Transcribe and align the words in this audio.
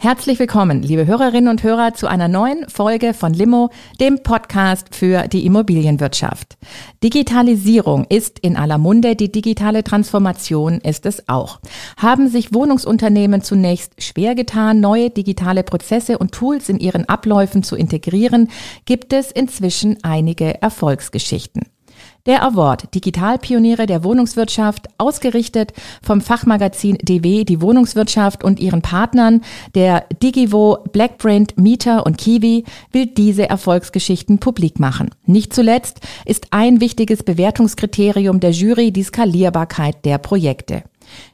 Herzlich 0.00 0.38
willkommen, 0.38 0.80
liebe 0.80 1.08
Hörerinnen 1.08 1.50
und 1.50 1.64
Hörer, 1.64 1.92
zu 1.92 2.06
einer 2.06 2.28
neuen 2.28 2.68
Folge 2.68 3.14
von 3.14 3.34
Limo, 3.34 3.70
dem 3.98 4.22
Podcast 4.22 4.94
für 4.94 5.26
die 5.26 5.44
Immobilienwirtschaft. 5.44 6.56
Digitalisierung 7.02 8.06
ist 8.08 8.38
in 8.38 8.56
aller 8.56 8.78
Munde, 8.78 9.16
die 9.16 9.32
digitale 9.32 9.82
Transformation 9.82 10.74
ist 10.74 11.04
es 11.04 11.28
auch. 11.28 11.58
Haben 11.96 12.28
sich 12.28 12.54
Wohnungsunternehmen 12.54 13.42
zunächst 13.42 14.00
schwer 14.00 14.36
getan, 14.36 14.78
neue 14.78 15.10
digitale 15.10 15.64
Prozesse 15.64 16.16
und 16.18 16.30
Tools 16.30 16.68
in 16.68 16.78
ihren 16.78 17.08
Abläufen 17.08 17.64
zu 17.64 17.74
integrieren, 17.74 18.50
gibt 18.84 19.12
es 19.12 19.32
inzwischen 19.32 19.98
einige 20.04 20.62
Erfolgsgeschichten. 20.62 21.64
Der 22.26 22.42
Award 22.42 22.94
Digitalpioniere 22.94 23.86
der 23.86 24.04
Wohnungswirtschaft, 24.04 24.88
ausgerichtet 24.98 25.72
vom 26.02 26.20
Fachmagazin 26.20 26.98
DW 27.00 27.44
Die 27.44 27.60
Wohnungswirtschaft 27.60 28.44
und 28.44 28.60
ihren 28.60 28.82
Partnern 28.82 29.40
der 29.74 30.04
Digivo, 30.22 30.78
Blackprint, 30.92 31.58
Mieter 31.58 32.04
und 32.04 32.18
Kiwi, 32.18 32.64
will 32.92 33.06
diese 33.06 33.48
Erfolgsgeschichten 33.48 34.38
publik 34.38 34.78
machen. 34.78 35.10
Nicht 35.24 35.54
zuletzt 35.54 36.00
ist 36.26 36.48
ein 36.50 36.80
wichtiges 36.80 37.22
Bewertungskriterium 37.22 38.40
der 38.40 38.50
Jury 38.50 38.92
die 38.92 39.04
Skalierbarkeit 39.04 40.04
der 40.04 40.18
Projekte. 40.18 40.82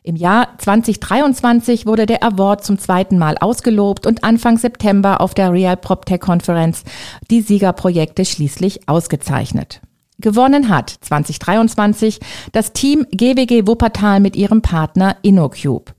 Im 0.02 0.16
Jahr 0.16 0.56
2023 0.58 1.86
wurde 1.86 2.06
der 2.06 2.22
Award 2.22 2.64
zum 2.64 2.78
zweiten 2.78 3.18
Mal 3.18 3.36
ausgelobt 3.38 4.06
und 4.06 4.22
Anfang 4.22 4.58
September 4.58 5.20
auf 5.20 5.34
der 5.34 5.52
Real 5.52 5.76
PropTech 5.76 6.20
Konferenz 6.20 6.84
die 7.30 7.40
Siegerprojekte 7.40 8.24
schließlich 8.24 8.88
ausgezeichnet. 8.88 9.80
Gewonnen 10.24 10.70
hat 10.70 10.88
2023 10.88 12.18
das 12.52 12.72
Team 12.72 13.06
GWG 13.10 13.66
Wuppertal 13.66 14.20
mit 14.20 14.36
ihrem 14.36 14.62
Partner 14.62 15.18
InnoCube. 15.20 15.92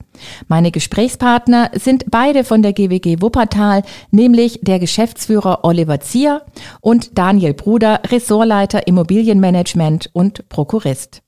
Meine 0.47 0.71
Gesprächspartner 0.71 1.69
sind 1.75 2.05
beide 2.09 2.43
von 2.43 2.63
der 2.63 2.73
GWG 2.73 3.21
Wuppertal, 3.21 3.83
nämlich 4.09 4.61
der 4.63 4.79
Geschäftsführer 4.79 5.59
Oliver 5.61 5.99
Zier 5.99 6.41
und 6.81 7.19
Daniel 7.19 7.53
Bruder, 7.53 8.01
Ressortleiter 8.09 8.87
Immobilienmanagement 8.87 10.09
und 10.13 10.49
Prokurist. 10.49 11.21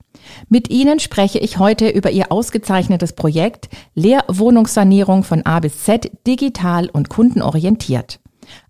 Mit 0.49 0.71
Ihnen 0.71 0.99
spreche 0.99 1.37
ich 1.37 1.59
heute 1.59 1.89
über 1.89 2.09
Ihr 2.09 2.31
ausgezeichnetes 2.31 3.13
Projekt 3.13 3.69
Leerwohnungssanierung 3.93 5.23
von 5.23 5.45
A 5.45 5.59
bis 5.59 5.83
Z 5.83 6.09
digital 6.25 6.89
und 6.89 7.09
kundenorientiert 7.09 8.19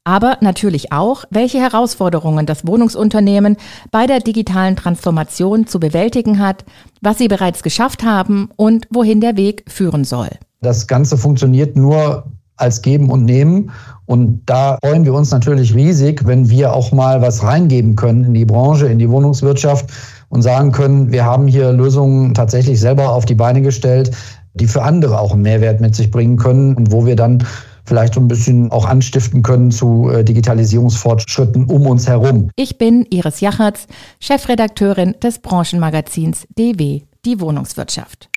aber 0.08 0.38
natürlich 0.39 0.94
auch, 0.94 1.25
welche 1.31 1.59
Herausforderungen 1.59 2.45
das 2.45 2.66
Wohnungsunternehmen 2.66 3.58
bei 3.91 4.08
der 4.08 4.22
digitalen 4.22 4.77
Transformation 4.77 5.67
zu 5.67 5.81
bewältigen 5.81 6.39
hat, 6.39 6.63
was 7.02 7.17
sie 7.17 7.27
bereits 7.27 7.61
geschafft 7.61 8.03
haben 8.03 8.50
und 8.55 8.88
wohin 8.89 9.19
der 9.19 9.35
Weg 9.35 9.66
führen 9.67 10.05
soll. 10.05 10.30
Das 10.61 10.88
Ganze 10.88 11.17
funktioniert 11.17 11.75
nur 11.75 12.23
als 12.55 12.81
Geben 12.81 13.11
und 13.11 13.25
Nehmen. 13.25 13.69
Und 14.05 14.44
da 14.45 14.78
freuen 14.81 15.03
wir 15.03 15.13
uns 15.13 15.31
natürlich 15.31 15.75
riesig, 15.75 16.25
wenn 16.25 16.50
wir 16.50 16.73
auch 16.73 16.94
mal 16.94 17.22
was 17.22 17.44
reingeben 17.44 17.97
können 17.97 18.23
in 18.23 18.33
die 18.33 18.45
Branche, 18.45 18.88
in 18.88 19.00
die 19.00 19.09
Wohnungswirtschaft 19.09 19.89
und 20.30 20.41
sagen 20.41 20.72
können, 20.72 21.11
wir 21.11 21.25
haben 21.25 21.47
hier 21.47 21.73
Lösungen 21.73 22.33
tatsächlich 22.33 22.80
selber 22.80 23.11
auf 23.11 23.25
die 23.25 23.35
Beine 23.35 23.61
gestellt, 23.61 24.11
die 24.53 24.67
für 24.67 24.83
andere 24.83 25.19
auch 25.19 25.33
einen 25.33 25.41
Mehrwert 25.41 25.81
mit 25.81 25.95
sich 25.95 26.09
bringen 26.09 26.38
können 26.38 26.75
und 26.75 26.94
wo 26.94 27.05
wir 27.05 27.17
dann 27.17 27.44
vielleicht 27.88 28.16
so 28.16 28.19
ein 28.19 28.27
bisschen 28.27 28.71
auch 28.71 28.85
anstiften 28.85 29.43
können 29.43 29.71
zu 29.71 30.09
äh, 30.09 30.23
Digitalisierungsfortschritten 30.23 31.66
um 31.66 31.88
uns 31.88 32.07
herum. 32.07 32.50
Ich 32.56 32.78
bin 32.78 33.06
Iris 33.09 33.39
Jachertz, 33.39 33.88
Chefredakteurin 34.19 35.16
des 35.23 35.39
Branchenmagazins 35.39 36.47
DW, 36.56 37.01
die 37.25 37.39
Wohnungswirtschaft. 37.39 38.29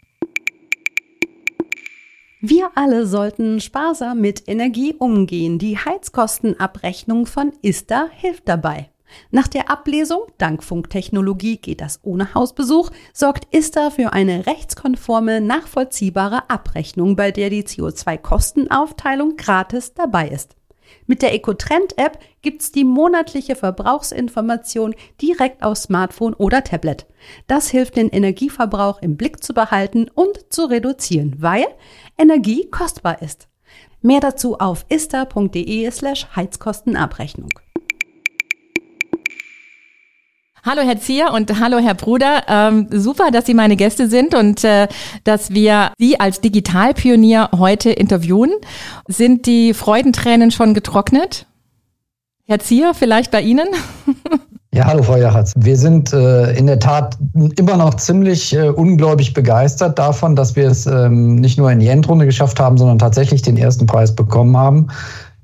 Wir 2.43 2.71
alle 2.75 3.07
sollten 3.07 3.61
sparsam 3.61 4.21
mit 4.21 4.49
Energie 4.49 4.95
umgehen. 4.99 5.59
Die 5.59 5.77
Heizkostenabrechnung 5.77 7.27
von 7.27 7.53
ISTA 7.61 8.09
hilft 8.17 8.49
dabei. 8.49 8.90
Nach 9.31 9.49
der 9.49 9.71
Ablesung, 9.71 10.23
dank 10.39 10.63
Funktechnologie 10.63 11.59
geht 11.59 11.81
das 11.81 12.01
ohne 12.03 12.35
Hausbesuch, 12.35 12.91
sorgt 13.13 13.55
ISTA 13.55 13.91
für 13.91 14.13
eine 14.13 14.47
rechtskonforme, 14.47 15.41
nachvollziehbare 15.41 16.49
Abrechnung, 16.51 17.17
bei 17.17 17.31
der 17.31 17.51
die 17.51 17.65
CO2-Kostenaufteilung 17.65 19.37
gratis 19.37 19.95
dabei 19.95 20.29
ist. 20.29 20.57
Mit 21.07 21.23
der 21.23 21.35
Ecotrend-App 21.35 22.19
gibt's 22.43 22.73
die 22.73 22.85
monatliche 22.85 23.57
Verbrauchsinformation 23.57 24.95
direkt 25.21 25.63
auf 25.63 25.77
Smartphone 25.77 26.35
oder 26.35 26.65
Tablet. 26.65 27.07
Das 27.47 27.69
hilft, 27.69 27.97
den 27.97 28.09
Energieverbrauch 28.09 29.03
im 29.03 29.17
Blick 29.17 29.43
zu 29.43 29.55
behalten 29.55 30.09
und 30.15 30.53
zu 30.53 30.65
reduzieren, 30.65 31.37
weil 31.39 31.67
Energie 32.19 32.69
kostbar 32.71 33.23
ist. 33.23 33.49
Mehr 34.03 34.21
dazu 34.21 34.59
auf 34.59 34.87
ista.de 34.89 35.91
slash 35.91 36.27
Heizkostenabrechnung. 36.35 37.51
Hallo 40.63 40.83
Herr 40.83 41.01
Zier 41.01 41.33
und 41.33 41.59
hallo 41.59 41.79
Herr 41.79 41.95
Bruder. 41.95 42.43
Ähm, 42.47 42.87
super, 42.91 43.31
dass 43.31 43.47
Sie 43.47 43.55
meine 43.55 43.77
Gäste 43.77 44.09
sind 44.09 44.35
und 44.35 44.63
äh, 44.63 44.89
dass 45.25 45.55
wir 45.55 45.93
Sie 45.99 46.21
als 46.21 46.43
Digitalpionier 46.43 47.49
heute 47.57 47.91
interviewen. 47.91 48.51
Sind 49.09 49.47
die 49.47 49.73
Freudentränen 49.73 50.51
schon 50.51 50.75
getrocknet? 50.75 51.47
Herr 52.47 52.59
Zier, 52.59 52.93
vielleicht 52.95 53.31
bei 53.31 53.41
Ihnen? 53.41 53.69
Ja, 54.73 54.85
hallo 54.85 55.03
Frau 55.03 55.17
Jachatz. 55.17 55.53
Wir 55.57 55.77
sind 55.77 56.13
äh, 56.13 56.53
in 56.53 56.69
der 56.69 56.79
Tat 56.79 57.19
immer 57.59 57.77
noch 57.77 57.95
ziemlich 57.95 58.55
äh, 58.55 58.69
ungläubig 58.69 59.35
begeistert 59.35 59.99
davon, 59.99 60.37
dass 60.37 60.55
wir 60.55 60.69
es 60.69 60.87
ähm, 60.87 61.35
nicht 61.35 61.59
nur 61.59 61.73
in 61.73 61.81
die 61.81 61.89
Endrunde 61.89 62.25
geschafft 62.25 62.61
haben, 62.61 62.79
sondern 62.79 63.01
tatsächlich 63.01 63.43
den 63.43 63.57
ersten 63.57 63.87
Preis 63.87 64.15
bekommen 64.15 64.57
haben 64.57 64.87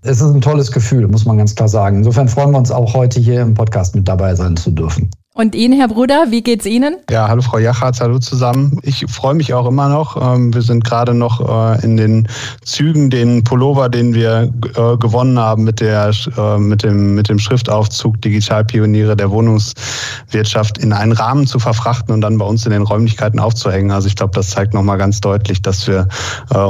es 0.07 0.21
ist 0.21 0.33
ein 0.33 0.41
tolles 0.41 0.71
Gefühl, 0.71 1.09
muss 1.09 1.25
man 1.25 1.37
ganz 1.37 1.55
klar 1.55 1.69
sagen. 1.69 1.99
Insofern 1.99 2.29
freuen 2.29 2.53
wir 2.53 2.59
uns 2.59 2.71
auch 2.71 2.95
heute 2.95 3.21
hier 3.21 3.43
im 3.43 3.55
Podcast 3.55 3.95
mit 3.97 4.07
dabei 4.07 4.35
sein 4.35 4.57
zu 4.57 4.71
dürfen. 4.71 5.11
Und 5.35 5.55
Ihnen, 5.55 5.79
Herr 5.79 5.89
Bruder, 5.89 6.27
wie 6.31 6.43
geht's 6.43 6.65
Ihnen? 6.65 6.97
Ja, 7.11 7.29
hallo 7.29 7.43
Frau 7.43 7.59
Jachatz, 7.59 8.01
hallo 8.01 8.19
zusammen. 8.19 8.79
Ich 8.83 9.05
freue 9.07 9.35
mich 9.35 9.53
auch 9.53 9.67
immer 9.67 9.91
noch. 9.91 10.17
Ähm, 10.17 10.55
wir 10.55 10.63
sind 10.63 10.83
gerade 10.83 11.13
noch 11.13 11.77
äh, 11.77 11.85
in 11.85 11.99
den 11.99 12.27
Zügen, 12.65 13.11
den 13.11 13.45
Pullover, 13.45 13.91
den 13.91 14.15
wir 14.15 14.51
äh, 14.77 14.97
gewonnen 14.97 15.39
haben 15.39 15.65
mit, 15.65 15.81
der, 15.81 16.11
äh, 16.39 16.59
mit, 16.59 16.85
dem, 16.85 17.15
mit 17.17 17.29
dem 17.29 17.39
Schriftaufzug 17.39 18.23
Digitalpioniere 18.23 19.15
der 19.15 19.31
Wohnungswirtschaft 19.31 20.79
in 20.79 20.95
einen 20.95 21.13
Rahmen 21.13 21.47
zu 21.47 21.59
verfrachten 21.59 22.15
und 22.15 22.23
dann 22.23 22.39
bei 22.39 22.47
uns 22.47 22.65
in 22.65 22.73
den 22.73 22.83
Räumlichkeiten 22.83 23.39
aufzuhängen. 23.39 23.91
Also 23.91 24.09
ich 24.09 24.17
glaube, 24.17 24.33
das 24.35 24.49
zeigt 24.49 24.73
nochmal 24.73 24.97
ganz 24.97 25.21
deutlich, 25.21 25.61
dass 25.61 25.87
wir 25.87 26.09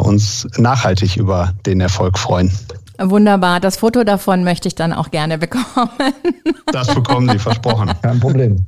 uns 0.03 0.49
nachhaltig 0.57 1.17
über 1.17 1.53
den 1.67 1.81
Erfolg 1.81 2.19
freuen. 2.19 2.51
Wunderbar. 2.99 3.61
Das 3.61 3.77
Foto 3.77 4.05
davon 4.05 4.45
möchte 4.45 4.69
ich 4.69 4.75
dann 4.75 4.93
auch 4.93 5.11
gerne 5.11 5.39
bekommen. 5.47 5.91
Das 6.73 6.95
bekommen 6.95 7.29
Sie, 7.31 7.39
versprochen. 7.39 7.91
Kein 8.03 8.21
Problem. 8.21 8.67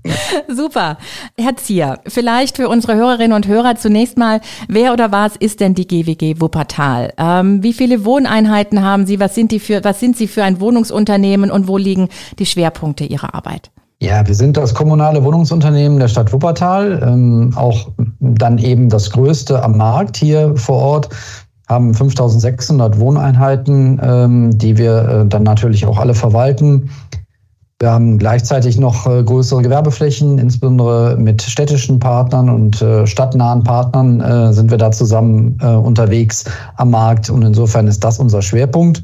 Super. 0.49 0.99
Herr 1.37 1.57
Zier, 1.57 2.01
vielleicht 2.07 2.57
für 2.57 2.69
unsere 2.69 2.95
Hörerinnen 2.95 3.35
und 3.35 3.47
Hörer 3.47 3.77
zunächst 3.77 4.19
mal, 4.19 4.41
wer 4.69 4.93
oder 4.93 5.13
was 5.13 5.37
ist 5.37 5.61
denn 5.61 5.75
die 5.75 5.87
GWG 5.87 6.41
Wuppertal? 6.41 7.13
Ähm, 7.17 7.63
wie 7.63 7.73
viele 7.73 8.05
Wohneinheiten 8.05 8.83
haben 8.83 9.07
Sie? 9.07 9.21
Was 9.21 9.35
sind, 9.35 9.53
die 9.53 9.61
für, 9.61 9.85
was 9.85 10.01
sind 10.01 10.17
Sie 10.17 10.29
für 10.29 10.45
ein 10.45 10.61
Wohnungsunternehmen 10.61 11.51
und 11.51 11.69
wo 11.69 11.77
liegen 11.77 12.09
die 12.39 12.47
Schwerpunkte 12.47 13.05
Ihrer 13.05 13.35
Arbeit? 13.35 13.71
Ja, 14.01 14.25
wir 14.25 14.35
sind 14.35 14.57
das 14.57 14.75
kommunale 14.75 15.25
Wohnungsunternehmen 15.25 15.99
der 15.99 16.07
Stadt 16.07 16.33
Wuppertal, 16.33 17.03
ähm, 17.05 17.53
auch 17.57 17.89
dann 18.21 18.59
eben 18.59 18.89
das 18.89 19.11
größte 19.11 19.61
am 19.65 19.77
Markt 19.77 20.17
hier 20.17 20.57
vor 20.57 20.77
Ort 20.77 21.09
haben 21.69 21.95
5600 21.95 22.99
Wohneinheiten, 22.99 24.01
ähm, 24.03 24.59
die 24.59 24.79
wir 24.79 25.09
äh, 25.09 25.27
dann 25.27 25.43
natürlich 25.43 25.87
auch 25.87 25.99
alle 25.99 26.15
verwalten. 26.15 26.91
Wir 27.81 27.93
haben 27.93 28.19
gleichzeitig 28.19 28.79
noch 28.79 29.07
äh, 29.07 29.23
größere 29.23 29.63
Gewerbeflächen, 29.63 30.39
insbesondere 30.39 31.17
mit 31.17 31.43
städtischen 31.43 32.01
Partnern 32.01 32.49
und 32.49 32.83
äh, 32.83 33.07
stadtnahen 33.07 33.63
Partnern 33.63 34.21
äh, 34.21 34.53
sind 34.53 34.71
wir 34.71 34.79
da 34.79 34.91
zusammen 34.91 35.59
äh, 35.61 35.67
unterwegs 35.67 36.45
am 36.77 36.91
Markt 36.91 37.31
und 37.31 37.43
insofern 37.43 37.87
ist 37.87 38.03
das 38.03 38.19
unser 38.19 38.43
Schwerpunkt. 38.43 39.03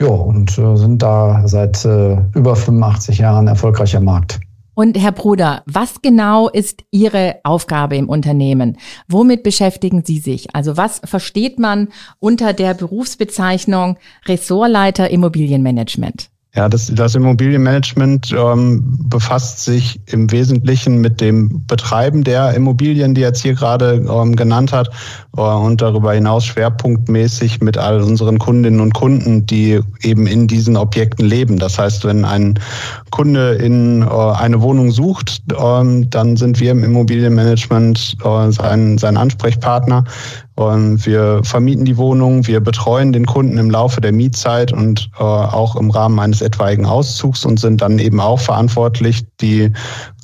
Ja, 0.00 0.08
und 0.08 0.56
äh, 0.56 0.76
sind 0.76 1.02
da 1.02 1.42
seit 1.46 1.84
über 1.84 2.54
85 2.54 3.18
Jahren 3.18 3.48
erfolgreicher 3.48 4.00
Markt. 4.00 4.40
Und 4.78 4.96
Herr 4.96 5.10
Bruder, 5.10 5.64
was 5.66 6.02
genau 6.02 6.48
ist 6.48 6.84
Ihre 6.92 7.40
Aufgabe 7.42 7.96
im 7.96 8.08
Unternehmen? 8.08 8.78
Womit 9.08 9.42
beschäftigen 9.42 10.04
Sie 10.04 10.20
sich? 10.20 10.54
Also 10.54 10.76
was 10.76 11.00
versteht 11.04 11.58
man 11.58 11.88
unter 12.20 12.52
der 12.52 12.74
Berufsbezeichnung 12.74 13.98
Ressortleiter 14.26 15.10
Immobilienmanagement? 15.10 16.30
Ja, 16.54 16.66
das, 16.68 16.90
das 16.94 17.14
Immobilienmanagement 17.14 18.32
ähm, 18.32 18.82
befasst 19.10 19.64
sich 19.64 20.00
im 20.06 20.32
Wesentlichen 20.32 20.98
mit 20.98 21.20
dem 21.20 21.66
Betreiben 21.66 22.24
der 22.24 22.54
Immobilien, 22.54 23.14
die 23.14 23.20
jetzt 23.20 23.42
hier 23.42 23.52
gerade 23.52 24.04
ähm, 24.10 24.34
genannt 24.34 24.72
hat, 24.72 24.88
äh, 25.36 25.40
und 25.40 25.82
darüber 25.82 26.14
hinaus 26.14 26.46
schwerpunktmäßig 26.46 27.60
mit 27.60 27.76
all 27.76 28.00
unseren 28.00 28.38
Kundinnen 28.38 28.80
und 28.80 28.94
Kunden, 28.94 29.44
die 29.44 29.80
eben 30.02 30.26
in 30.26 30.46
diesen 30.46 30.78
Objekten 30.78 31.26
leben. 31.26 31.58
Das 31.58 31.78
heißt, 31.78 32.06
wenn 32.06 32.24
ein 32.24 32.58
Kunde 33.10 33.52
in 33.52 34.02
äh, 34.02 34.06
eine 34.06 34.62
Wohnung 34.62 34.90
sucht, 34.90 35.42
äh, 35.52 36.06
dann 36.08 36.36
sind 36.36 36.60
wir 36.60 36.70
im 36.70 36.82
Immobilienmanagement 36.82 38.16
äh, 38.24 38.50
sein, 38.50 38.96
sein 38.96 39.18
Ansprechpartner. 39.18 40.04
Und 40.58 41.06
wir 41.06 41.40
vermieten 41.44 41.84
die 41.84 41.96
Wohnung, 41.96 42.48
wir 42.48 42.58
betreuen 42.58 43.12
den 43.12 43.26
Kunden 43.26 43.58
im 43.58 43.70
Laufe 43.70 44.00
der 44.00 44.10
Mietzeit 44.10 44.72
und 44.72 45.08
äh, 45.16 45.22
auch 45.22 45.76
im 45.76 45.88
Rahmen 45.92 46.18
eines 46.18 46.42
etwaigen 46.42 46.84
Auszugs 46.84 47.44
und 47.44 47.60
sind 47.60 47.80
dann 47.80 48.00
eben 48.00 48.18
auch 48.18 48.40
verantwortlich, 48.40 49.24
die 49.40 49.70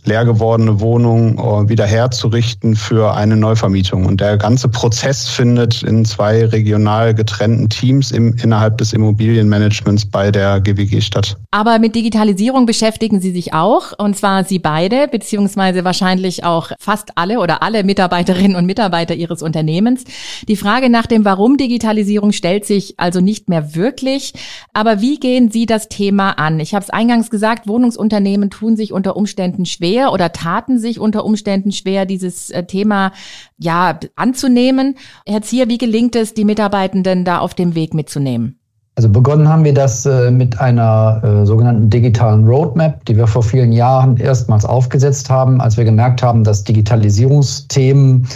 leer 0.05 0.25
gewordene 0.25 0.81
Wohnung 0.81 1.39
äh, 1.39 1.69
wieder 1.69 1.87
herzurichten 1.87 2.77
für 2.77 3.15
eine 3.15 3.37
Neuvermietung. 3.37 4.05
Und 4.05 4.21
der 4.21 4.37
ganze 4.37 4.69
Prozess 4.69 5.29
findet 5.29 5.83
in 5.83 6.05
zwei 6.05 6.45
regional 6.45 7.15
getrennten 7.15 7.71
Teams 7.71 8.11
im, 8.11 8.35
innerhalb 8.43 8.79
des 8.79 8.93
Immobilienmanagements 8.93 10.05
bei 10.05 10.31
der 10.31 10.61
GWG 10.61 11.01
statt. 11.01 11.37
Aber 11.51 11.79
mit 11.79 11.95
Digitalisierung 11.95 12.67
beschäftigen 12.67 13.21
Sie 13.21 13.33
sich 13.33 13.55
auch, 13.55 13.93
und 13.99 14.17
zwar 14.17 14.45
Sie 14.45 14.59
beide, 14.59 15.09
beziehungsweise 15.09 15.85
wahrscheinlich 15.85 16.45
auch 16.45 16.71
fast 16.79 17.17
alle 17.17 17.41
oder 17.41 17.62
alle 17.62 17.83
Mitarbeiterinnen 17.83 18.56
und 18.56 18.67
Mitarbeiter 18.67 19.15
Ihres 19.15 19.43
Unternehmens. 19.43 20.05
Die 20.49 20.56
Frage 20.56 20.91
nach 20.91 21.06
dem 21.06 21.25
Warum 21.25 21.56
Digitalisierung 21.56 22.33
stellt 22.33 22.67
sich 22.67 22.95
also 22.99 23.21
nicht 23.21 23.49
mehr 23.49 23.75
wirklich. 23.75 24.35
Aber 24.75 25.01
wie 25.01 25.19
gehen 25.19 25.51
Sie 25.51 25.65
das 25.65 25.89
Thema 25.89 26.33
an? 26.33 26.61
Ich 26.61 26.75
habe 26.75 26.83
es 26.83 26.91
eingangs 26.91 27.31
gesagt, 27.31 27.67
Wohnungsunternehmen 27.67 28.51
tun 28.51 28.77
sich 28.77 28.93
unter 28.93 29.17
Umständen 29.17 29.65
schwer 29.65 29.94
schwer 29.94 30.12
oder 30.12 30.32
taten 30.32 30.79
sich 30.79 30.99
unter 30.99 31.25
Umständen 31.25 31.73
schwer, 31.73 32.06
dieses 32.06 32.50
äh, 32.50 32.64
Thema 32.64 33.12
ja 33.58 33.99
anzunehmen. 34.17 34.96
Herr 35.26 35.43
Zier, 35.43 35.69
wie 35.69 35.79
gelingt 35.79 36.17
es, 36.17 36.35
die 36.35 36.44
Mitarbeitenden 36.44 37.25
da 37.25 37.38
auf 37.38 37.55
dem 37.55 37.75
Weg 37.75 37.94
mitzunehmen? 37.94 38.58
Also 38.96 39.08
begonnen 39.08 39.49
haben 39.49 39.64
wir 39.64 39.75
das 39.75 40.06
äh, 40.06 40.31
mit 40.31 40.61
einer 40.61 41.20
äh, 41.25 41.46
sogenannten 41.46 41.91
digitalen 41.91 42.44
Roadmap, 42.44 43.05
die 43.06 43.17
wir 43.17 43.26
vor 43.26 43.43
vielen 43.43 43.73
Jahren 43.73 44.17
erstmals 44.17 44.64
aufgesetzt 44.64 45.31
haben, 45.31 45.61
als 45.61 45.76
wir 45.76 45.85
gemerkt 45.85 46.23
haben, 46.23 46.44
dass 46.44 46.64
Digitalisierungsthemen 46.64 48.26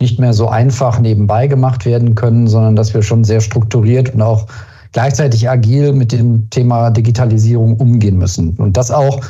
nicht 0.00 0.20
mehr 0.20 0.32
so 0.32 0.48
einfach 0.48 1.00
nebenbei 1.00 1.46
gemacht 1.46 1.84
werden 1.84 2.14
können, 2.14 2.46
sondern 2.46 2.76
dass 2.76 2.94
wir 2.94 3.02
schon 3.02 3.24
sehr 3.24 3.40
strukturiert 3.40 4.14
und 4.14 4.22
auch 4.22 4.46
gleichzeitig 4.92 5.48
agil 5.48 5.92
mit 5.92 6.12
dem 6.12 6.48
Thema 6.50 6.90
Digitalisierung 6.90 7.76
umgehen 7.76 8.18
müssen. 8.18 8.56
Und 8.56 8.76
das 8.76 8.90
auch 8.90 9.20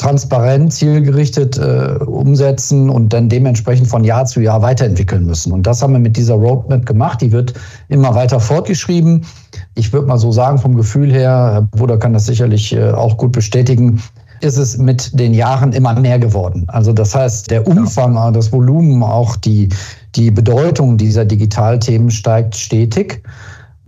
transparent, 0.00 0.72
zielgerichtet 0.72 1.58
äh, 1.58 2.02
umsetzen 2.06 2.88
und 2.88 3.12
dann 3.12 3.28
dementsprechend 3.28 3.86
von 3.86 4.02
Jahr 4.02 4.24
zu 4.24 4.40
Jahr 4.40 4.62
weiterentwickeln 4.62 5.26
müssen. 5.26 5.52
Und 5.52 5.66
das 5.66 5.82
haben 5.82 5.92
wir 5.92 6.00
mit 6.00 6.16
dieser 6.16 6.36
Roadmap 6.36 6.86
gemacht. 6.86 7.20
Die 7.20 7.32
wird 7.32 7.52
immer 7.88 8.14
weiter 8.14 8.40
fortgeschrieben. 8.40 9.26
Ich 9.74 9.92
würde 9.92 10.06
mal 10.06 10.16
so 10.16 10.32
sagen, 10.32 10.56
vom 10.56 10.74
Gefühl 10.74 11.12
her, 11.12 11.50
Herr 11.52 11.62
Bruder 11.62 11.98
kann 11.98 12.14
das 12.14 12.24
sicherlich 12.24 12.74
äh, 12.74 12.92
auch 12.92 13.18
gut 13.18 13.32
bestätigen, 13.32 14.02
ist 14.40 14.56
es 14.56 14.78
mit 14.78 15.18
den 15.20 15.34
Jahren 15.34 15.74
immer 15.74 15.92
mehr 16.00 16.18
geworden. 16.18 16.64
Also 16.68 16.94
das 16.94 17.14
heißt, 17.14 17.50
der 17.50 17.66
Umfang, 17.66 18.14
ja. 18.14 18.30
das 18.30 18.50
Volumen, 18.52 19.02
auch 19.02 19.36
die, 19.36 19.68
die 20.14 20.30
Bedeutung 20.30 20.96
dieser 20.96 21.26
Digitalthemen 21.26 22.10
steigt 22.10 22.56
stetig. 22.56 23.22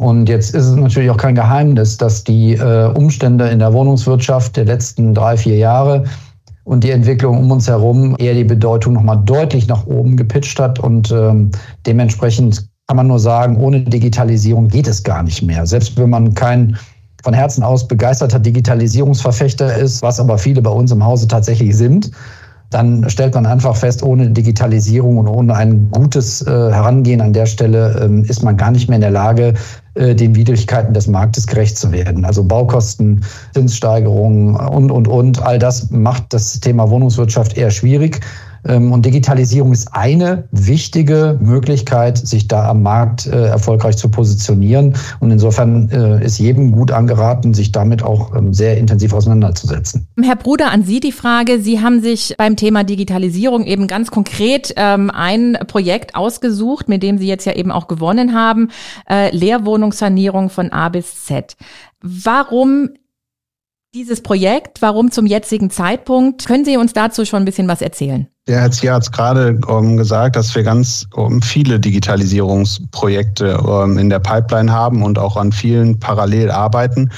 Und 0.03 0.29
jetzt 0.29 0.53
ist 0.53 0.67
es 0.67 0.75
natürlich 0.75 1.11
auch 1.11 1.17
kein 1.17 1.37
Geheimnis, 1.37 1.97
dass 1.97 2.25
die 2.25 2.55
äh, 2.55 2.93
Umstände 2.93 3.49
in 3.49 3.61
der 3.61 3.73
Wohnungswirtschaft 3.73 4.57
der 4.57 4.65
letzten 4.65 5.15
drei, 5.15 5.37
vier 5.37 5.57
Jahre 5.57 6.03
und 6.65 6.83
die 6.83 6.91
Entwicklung 6.91 7.39
um 7.39 7.53
uns 7.53 7.69
herum 7.69 8.17
eher 8.19 8.35
die 8.35 8.43
Bedeutung 8.43 8.95
nochmal 8.95 9.23
deutlich 9.25 9.69
nach 9.69 9.87
oben 9.87 10.17
gepitcht 10.17 10.59
hat. 10.59 10.81
Und 10.81 11.13
ähm, 11.13 11.53
dementsprechend 11.87 12.69
kann 12.89 12.97
man 12.97 13.07
nur 13.07 13.21
sagen, 13.21 13.57
ohne 13.59 13.83
Digitalisierung 13.83 14.67
geht 14.67 14.89
es 14.89 15.05
gar 15.05 15.23
nicht 15.23 15.41
mehr. 15.41 15.67
Selbst 15.67 15.97
wenn 15.97 16.11
man 16.11 16.35
kein 16.35 16.77
von 17.23 17.33
Herzen 17.33 17.63
aus 17.63 17.87
begeisterter 17.87 18.41
Digitalisierungsverfechter 18.41 19.77
ist, 19.77 20.03
was 20.03 20.19
aber 20.19 20.37
viele 20.37 20.63
bei 20.63 20.71
uns 20.71 20.91
im 20.91 21.05
Hause 21.05 21.29
tatsächlich 21.29 21.77
sind, 21.77 22.11
dann 22.73 23.09
stellt 23.11 23.35
man 23.35 23.47
einfach 23.47 23.77
fest, 23.77 24.03
ohne 24.03 24.31
Digitalisierung 24.31 25.19
und 25.19 25.29
ohne 25.29 25.55
ein 25.55 25.91
gutes 25.91 26.43
äh, 26.43 26.51
Herangehen 26.51 27.21
an 27.21 27.33
der 27.33 27.47
Stelle 27.47 28.01
ähm, 28.03 28.25
ist 28.25 28.43
man 28.43 28.57
gar 28.57 28.71
nicht 28.71 28.89
mehr 28.89 28.97
in 28.97 29.03
der 29.03 29.11
Lage, 29.11 29.55
äh, 29.95 30.15
den 30.15 30.35
Widrigkeiten 30.35 30.95
des 30.95 31.07
Marktes 31.07 31.47
gerecht 31.47 31.77
zu 31.77 31.93
werden. 31.93 32.25
Also 32.25 32.45
Baukosten, 32.45 33.25
Zinssteigerungen 33.55 34.57
und, 34.57 34.91
und, 34.91 35.07
und. 35.09 35.43
All 35.43 35.59
das 35.59 35.91
macht 35.91 36.33
das 36.33 36.61
Thema 36.61 36.89
Wohnungswirtschaft 36.91 37.57
eher 37.57 37.71
schwierig. 37.71 38.21
Ähm, 38.67 38.93
und 38.93 39.05
Digitalisierung 39.05 39.73
ist 39.73 39.93
eine 39.93 40.49
wichtige 40.51 41.39
Möglichkeit, 41.41 42.19
sich 42.19 42.49
da 42.49 42.69
am 42.69 42.83
Markt 42.83 43.27
äh, 43.27 43.47
erfolgreich 43.47 43.97
zu 43.97 44.11
positionieren. 44.11 44.95
Und 45.21 45.31
insofern 45.31 45.89
äh, 45.91 46.25
ist 46.25 46.39
jedem 46.39 46.73
gut 46.73 46.91
angeraten, 46.91 47.55
sich 47.55 47.73
damit 47.73 48.03
auch 48.03 48.35
ähm, 48.35 48.53
sehr 48.53 48.79
intensiv 48.79 49.13
auseinanderzusetzen. 49.13 50.07
Herr 50.23 50.37
Bruder, 50.37 50.71
an 50.71 50.85
Sie 50.85 51.01
die 51.01 51.13
Frage. 51.13 51.61
Sie 51.61 51.81
haben 51.81 52.01
sich 52.01 52.35
beim 52.39 52.57
Thema 52.57 52.85
Digitalisierung 52.85 53.65
eben 53.65 53.87
ganz 53.87 54.11
konkret 54.11 54.73
ähm, 54.77 55.11
ein 55.11 55.59
Projekt 55.67 56.15
ausgesucht, 56.15 56.89
mit 56.89 57.03
dem 57.03 57.19
Sie 57.19 57.27
jetzt 57.27 57.45
ja 57.45 57.55
eben 57.55 57.73
auch 57.73 57.89
gewonnen 57.89 58.35
haben. 58.35 58.69
Äh, 59.09 59.35
Leerwohnungssanierung 59.35 60.51
von 60.51 60.71
A 60.73 60.89
bis 60.89 61.25
Z. 61.25 61.57
Warum 62.01 62.91
dieses 63.95 64.23
Projekt? 64.23 64.81
Warum 64.81 65.11
zum 65.11 65.27
jetzigen 65.27 65.71
Zeitpunkt? 65.71 66.47
Können 66.47 66.65
Sie 66.65 66.77
uns 66.77 66.93
dazu 66.93 67.25
schon 67.25 67.43
ein 67.43 67.45
bisschen 67.45 67.69
was 67.69 67.83
erzählen? 67.83 68.27
Der 68.49 68.61
Herr 68.61 68.73
Zier 68.73 68.95
hat 68.95 69.05
es 69.05 69.13
gerade 69.13 69.57
um, 69.69 69.97
gesagt, 69.97 70.35
dass 70.35 70.53
wir 70.57 70.65
ganz 70.65 71.07
um, 71.15 71.41
viele 71.43 71.79
Digitalisierungsprojekte 71.79 73.59
um, 73.59 73.99
in 73.99 74.11
der 74.11 74.19
Pipeline 74.19 74.73
haben 74.73 75.05
und 75.05 75.17
auch 75.17 75.37
an 75.37 75.53
vielen 75.53 76.01
parallel 76.01 76.51
arbeiten. 76.51 77.13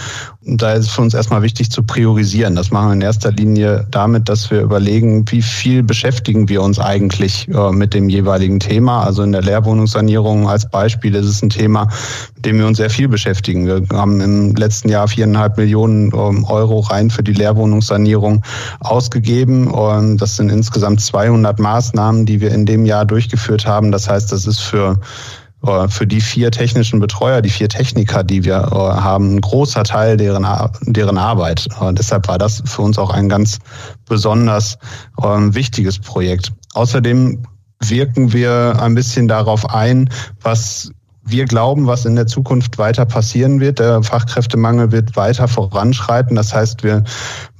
Da 0.46 0.74
ist 0.74 0.86
es 0.86 0.90
für 0.92 1.00
uns 1.00 1.14
erstmal 1.14 1.40
wichtig 1.40 1.70
zu 1.70 1.82
priorisieren. 1.82 2.54
Das 2.54 2.70
machen 2.70 2.88
wir 2.88 2.92
in 2.92 3.00
erster 3.00 3.32
Linie 3.32 3.86
damit, 3.90 4.28
dass 4.28 4.50
wir 4.50 4.60
überlegen, 4.60 5.24
wie 5.30 5.40
viel 5.40 5.82
beschäftigen 5.82 6.50
wir 6.50 6.60
uns 6.60 6.78
eigentlich 6.78 7.48
uh, 7.54 7.72
mit 7.72 7.94
dem 7.94 8.10
jeweiligen 8.10 8.60
Thema. 8.60 9.04
Also 9.04 9.22
in 9.22 9.32
der 9.32 9.40
Leerwohnungssanierung 9.40 10.46
als 10.46 10.68
Beispiel 10.68 11.14
ist 11.14 11.26
es 11.26 11.42
ein 11.42 11.48
Thema, 11.48 11.88
mit 12.36 12.44
dem 12.44 12.58
wir 12.58 12.66
uns 12.66 12.76
sehr 12.76 12.90
viel 12.90 13.08
beschäftigen. 13.08 13.66
Wir 13.66 13.82
haben 13.92 14.20
im 14.20 14.54
letzten 14.54 14.90
Jahr 14.90 15.08
viereinhalb 15.08 15.56
Millionen 15.56 16.12
Euro 16.12 16.80
rein 16.80 17.08
für 17.08 17.22
die 17.22 17.32
Leerwohnungssanierung 17.32 18.44
ausgegeben. 18.80 19.72
Das 20.18 20.36
sind 20.36 20.50
insgesamt 20.50 21.00
200 21.00 21.58
Maßnahmen, 21.58 22.26
die 22.26 22.42
wir 22.42 22.52
in 22.52 22.66
dem 22.66 22.84
Jahr 22.84 23.06
durchgeführt 23.06 23.66
haben. 23.66 23.92
Das 23.92 24.08
heißt, 24.10 24.30
das 24.30 24.46
ist 24.46 24.60
für 24.60 24.84
äh, 24.84 25.43
für 25.88 26.06
die 26.06 26.20
vier 26.20 26.50
technischen 26.50 27.00
Betreuer, 27.00 27.40
die 27.40 27.50
vier 27.50 27.68
Techniker, 27.68 28.22
die 28.22 28.44
wir 28.44 28.56
äh, 28.56 28.74
haben, 28.74 29.36
ein 29.36 29.40
großer 29.40 29.84
Teil 29.84 30.16
deren, 30.16 30.46
deren 30.82 31.18
Arbeit. 31.18 31.66
Und 31.80 31.98
deshalb 31.98 32.28
war 32.28 32.38
das 32.38 32.62
für 32.66 32.82
uns 32.82 32.98
auch 32.98 33.10
ein 33.10 33.28
ganz 33.28 33.58
besonders 34.06 34.76
ähm, 35.22 35.54
wichtiges 35.54 35.98
Projekt. 35.98 36.52
Außerdem 36.74 37.42
wirken 37.82 38.32
wir 38.32 38.76
ein 38.80 38.94
bisschen 38.94 39.28
darauf 39.28 39.68
ein, 39.70 40.10
was 40.42 40.90
wir 41.26 41.46
glauben, 41.46 41.86
was 41.86 42.04
in 42.04 42.16
der 42.16 42.26
Zukunft 42.26 42.78
weiter 42.78 43.06
passieren 43.06 43.60
wird. 43.60 43.78
Der 43.78 44.02
Fachkräftemangel 44.02 44.92
wird 44.92 45.16
weiter 45.16 45.48
voranschreiten. 45.48 46.36
Das 46.36 46.54
heißt, 46.54 46.82
wir 46.82 47.02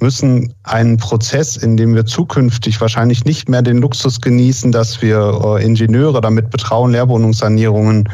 müssen 0.00 0.52
einen 0.64 0.99
Prozess, 0.99 1.56
in 1.56 1.76
dem 1.76 1.94
wir 1.94 2.04
zukünftig 2.04 2.80
wahrscheinlich 2.80 3.25
nicht 3.25 3.49
mehr 3.49 3.62
den 3.62 3.78
Luxus 3.78 4.21
genießen, 4.21 4.71
dass 4.71 5.00
wir 5.00 5.40
äh, 5.44 5.64
Ingenieure 5.64 6.21
damit 6.21 6.50
betrauen, 6.50 6.92
Leerwohnungssanierungen 6.92 8.09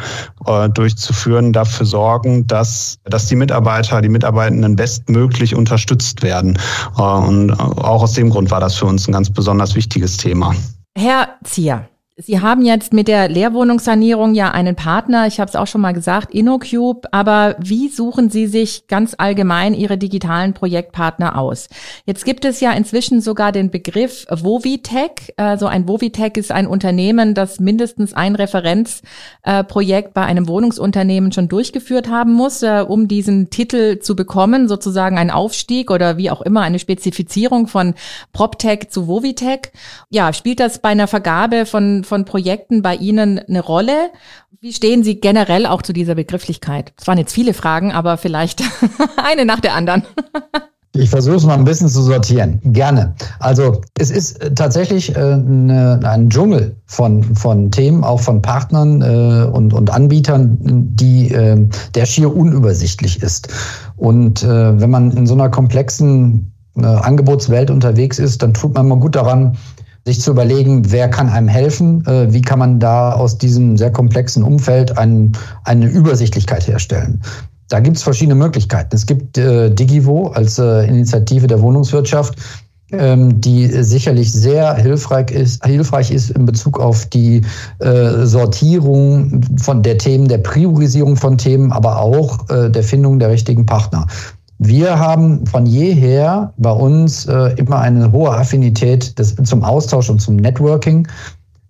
äh, 0.46 0.68
durchzuführen, 0.68 1.52
dafür 1.52 1.86
sorgen, 1.86 2.46
dass, 2.46 2.98
dass 3.04 3.26
die 3.26 3.36
Mitarbeiter, 3.36 4.00
die 4.02 4.08
Mitarbeitenden 4.08 4.76
bestmöglich 4.76 5.54
unterstützt 5.54 6.22
werden. 6.22 6.58
Äh, 6.96 7.02
und 7.02 7.52
auch 7.52 8.02
aus 8.02 8.12
dem 8.12 8.30
Grund 8.30 8.50
war 8.50 8.60
das 8.60 8.76
für 8.76 8.86
uns 8.86 9.08
ein 9.08 9.12
ganz 9.12 9.30
besonders 9.30 9.74
wichtiges 9.74 10.16
Thema. 10.16 10.54
Herr 10.96 11.28
Zier, 11.44 11.88
Sie 12.22 12.40
haben 12.40 12.62
jetzt 12.62 12.92
mit 12.92 13.08
der 13.08 13.28
Leerwohnungssanierung 13.28 14.34
ja 14.34 14.50
einen 14.50 14.76
Partner, 14.76 15.26
ich 15.26 15.40
habe 15.40 15.48
es 15.48 15.56
auch 15.56 15.66
schon 15.66 15.80
mal 15.80 15.92
gesagt, 15.92 16.34
InnoCube, 16.34 17.08
aber 17.12 17.56
wie 17.58 17.88
suchen 17.88 18.28
Sie 18.28 18.46
sich 18.46 18.86
ganz 18.88 19.14
allgemein 19.16 19.72
Ihre 19.72 19.96
digitalen 19.96 20.52
Projektpartner 20.52 21.38
aus? 21.38 21.68
Jetzt 22.04 22.26
gibt 22.26 22.44
es 22.44 22.60
ja 22.60 22.72
inzwischen 22.72 23.22
sogar 23.22 23.52
den 23.52 23.70
Begriff 23.70 24.26
Vovitech. 24.28 25.32
Also 25.36 25.66
ein 25.66 25.88
Vovitech 25.88 26.36
ist 26.36 26.52
ein 26.52 26.66
Unternehmen, 26.66 27.34
das 27.34 27.58
mindestens 27.58 28.12
ein 28.12 28.34
Referenzprojekt 28.34 30.12
bei 30.12 30.22
einem 30.22 30.46
Wohnungsunternehmen 30.46 31.32
schon 31.32 31.48
durchgeführt 31.48 32.10
haben 32.10 32.34
muss, 32.34 32.62
äh, 32.62 32.84
um 32.86 33.08
diesen 33.08 33.48
Titel 33.48 34.00
zu 34.00 34.14
bekommen, 34.14 34.68
sozusagen 34.68 35.16
ein 35.16 35.30
Aufstieg 35.30 35.90
oder 35.90 36.18
wie 36.18 36.30
auch 36.30 36.42
immer 36.42 36.60
eine 36.60 36.80
Spezifizierung 36.80 37.66
von 37.66 37.94
PropTech 38.34 38.90
zu 38.90 39.08
Vovitech. 39.08 39.72
Ja, 40.10 40.34
spielt 40.34 40.60
das 40.60 40.80
bei 40.80 40.90
einer 40.90 41.06
Vergabe 41.06 41.64
von 41.64 42.04
von 42.10 42.24
Projekten 42.24 42.82
bei 42.82 42.96
Ihnen 42.96 43.38
eine 43.38 43.60
Rolle? 43.60 44.10
Wie 44.60 44.72
stehen 44.72 45.04
Sie 45.04 45.20
generell 45.20 45.64
auch 45.64 45.80
zu 45.80 45.92
dieser 45.92 46.16
Begrifflichkeit? 46.16 46.92
Es 46.98 47.06
waren 47.06 47.18
jetzt 47.18 47.32
viele 47.32 47.54
Fragen, 47.54 47.92
aber 47.92 48.18
vielleicht 48.18 48.62
eine 49.16 49.44
nach 49.44 49.60
der 49.60 49.74
anderen. 49.74 50.02
Ich 50.92 51.08
versuche 51.08 51.36
es 51.36 51.46
mal 51.46 51.54
ein 51.54 51.64
bisschen 51.64 51.88
zu 51.88 52.02
sortieren. 52.02 52.60
Gerne. 52.64 53.14
Also 53.38 53.80
es 53.96 54.10
ist 54.10 54.42
äh, 54.42 54.52
tatsächlich 54.52 55.14
äh, 55.14 55.20
ein 55.20 56.28
Dschungel 56.30 56.74
von, 56.86 57.22
von 57.22 57.70
Themen, 57.70 58.02
auch 58.02 58.18
von 58.18 58.42
Partnern 58.42 59.00
äh, 59.00 59.48
und, 59.52 59.72
und 59.72 59.88
Anbietern, 59.88 60.58
die, 60.60 61.30
äh, 61.30 61.64
der 61.94 62.06
schier 62.06 62.34
unübersichtlich 62.34 63.22
ist. 63.22 63.48
Und 63.96 64.42
äh, 64.42 64.80
wenn 64.80 64.90
man 64.90 65.12
in 65.12 65.28
so 65.28 65.34
einer 65.34 65.48
komplexen 65.48 66.52
äh, 66.76 66.84
Angebotswelt 66.84 67.70
unterwegs 67.70 68.18
ist, 68.18 68.42
dann 68.42 68.52
tut 68.52 68.74
man 68.74 68.88
mal 68.88 68.98
gut 68.98 69.14
daran, 69.14 69.56
sich 70.06 70.20
zu 70.20 70.30
überlegen, 70.30 70.90
wer 70.90 71.08
kann 71.08 71.28
einem 71.28 71.48
helfen, 71.48 72.06
äh, 72.06 72.32
wie 72.32 72.42
kann 72.42 72.58
man 72.58 72.80
da 72.80 73.12
aus 73.12 73.38
diesem 73.38 73.76
sehr 73.76 73.92
komplexen 73.92 74.42
Umfeld 74.42 74.96
ein, 74.96 75.32
eine 75.64 75.86
Übersichtlichkeit 75.86 76.66
herstellen. 76.66 77.20
Da 77.68 77.80
gibt 77.80 77.96
es 77.96 78.02
verschiedene 78.02 78.34
Möglichkeiten. 78.34 78.94
Es 78.94 79.06
gibt 79.06 79.38
äh, 79.38 79.70
Digivo 79.70 80.28
als 80.28 80.58
äh, 80.58 80.86
Initiative 80.86 81.46
der 81.46 81.62
Wohnungswirtschaft, 81.62 82.36
ähm, 82.92 83.40
die 83.40 83.66
sicherlich 83.68 84.32
sehr 84.32 84.74
hilfreich 84.74 85.30
ist, 85.30 85.64
hilfreich 85.64 86.10
ist 86.10 86.30
in 86.30 86.46
Bezug 86.46 86.80
auf 86.80 87.06
die 87.06 87.42
äh, 87.78 88.26
Sortierung 88.26 89.42
von 89.58 89.84
der 89.84 89.98
Themen, 89.98 90.26
der 90.26 90.38
Priorisierung 90.38 91.16
von 91.16 91.38
Themen, 91.38 91.70
aber 91.70 92.00
auch 92.00 92.50
äh, 92.50 92.68
der 92.68 92.82
Findung 92.82 93.20
der 93.20 93.30
richtigen 93.30 93.66
Partner. 93.66 94.08
Wir 94.62 94.98
haben 94.98 95.46
von 95.46 95.64
jeher 95.64 96.52
bei 96.58 96.70
uns 96.70 97.24
äh, 97.24 97.54
immer 97.56 97.78
eine 97.78 98.12
hohe 98.12 98.30
Affinität 98.30 99.18
des, 99.18 99.34
zum 99.34 99.64
Austausch 99.64 100.10
und 100.10 100.20
zum 100.20 100.36
Networking. 100.36 101.08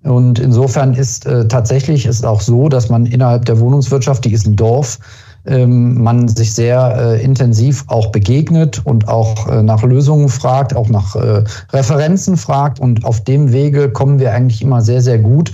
Und 0.03 0.41
insofern 0.41 0.95
ist 0.95 1.25
äh, 1.25 1.47
tatsächlich 1.47 2.05
ist 2.05 2.27
auch 2.27 2.41
so, 2.41 2.69
dass 2.69 2.89
man 2.89 3.07
innerhalb 3.07 3.45
der 3.45 3.61
Wohnungswirtschaft, 3.61 4.25
die 4.25 4.33
ist 4.33 4.45
ein 4.45 4.57
Dorf, 4.57 4.99
ähm, 5.47 6.03
man 6.03 6.27
sich 6.27 6.53
sehr 6.53 6.97
äh, 6.99 7.23
intensiv 7.23 7.85
auch 7.87 8.11
begegnet 8.11 8.85
und 8.85 9.07
auch 9.07 9.47
äh, 9.47 9.63
nach 9.63 9.85
Lösungen 9.85 10.29
fragt, 10.29 10.75
auch 10.75 10.89
nach 10.89 11.15
äh, 11.15 11.45
Referenzen 11.73 12.37
fragt. 12.37 12.81
Und 12.81 13.05
auf 13.05 13.23
dem 13.23 13.53
Wege 13.53 13.89
kommen 13.89 14.19
wir 14.19 14.33
eigentlich 14.33 14.63
immer 14.63 14.81
sehr, 14.81 15.01
sehr 15.01 15.21
gut 15.21 15.53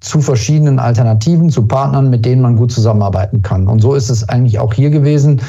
zu 0.00 0.22
verschiedenen 0.22 0.78
Alternativen, 0.78 1.50
zu 1.50 1.66
Partnern, 1.66 2.08
mit 2.08 2.24
denen 2.24 2.40
man 2.40 2.56
gut 2.56 2.72
zusammenarbeiten 2.72 3.42
kann. 3.42 3.68
Und 3.68 3.80
so 3.80 3.92
ist 3.94 4.08
es 4.08 4.26
eigentlich 4.26 4.58
auch 4.58 4.72
hier 4.72 4.88
gewesen. 4.88 5.42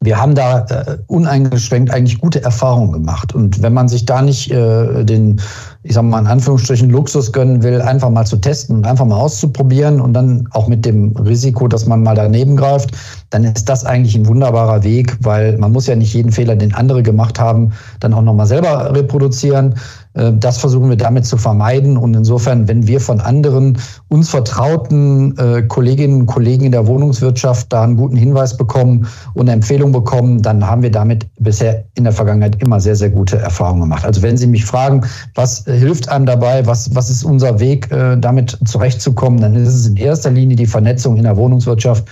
Wir 0.00 0.20
haben 0.20 0.34
da 0.34 0.60
äh, 0.66 0.98
uneingeschränkt 1.08 1.90
eigentlich 1.90 2.20
gute 2.20 2.42
Erfahrungen 2.42 2.92
gemacht. 2.92 3.34
Und 3.34 3.62
wenn 3.62 3.74
man 3.74 3.88
sich 3.88 4.06
da 4.06 4.22
nicht 4.22 4.50
äh, 4.50 5.04
den 5.04 5.40
ich 5.88 5.94
sage 5.94 6.06
mal 6.06 6.20
in 6.20 6.26
Anführungsstrichen 6.26 6.90
Luxus 6.90 7.32
gönnen 7.32 7.62
will, 7.62 7.80
einfach 7.80 8.10
mal 8.10 8.26
zu 8.26 8.36
testen 8.36 8.76
und 8.76 8.86
einfach 8.86 9.06
mal 9.06 9.16
auszuprobieren 9.16 10.00
und 10.00 10.12
dann 10.12 10.46
auch 10.50 10.68
mit 10.68 10.84
dem 10.84 11.16
Risiko, 11.16 11.66
dass 11.66 11.86
man 11.86 12.02
mal 12.02 12.14
daneben 12.14 12.56
greift, 12.56 12.90
dann 13.30 13.44
ist 13.44 13.68
das 13.68 13.86
eigentlich 13.86 14.14
ein 14.14 14.26
wunderbarer 14.26 14.82
Weg, 14.82 15.16
weil 15.22 15.56
man 15.56 15.72
muss 15.72 15.86
ja 15.86 15.96
nicht 15.96 16.12
jeden 16.12 16.30
Fehler, 16.30 16.56
den 16.56 16.74
andere 16.74 17.02
gemacht 17.02 17.40
haben, 17.40 17.72
dann 18.00 18.12
auch 18.12 18.22
nochmal 18.22 18.46
selber 18.46 18.94
reproduzieren. 18.94 19.76
Äh, 20.18 20.32
das 20.34 20.58
versuchen 20.58 20.88
wir 20.88 20.96
damit 20.96 21.26
zu 21.26 21.36
vermeiden. 21.36 21.96
Und 21.96 22.14
insofern, 22.14 22.68
wenn 22.68 22.86
wir 22.86 23.00
von 23.00 23.20
anderen 23.20 23.78
uns 24.08 24.28
vertrauten 24.28 25.36
äh, 25.38 25.62
Kolleginnen 25.62 26.20
und 26.20 26.26
Kollegen 26.26 26.64
in 26.64 26.72
der 26.72 26.86
Wohnungswirtschaft 26.86 27.72
da 27.72 27.84
einen 27.84 27.96
guten 27.96 28.16
Hinweis 28.16 28.56
bekommen 28.56 29.06
und 29.34 29.42
eine 29.42 29.52
Empfehlung 29.52 29.92
bekommen, 29.92 30.42
dann 30.42 30.66
haben 30.66 30.82
wir 30.82 30.90
damit 30.90 31.26
bisher 31.38 31.84
in 31.94 32.04
der 32.04 32.12
Vergangenheit 32.12 32.60
immer 32.62 32.80
sehr, 32.80 32.96
sehr 32.96 33.10
gute 33.10 33.38
Erfahrungen 33.38 33.82
gemacht. 33.82 34.04
Also 34.04 34.22
wenn 34.22 34.36
Sie 34.36 34.46
mich 34.46 34.64
fragen, 34.64 35.02
was 35.34 35.64
hilft 35.64 36.08
einem 36.08 36.26
dabei, 36.26 36.66
was, 36.66 36.94
was 36.94 37.10
ist 37.10 37.24
unser 37.24 37.60
Weg, 37.60 37.90
äh, 37.92 38.16
damit 38.16 38.58
zurechtzukommen, 38.64 39.40
dann 39.40 39.54
ist 39.54 39.74
es 39.74 39.86
in 39.86 39.96
erster 39.96 40.30
Linie 40.30 40.56
die 40.56 40.66
Vernetzung 40.66 41.16
in 41.16 41.22
der 41.24 41.36
Wohnungswirtschaft 41.36 42.04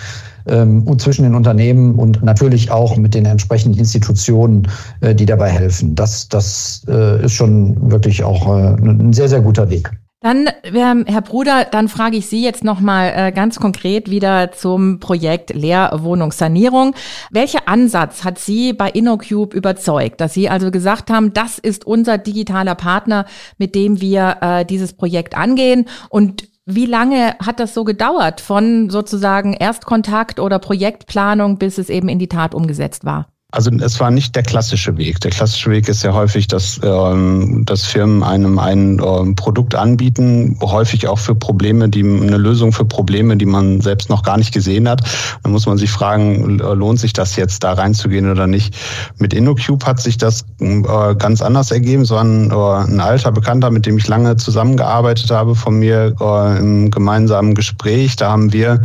ähm, 0.46 0.98
zwischen 0.98 1.22
den 1.22 1.34
Unternehmen 1.34 1.94
und 1.94 2.22
natürlich 2.22 2.70
auch 2.70 2.96
mit 2.96 3.14
den 3.14 3.26
entsprechenden 3.26 3.78
Institutionen, 3.78 4.68
äh, 5.00 5.14
die 5.14 5.26
dabei 5.26 5.50
helfen. 5.50 5.94
Das, 5.94 6.28
das 6.28 6.84
äh, 6.88 7.24
ist 7.24 7.32
schon 7.32 7.90
wirklich 7.90 8.24
auch 8.24 8.48
äh, 8.48 8.74
ein 8.74 9.12
sehr, 9.12 9.28
sehr 9.28 9.40
guter 9.40 9.70
Weg. 9.70 9.90
Dann, 10.22 10.48
Herr 10.64 11.20
Bruder, 11.20 11.66
dann 11.70 11.88
frage 11.88 12.16
ich 12.16 12.26
Sie 12.26 12.42
jetzt 12.42 12.64
nochmal 12.64 13.12
äh, 13.14 13.32
ganz 13.32 13.60
konkret 13.60 14.10
wieder 14.10 14.50
zum 14.50 14.98
Projekt 14.98 15.54
Leerwohnungssanierung. 15.54 16.94
Welcher 17.30 17.68
Ansatz 17.68 18.24
hat 18.24 18.38
Sie 18.38 18.72
bei 18.72 18.88
InnoCube 18.90 19.54
überzeugt, 19.54 20.20
dass 20.20 20.32
Sie 20.32 20.48
also 20.48 20.70
gesagt 20.70 21.10
haben, 21.10 21.32
das 21.34 21.58
ist 21.58 21.86
unser 21.86 22.18
digitaler 22.18 22.74
Partner, 22.74 23.26
mit 23.58 23.74
dem 23.74 24.00
wir 24.00 24.38
äh, 24.40 24.64
dieses 24.64 24.94
Projekt 24.94 25.36
angehen? 25.36 25.84
Und 26.08 26.48
wie 26.66 26.86
lange 26.86 27.36
hat 27.38 27.60
das 27.60 27.74
so 27.74 27.84
gedauert 27.84 28.40
von 28.40 28.90
sozusagen 28.90 29.52
Erstkontakt 29.54 30.40
oder 30.40 30.58
Projektplanung, 30.58 31.58
bis 31.58 31.78
es 31.78 31.88
eben 31.88 32.08
in 32.08 32.18
die 32.18 32.28
Tat 32.28 32.54
umgesetzt 32.54 33.04
war? 33.04 33.28
Also 33.56 33.70
es 33.70 33.98
war 34.00 34.10
nicht 34.10 34.36
der 34.36 34.42
klassische 34.42 34.98
Weg. 34.98 35.18
Der 35.20 35.30
klassische 35.30 35.70
Weg 35.70 35.88
ist 35.88 36.02
ja 36.02 36.12
häufig, 36.12 36.46
dass, 36.46 36.78
ähm, 36.82 37.62
dass 37.64 37.86
Firmen 37.86 38.22
einem 38.22 38.58
ein 38.58 39.00
ähm, 39.02 39.34
Produkt 39.34 39.74
anbieten, 39.74 40.58
häufig 40.60 41.08
auch 41.08 41.18
für 41.18 41.34
Probleme, 41.34 41.88
die 41.88 42.02
eine 42.02 42.36
Lösung 42.36 42.70
für 42.74 42.84
Probleme, 42.84 43.34
die 43.38 43.46
man 43.46 43.80
selbst 43.80 44.10
noch 44.10 44.22
gar 44.22 44.36
nicht 44.36 44.52
gesehen 44.52 44.86
hat. 44.86 45.00
Dann 45.42 45.52
muss 45.52 45.64
man 45.64 45.78
sich 45.78 45.90
fragen, 45.90 46.58
lohnt 46.58 47.00
sich 47.00 47.14
das 47.14 47.36
jetzt 47.36 47.64
da 47.64 47.72
reinzugehen 47.72 48.30
oder 48.30 48.46
nicht? 48.46 48.76
Mit 49.16 49.32
InnoCube 49.32 49.86
hat 49.86 50.00
sich 50.00 50.18
das 50.18 50.44
äh, 50.60 51.14
ganz 51.14 51.40
anders 51.40 51.70
ergeben. 51.70 52.04
So 52.04 52.16
ein, 52.18 52.50
äh, 52.50 52.54
ein 52.54 53.00
alter 53.00 53.32
Bekannter, 53.32 53.70
mit 53.70 53.86
dem 53.86 53.96
ich 53.96 54.06
lange 54.06 54.36
zusammengearbeitet 54.36 55.30
habe, 55.30 55.54
von 55.54 55.78
mir 55.78 56.14
äh, 56.20 56.58
im 56.58 56.90
gemeinsamen 56.90 57.54
Gespräch. 57.54 58.16
Da 58.16 58.30
haben 58.30 58.52
wir 58.52 58.82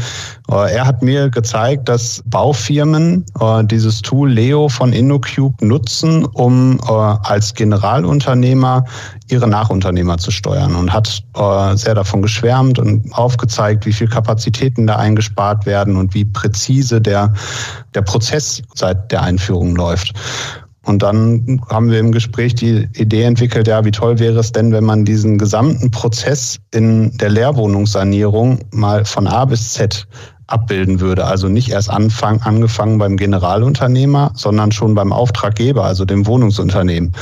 äh, 0.51 0.75
er 0.75 0.85
hat 0.85 1.01
mir 1.01 1.29
gezeigt, 1.29 1.87
dass 1.87 2.21
Baufirmen 2.25 3.25
äh, 3.39 3.63
dieses 3.63 4.01
Tool 4.01 4.29
Leo 4.31 4.60
von 4.69 4.93
InnoCube 4.93 5.65
nutzen, 5.65 6.25
um 6.25 6.79
äh, 6.79 6.91
als 6.91 7.53
Generalunternehmer 7.53 8.85
ihre 9.29 9.47
Nachunternehmer 9.47 10.17
zu 10.17 10.29
steuern 10.31 10.75
und 10.75 10.91
hat 10.91 11.23
sehr 11.75 11.95
davon 11.95 12.21
geschwärmt 12.21 12.77
und 12.77 13.13
aufgezeigt, 13.13 13.85
wie 13.85 13.93
viel 13.93 14.07
Kapazitäten 14.07 14.87
da 14.87 14.97
eingespart 14.97 15.65
werden 15.65 15.95
und 15.95 16.13
wie 16.13 16.25
präzise 16.25 16.99
der, 16.99 17.33
der 17.93 18.01
Prozess 18.01 18.61
seit 18.75 19.09
der 19.11 19.21
Einführung 19.21 19.75
läuft. 19.75 20.13
Und 20.83 21.03
dann 21.03 21.61
haben 21.69 21.91
wir 21.91 21.99
im 21.99 22.11
Gespräch 22.11 22.55
die 22.55 22.89
Idee 22.95 23.23
entwickelt, 23.23 23.67
ja, 23.67 23.85
wie 23.85 23.91
toll 23.91 24.17
wäre 24.17 24.39
es 24.39 24.51
denn, 24.51 24.71
wenn 24.71 24.83
man 24.83 25.05
diesen 25.05 25.37
gesamten 25.37 25.91
Prozess 25.91 26.59
in 26.71 27.15
der 27.17 27.29
Leerwohnungssanierung 27.29 28.59
mal 28.71 29.05
von 29.05 29.27
A 29.27 29.45
bis 29.45 29.73
Z 29.73 30.07
abbilden 30.51 30.99
würde. 30.99 31.25
Also 31.25 31.47
nicht 31.47 31.69
erst 31.69 31.89
anfang, 31.89 32.41
angefangen 32.41 32.97
beim 32.97 33.17
Generalunternehmer, 33.17 34.31
sondern 34.35 34.71
schon 34.71 34.93
beim 34.93 35.13
Auftraggeber, 35.13 35.85
also 35.85 36.05
dem 36.05 36.25
Wohnungsunternehmen. 36.25 37.13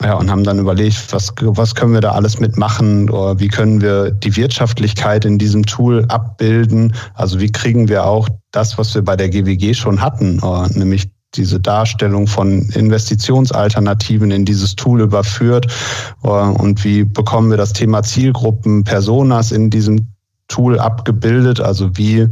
Ja, 0.00 0.14
und 0.14 0.30
haben 0.30 0.44
dann 0.44 0.60
überlegt, 0.60 1.12
was, 1.12 1.32
was 1.40 1.74
können 1.74 1.92
wir 1.92 2.00
da 2.00 2.12
alles 2.12 2.38
mitmachen 2.38 3.10
oder 3.10 3.40
wie 3.40 3.48
können 3.48 3.80
wir 3.80 4.12
die 4.12 4.36
Wirtschaftlichkeit 4.36 5.24
in 5.24 5.38
diesem 5.38 5.66
Tool 5.66 6.04
abbilden? 6.06 6.94
Also 7.14 7.40
wie 7.40 7.50
kriegen 7.50 7.88
wir 7.88 8.04
auch 8.04 8.28
das, 8.52 8.78
was 8.78 8.94
wir 8.94 9.02
bei 9.02 9.16
der 9.16 9.28
GWG 9.28 9.74
schon 9.74 10.00
hatten, 10.00 10.40
nämlich 10.74 11.10
diese 11.34 11.58
Darstellung 11.58 12.26
von 12.28 12.62
Investitionsalternativen 12.70 14.30
in 14.30 14.44
dieses 14.44 14.76
Tool 14.76 15.00
überführt 15.00 15.66
und 16.22 16.84
wie 16.84 17.04
bekommen 17.04 17.50
wir 17.50 17.56
das 17.56 17.72
Thema 17.72 18.02
Zielgruppen, 18.02 18.84
Personas 18.84 19.50
in 19.52 19.68
diesem 19.68 20.06
Tool 20.48 20.78
abgebildet. 20.78 21.60
Also 21.60 21.96
wie 21.96 22.28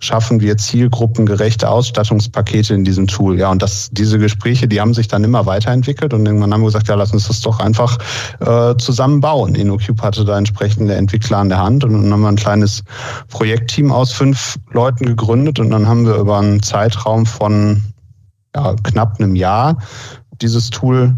schaffen 0.00 0.40
wir 0.40 0.56
zielgruppengerechte 0.56 1.68
Ausstattungspakete 1.68 2.74
in 2.74 2.84
diesem 2.84 3.06
Tool. 3.06 3.38
Ja, 3.38 3.50
und 3.50 3.62
das, 3.62 3.90
diese 3.92 4.18
Gespräche, 4.18 4.66
die 4.66 4.80
haben 4.80 4.94
sich 4.94 5.08
dann 5.08 5.22
immer 5.22 5.44
weiterentwickelt 5.44 6.14
und 6.14 6.24
irgendwann 6.24 6.52
haben 6.52 6.62
wir 6.62 6.66
gesagt, 6.66 6.88
ja, 6.88 6.94
lass 6.94 7.12
uns 7.12 7.28
das 7.28 7.42
doch 7.42 7.60
einfach 7.60 7.98
äh, 8.40 8.74
zusammen 8.78 9.20
bauen. 9.20 9.54
InnoCube 9.54 10.02
hatte 10.02 10.24
da 10.24 10.38
entsprechende 10.38 10.94
Entwickler 10.94 11.38
an 11.38 11.50
der 11.50 11.58
Hand 11.58 11.84
und 11.84 11.92
dann 11.92 12.10
haben 12.12 12.22
wir 12.22 12.28
ein 12.28 12.36
kleines 12.36 12.82
Projektteam 13.28 13.92
aus 13.92 14.10
fünf 14.10 14.56
Leuten 14.72 15.04
gegründet 15.04 15.60
und 15.60 15.70
dann 15.70 15.86
haben 15.86 16.06
wir 16.06 16.14
über 16.16 16.38
einen 16.38 16.62
Zeitraum 16.62 17.26
von 17.26 17.82
ja, 18.56 18.74
knapp 18.82 19.20
einem 19.20 19.36
Jahr 19.36 19.76
dieses 20.40 20.70
Tool 20.70 21.14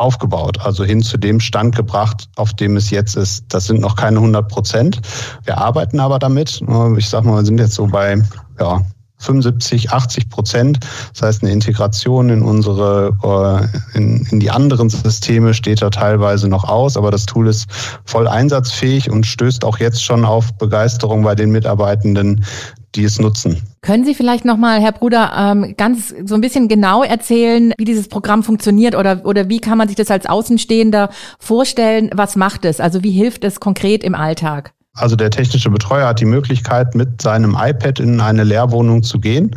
aufgebaut, 0.00 0.58
also 0.60 0.84
hin 0.84 1.02
zu 1.02 1.18
dem 1.18 1.40
Stand 1.40 1.76
gebracht, 1.76 2.28
auf 2.36 2.54
dem 2.54 2.76
es 2.76 2.90
jetzt 2.90 3.16
ist. 3.16 3.44
Das 3.48 3.66
sind 3.66 3.80
noch 3.80 3.96
keine 3.96 4.18
100 4.18 4.48
Prozent. 4.48 5.00
Wir 5.44 5.58
arbeiten 5.58 6.00
aber 6.00 6.18
damit. 6.18 6.62
Ich 6.96 7.08
sag 7.08 7.24
mal, 7.24 7.36
wir 7.36 7.44
sind 7.44 7.58
jetzt 7.58 7.74
so 7.74 7.86
bei 7.86 8.20
ja, 8.58 8.80
75, 9.20 9.90
80 9.90 10.28
Prozent. 10.30 10.80
Das 11.12 11.22
heißt, 11.22 11.42
eine 11.42 11.52
Integration 11.52 12.30
in 12.30 12.42
unsere, 12.42 13.12
äh, 13.22 13.98
in, 13.98 14.26
in 14.30 14.40
die 14.40 14.50
anderen 14.50 14.88
Systeme 14.88 15.54
steht 15.54 15.82
da 15.82 15.90
teilweise 15.90 16.48
noch 16.48 16.64
aus, 16.64 16.96
aber 16.96 17.10
das 17.10 17.26
Tool 17.26 17.48
ist 17.48 17.66
voll 18.04 18.26
einsatzfähig 18.26 19.10
und 19.10 19.26
stößt 19.26 19.64
auch 19.64 19.78
jetzt 19.78 20.02
schon 20.02 20.24
auf 20.24 20.52
Begeisterung 20.54 21.22
bei 21.22 21.34
den 21.34 21.50
Mitarbeitenden, 21.50 22.44
die 22.94 23.04
es 23.04 23.18
nutzen. 23.18 23.62
Können 23.82 24.04
Sie 24.04 24.14
vielleicht 24.14 24.44
nochmal, 24.44 24.80
Herr 24.80 24.92
Bruder, 24.92 25.32
ähm, 25.36 25.74
ganz 25.76 26.14
so 26.24 26.34
ein 26.34 26.40
bisschen 26.40 26.68
genau 26.68 27.02
erzählen, 27.02 27.72
wie 27.78 27.84
dieses 27.84 28.08
Programm 28.08 28.42
funktioniert 28.42 28.94
oder, 28.94 29.24
oder 29.24 29.48
wie 29.48 29.60
kann 29.60 29.78
man 29.78 29.88
sich 29.88 29.96
das 29.96 30.10
als 30.10 30.26
Außenstehender 30.26 31.10
vorstellen? 31.38 32.10
Was 32.14 32.36
macht 32.36 32.64
es? 32.64 32.80
Also 32.80 33.02
wie 33.02 33.12
hilft 33.12 33.44
es 33.44 33.60
konkret 33.60 34.02
im 34.04 34.14
Alltag? 34.14 34.72
Also 34.94 35.16
der 35.16 35.30
technische 35.30 35.70
Betreuer 35.70 36.08
hat 36.08 36.20
die 36.20 36.24
Möglichkeit, 36.26 36.94
mit 36.94 37.22
seinem 37.22 37.56
iPad 37.58 38.00
in 38.00 38.20
eine 38.20 38.44
Lehrwohnung 38.44 39.02
zu 39.02 39.20
gehen 39.20 39.56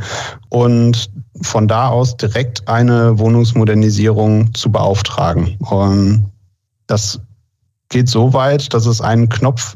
und 0.49 1.09
von 1.41 1.67
da 1.67 1.89
aus 1.89 2.15
direkt 2.17 2.67
eine 2.67 3.17
Wohnungsmodernisierung 3.17 4.53
zu 4.53 4.71
beauftragen. 4.71 5.57
Und 5.59 6.31
das 6.85 7.19
geht 7.89 8.09
so 8.09 8.33
weit, 8.33 8.73
dass 8.73 8.85
es 8.85 9.01
einen 9.01 9.29
Knopf 9.29 9.75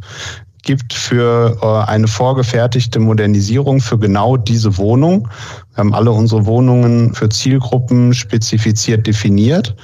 gibt 0.68 0.94
für 0.94 1.58
äh, 1.62 1.90
eine 1.90 2.08
vorgefertigte 2.08 3.00
Modernisierung 3.00 3.80
für 3.80 3.98
genau 3.98 4.38
diese 4.38 4.78
Wohnung. 4.78 5.28
Wir 5.74 5.78
haben 5.78 5.96
alle 5.96 6.12
unsere 6.12 6.46
Wohnungen 6.46 7.16
für 7.16 7.30
Zielgruppen 7.30 8.14
spezifiziert 8.14 9.08
definiert. 9.08 9.76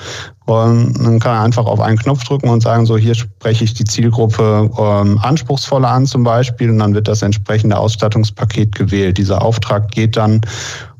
Und 0.46 1.02
man 1.02 1.20
kann 1.20 1.38
einfach 1.38 1.66
auf 1.66 1.80
einen 1.80 1.98
Knopf 1.98 2.25
drücken 2.25 2.50
und 2.50 2.62
sagen, 2.62 2.86
so 2.86 2.98
hier 2.98 3.16
spreche 3.16 3.63
ich 3.63 3.74
die 3.74 3.86
Zielgruppe 3.86 4.70
ähm, 4.78 5.18
anspruchsvoller 5.20 5.90
an 5.90 6.06
zum 6.06 6.24
Beispiel 6.24 6.70
und 6.70 6.80
dann 6.80 6.94
wird 6.94 7.08
das 7.08 7.22
entsprechende 7.22 7.78
Ausstattungspaket 7.78 8.75
gewählt. 8.75 9.18
Dieser 9.18 9.42
Auftrag 9.42 9.90
geht 9.90 10.18
dann 10.18 10.42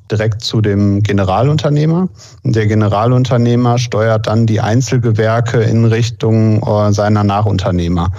direkt 0.10 0.42
zu 0.42 0.62
dem 0.62 1.04
Generalunternehmer. 1.04 2.08
Der 2.44 2.68
Generalunternehmer 2.68 3.78
steuert 3.78 4.28
dann 4.28 4.46
die 4.46 4.62
Einzelgewerke 4.62 5.62
in 5.62 5.84
Richtung 5.84 6.62
äh, 6.64 6.94
seiner 6.94 7.26
Nachunternehmer. 7.26 8.12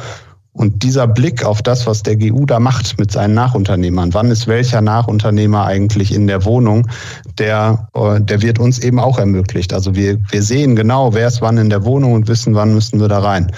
Und 0.55 0.85
dieser 0.85 1.09
Blick 1.09 1.45
auf 1.45 1.63
das, 1.63 1.85
was 1.85 2.05
der 2.05 2.17
GU 2.17 2.47
da 2.47 2.61
macht 2.61 2.97
mit 2.97 3.11
seinen 3.11 3.35
Nachunternehmern, 3.35 4.15
wann 4.15 4.31
ist 4.31 4.47
welcher 4.47 4.81
Nachunternehmer 4.81 5.65
eigentlich 5.65 6.15
in 6.15 6.29
der 6.29 6.45
Wohnung, 6.45 6.87
der, 7.39 7.89
äh, 7.95 8.21
der 8.21 8.41
wird 8.41 8.61
uns 8.61 8.79
eben 8.79 9.01
auch 9.01 9.19
ermöglicht. 9.19 9.73
Also 9.73 9.97
wir, 9.97 10.17
wir 10.31 10.43
sehen 10.43 10.77
genau, 10.77 11.13
wer 11.13 11.27
ist 11.27 11.43
wann 11.43 11.59
in 11.59 11.71
der 11.71 11.85
Wohnung 11.85 12.13
und 12.13 12.29
wissen, 12.29 12.55
wann 12.55 12.73
müssen 12.73 13.01
wir 13.01 13.09
da 13.09 13.19
rein. 13.19 13.51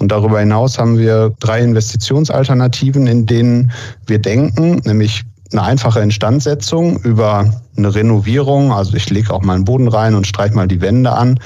Und 0.00 0.10
darüber 0.10 0.40
hinaus 0.40 0.76
haben 0.76 0.98
wir 0.98 1.32
drei 1.38 1.60
Investitionsalternativen, 1.60 3.06
in 3.06 3.26
denen 3.26 3.70
wir 4.06 4.18
denken, 4.18 4.80
nämlich 4.84 5.22
eine 5.52 5.62
einfache 5.62 6.00
Instandsetzung 6.00 6.96
über 7.02 7.52
eine 7.76 7.94
Renovierung, 7.94 8.72
also 8.72 8.94
ich 8.94 9.08
lege 9.10 9.32
auch 9.32 9.42
mal 9.42 9.54
einen 9.54 9.64
Boden 9.64 9.88
rein 9.88 10.14
und 10.14 10.26
streiche 10.26 10.54
mal 10.54 10.66
die 10.66 10.80
Wände 10.80 11.12
an, 11.12 11.38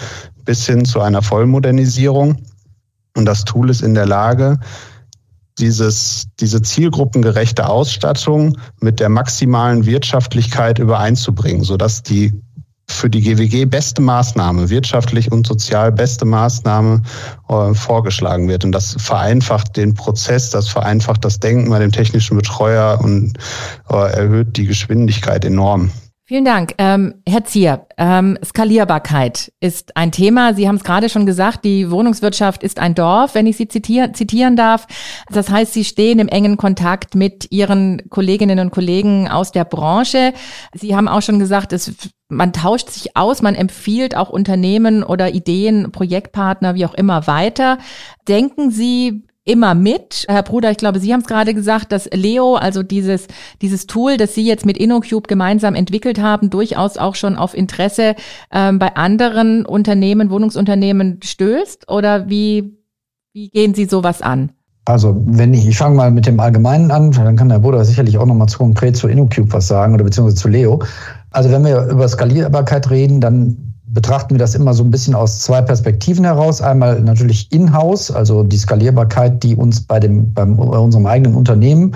bis 0.46 0.66
hin 0.66 0.86
zu 0.86 1.00
einer 1.00 1.20
Vollmodernisierung. 1.20 2.36
Und 3.16 3.26
das 3.26 3.44
Tool 3.44 3.70
ist 3.70 3.82
in 3.82 3.94
der 3.94 4.06
Lage, 4.06 4.58
dieses, 5.58 6.26
diese 6.40 6.62
zielgruppengerechte 6.62 7.68
Ausstattung 7.68 8.56
mit 8.80 9.00
der 9.00 9.08
maximalen 9.08 9.86
Wirtschaftlichkeit 9.86 10.78
übereinzubringen, 10.78 11.62
sodass 11.62 12.02
die 12.02 12.32
für 12.86 13.08
die 13.08 13.22
GWG 13.22 13.64
beste 13.64 14.02
Maßnahme, 14.02 14.68
wirtschaftlich 14.68 15.32
und 15.32 15.46
sozial 15.46 15.90
beste 15.90 16.24
Maßnahme 16.24 17.02
äh, 17.48 17.74
vorgeschlagen 17.74 18.48
wird. 18.48 18.64
Und 18.64 18.72
das 18.72 18.96
vereinfacht 18.98 19.76
den 19.76 19.94
Prozess, 19.94 20.50
das 20.50 20.68
vereinfacht 20.68 21.24
das 21.24 21.40
Denken 21.40 21.70
bei 21.70 21.78
dem 21.78 21.92
technischen 21.92 22.36
Betreuer 22.36 23.00
und 23.02 23.38
äh, 23.88 23.94
erhöht 23.94 24.56
die 24.56 24.66
Geschwindigkeit 24.66 25.44
enorm. 25.44 25.90
Vielen 26.34 26.46
Dank. 26.46 26.74
Ähm, 26.78 27.22
Herr 27.28 27.44
Zier, 27.44 27.86
ähm, 27.96 28.36
Skalierbarkeit 28.44 29.52
ist 29.60 29.96
ein 29.96 30.10
Thema. 30.10 30.52
Sie 30.52 30.66
haben 30.66 30.74
es 30.74 30.82
gerade 30.82 31.08
schon 31.08 31.26
gesagt, 31.26 31.64
die 31.64 31.92
Wohnungswirtschaft 31.92 32.64
ist 32.64 32.80
ein 32.80 32.96
Dorf, 32.96 33.36
wenn 33.36 33.46
ich 33.46 33.56
Sie 33.56 33.68
zitier 33.68 34.12
zitieren 34.12 34.56
darf. 34.56 34.88
Das 35.30 35.48
heißt, 35.48 35.72
Sie 35.72 35.84
stehen 35.84 36.18
im 36.18 36.26
engen 36.26 36.56
Kontakt 36.56 37.14
mit 37.14 37.52
Ihren 37.52 38.10
Kolleginnen 38.10 38.58
und 38.58 38.72
Kollegen 38.72 39.28
aus 39.28 39.52
der 39.52 39.64
Branche. 39.64 40.32
Sie 40.72 40.96
haben 40.96 41.06
auch 41.06 41.22
schon 41.22 41.38
gesagt, 41.38 41.72
es, 41.72 41.92
man 42.28 42.52
tauscht 42.52 42.90
sich 42.90 43.16
aus, 43.16 43.40
man 43.40 43.54
empfiehlt 43.54 44.16
auch 44.16 44.28
Unternehmen 44.28 45.04
oder 45.04 45.32
Ideen, 45.32 45.92
Projektpartner, 45.92 46.74
wie 46.74 46.84
auch 46.84 46.94
immer 46.94 47.28
weiter. 47.28 47.78
Denken 48.26 48.72
Sie, 48.72 49.22
immer 49.44 49.74
mit. 49.74 50.24
Herr 50.28 50.42
Bruder, 50.42 50.70
ich 50.70 50.78
glaube, 50.78 50.98
Sie 50.98 51.12
haben 51.12 51.20
es 51.20 51.26
gerade 51.26 51.54
gesagt, 51.54 51.92
dass 51.92 52.08
Leo, 52.12 52.54
also 52.54 52.82
dieses, 52.82 53.26
dieses 53.60 53.86
Tool, 53.86 54.16
das 54.16 54.34
Sie 54.34 54.46
jetzt 54.46 54.64
mit 54.64 54.78
InnoCube 54.78 55.28
gemeinsam 55.28 55.74
entwickelt 55.74 56.20
haben, 56.20 56.50
durchaus 56.50 56.96
auch 56.96 57.14
schon 57.14 57.36
auf 57.36 57.54
Interesse 57.54 58.14
ähm, 58.50 58.78
bei 58.78 58.96
anderen 58.96 59.66
Unternehmen, 59.66 60.30
Wohnungsunternehmen 60.30 61.20
stößt? 61.22 61.90
Oder 61.90 62.28
wie, 62.28 62.78
wie 63.32 63.50
gehen 63.50 63.74
Sie 63.74 63.84
sowas 63.84 64.22
an? 64.22 64.52
Also, 64.86 65.16
wenn 65.26 65.54
ich, 65.54 65.66
ich 65.66 65.78
fange 65.78 65.96
mal 65.96 66.10
mit 66.10 66.26
dem 66.26 66.38
Allgemeinen 66.40 66.90
an, 66.90 67.10
dann 67.10 67.36
kann 67.36 67.48
der 67.48 67.58
Bruder 67.58 67.84
sicherlich 67.84 68.18
auch 68.18 68.26
nochmal 68.26 68.48
zu 68.48 68.58
konkret 68.58 68.96
zu 68.96 69.08
InnoCube 69.08 69.52
was 69.52 69.66
sagen 69.66 69.94
oder 69.94 70.04
beziehungsweise 70.04 70.36
zu 70.36 70.48
Leo. 70.48 70.82
Also, 71.30 71.50
wenn 71.50 71.64
wir 71.64 71.86
über 71.86 72.06
Skalierbarkeit 72.08 72.90
reden, 72.90 73.20
dann 73.20 73.73
betrachten 73.94 74.34
wir 74.34 74.38
das 74.38 74.54
immer 74.54 74.74
so 74.74 74.82
ein 74.82 74.90
bisschen 74.90 75.14
aus 75.14 75.38
zwei 75.38 75.62
Perspektiven 75.62 76.24
heraus. 76.24 76.60
Einmal 76.60 77.00
natürlich 77.00 77.50
in-house, 77.52 78.10
also 78.10 78.42
die 78.42 78.58
Skalierbarkeit, 78.58 79.42
die 79.42 79.54
uns 79.54 79.80
bei, 79.80 80.00
dem, 80.00 80.32
beim, 80.34 80.56
bei 80.56 80.78
unserem 80.78 81.06
eigenen 81.06 81.34
Unternehmen 81.34 81.94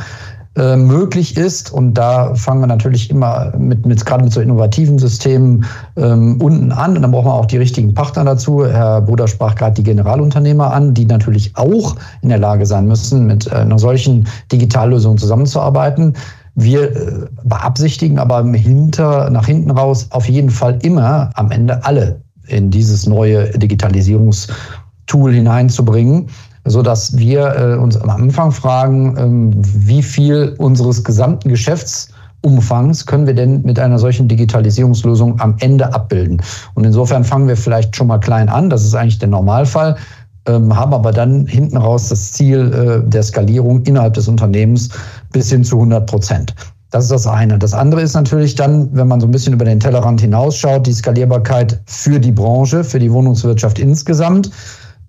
äh, 0.56 0.76
möglich 0.76 1.36
ist. 1.36 1.72
Und 1.72 1.94
da 1.94 2.34
fangen 2.34 2.60
wir 2.60 2.66
natürlich 2.66 3.10
immer 3.10 3.52
mit, 3.58 3.84
mit 3.86 4.04
gerade 4.04 4.24
mit 4.24 4.32
so 4.32 4.40
innovativen 4.40 4.98
Systemen 4.98 5.64
ähm, 5.96 6.40
unten 6.40 6.72
an. 6.72 6.96
Und 6.96 7.02
dann 7.02 7.10
brauchen 7.10 7.26
wir 7.26 7.34
auch 7.34 7.46
die 7.46 7.58
richtigen 7.58 7.94
Partner 7.94 8.24
dazu. 8.24 8.66
Herr 8.66 9.00
Bruder 9.00 9.28
sprach 9.28 9.54
gerade 9.54 9.74
die 9.74 9.82
Generalunternehmer 9.82 10.72
an, 10.72 10.94
die 10.94 11.04
natürlich 11.04 11.52
auch 11.54 11.96
in 12.22 12.28
der 12.30 12.38
Lage 12.38 12.66
sein 12.66 12.86
müssen, 12.86 13.26
mit 13.26 13.46
äh, 13.46 13.56
einer 13.56 13.78
solchen 13.78 14.26
Digitallösung 14.50 15.18
zusammenzuarbeiten. 15.18 16.14
Wir 16.60 16.90
äh, 16.90 17.26
beabsichtigen 17.44 18.18
aber 18.18 18.44
hinter, 18.44 19.30
nach 19.30 19.46
hinten 19.46 19.70
raus 19.70 20.08
auf 20.10 20.28
jeden 20.28 20.50
Fall 20.50 20.76
immer 20.82 21.30
am 21.34 21.52
Ende 21.52 21.84
alle 21.84 22.20
in 22.48 22.72
dieses 22.72 23.06
neue 23.06 23.56
Digitalisierungstool 23.56 25.32
hineinzubringen, 25.32 26.26
so 26.64 26.82
dass 26.82 27.16
wir 27.16 27.54
äh, 27.54 27.76
uns 27.76 27.96
am 27.96 28.10
Anfang 28.10 28.50
fragen, 28.50 29.16
ähm, 29.16 29.52
wie 29.56 30.02
viel 30.02 30.56
unseres 30.58 31.04
gesamten 31.04 31.48
Geschäftsumfangs 31.48 33.06
können 33.06 33.28
wir 33.28 33.34
denn 33.34 33.62
mit 33.62 33.78
einer 33.78 34.00
solchen 34.00 34.26
Digitalisierungslösung 34.26 35.38
am 35.40 35.54
Ende 35.60 35.94
abbilden? 35.94 36.42
Und 36.74 36.84
insofern 36.84 37.22
fangen 37.22 37.46
wir 37.46 37.56
vielleicht 37.56 37.94
schon 37.94 38.08
mal 38.08 38.18
klein 38.18 38.48
an. 38.48 38.68
Das 38.68 38.84
ist 38.84 38.96
eigentlich 38.96 39.20
der 39.20 39.28
Normalfall 39.28 39.96
ähm, 40.48 40.74
haben 40.74 40.94
aber 40.94 41.12
dann 41.12 41.46
hinten 41.46 41.76
raus 41.76 42.08
das 42.08 42.32
Ziel 42.32 42.72
äh, 42.72 43.08
der 43.08 43.22
Skalierung 43.22 43.82
innerhalb 43.82 44.14
des 44.14 44.28
Unternehmens 44.28 44.88
bis 45.32 45.50
hin 45.50 45.64
zu 45.64 45.76
100 45.76 46.06
Prozent. 46.06 46.54
Das 46.90 47.04
ist 47.04 47.10
das 47.10 47.26
eine. 47.26 47.58
Das 47.58 47.74
andere 47.74 48.00
ist 48.00 48.14
natürlich 48.14 48.54
dann, 48.54 48.88
wenn 48.94 49.08
man 49.08 49.20
so 49.20 49.26
ein 49.26 49.30
bisschen 49.30 49.52
über 49.52 49.66
den 49.66 49.78
Tellerrand 49.78 50.22
hinausschaut, 50.22 50.86
die 50.86 50.92
Skalierbarkeit 50.92 51.80
für 51.84 52.18
die 52.18 52.32
Branche, 52.32 52.82
für 52.82 52.98
die 52.98 53.12
Wohnungswirtschaft 53.12 53.78
insgesamt. 53.78 54.50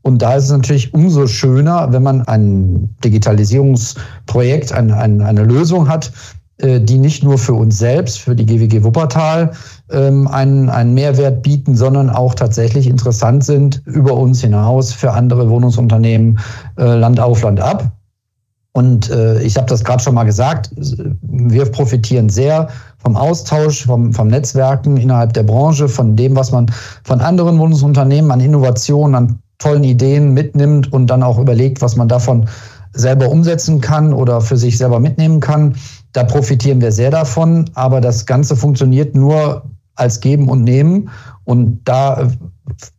Und 0.01 0.21
da 0.21 0.35
ist 0.35 0.45
es 0.45 0.51
natürlich 0.51 0.93
umso 0.93 1.27
schöner, 1.27 1.91
wenn 1.91 2.03
man 2.03 2.21
ein 2.27 2.93
Digitalisierungsprojekt, 3.03 4.73
ein, 4.73 4.91
ein, 4.91 5.21
eine 5.21 5.43
Lösung 5.43 5.87
hat, 5.87 6.11
äh, 6.57 6.81
die 6.81 6.97
nicht 6.97 7.23
nur 7.23 7.37
für 7.37 7.53
uns 7.53 7.77
selbst, 7.77 8.19
für 8.19 8.35
die 8.35 8.45
GWG 8.45 8.83
Wuppertal 8.83 9.51
ähm, 9.91 10.27
einen, 10.27 10.69
einen 10.69 10.93
Mehrwert 10.93 11.41
bieten, 11.43 11.75
sondern 11.75 12.09
auch 12.09 12.33
tatsächlich 12.33 12.87
interessant 12.87 13.45
sind 13.45 13.81
über 13.85 14.13
uns 14.13 14.41
hinaus 14.41 14.91
für 14.91 15.13
andere 15.13 15.49
Wohnungsunternehmen 15.49 16.39
äh, 16.77 16.95
Land 16.95 17.19
auf, 17.21 17.41
Land 17.43 17.61
ab. 17.61 17.91
Und 18.79 19.09
äh, 19.09 19.41
ich 19.41 19.57
habe 19.57 19.67
das 19.67 19.83
gerade 19.83 20.01
schon 20.01 20.15
mal 20.15 20.23
gesagt, 20.23 20.69
wir 21.21 21.65
profitieren 21.65 22.29
sehr 22.29 22.69
vom 22.99 23.17
Austausch, 23.17 23.85
vom, 23.85 24.13
vom 24.13 24.29
Netzwerken 24.29 24.95
innerhalb 24.95 25.33
der 25.33 25.43
Branche, 25.43 25.89
von 25.89 26.15
dem, 26.15 26.33
was 26.33 26.53
man 26.53 26.71
von 27.03 27.19
anderen 27.19 27.59
Wohnungsunternehmen 27.59 28.31
an 28.31 28.39
Innovationen, 28.39 29.15
an 29.15 29.39
tollen 29.57 29.83
Ideen 29.83 30.33
mitnimmt 30.33 30.93
und 30.93 31.07
dann 31.07 31.23
auch 31.23 31.39
überlegt, 31.39 31.81
was 31.81 31.97
man 31.97 32.07
davon 32.07 32.47
selber 32.93 33.27
umsetzen 33.27 33.81
kann 33.81 34.13
oder 34.13 34.39
für 34.39 34.55
sich 34.55 34.77
selber 34.77 35.01
mitnehmen 35.01 35.41
kann. 35.41 35.75
Da 36.13 36.23
profitieren 36.23 36.79
wir 36.79 36.93
sehr 36.93 37.11
davon, 37.11 37.69
aber 37.73 37.99
das 37.99 38.25
Ganze 38.25 38.55
funktioniert 38.55 39.13
nur 39.13 39.63
als 39.95 40.21
Geben 40.21 40.47
und 40.47 40.63
Nehmen. 40.63 41.09
Und 41.43 41.81
da 41.83 42.29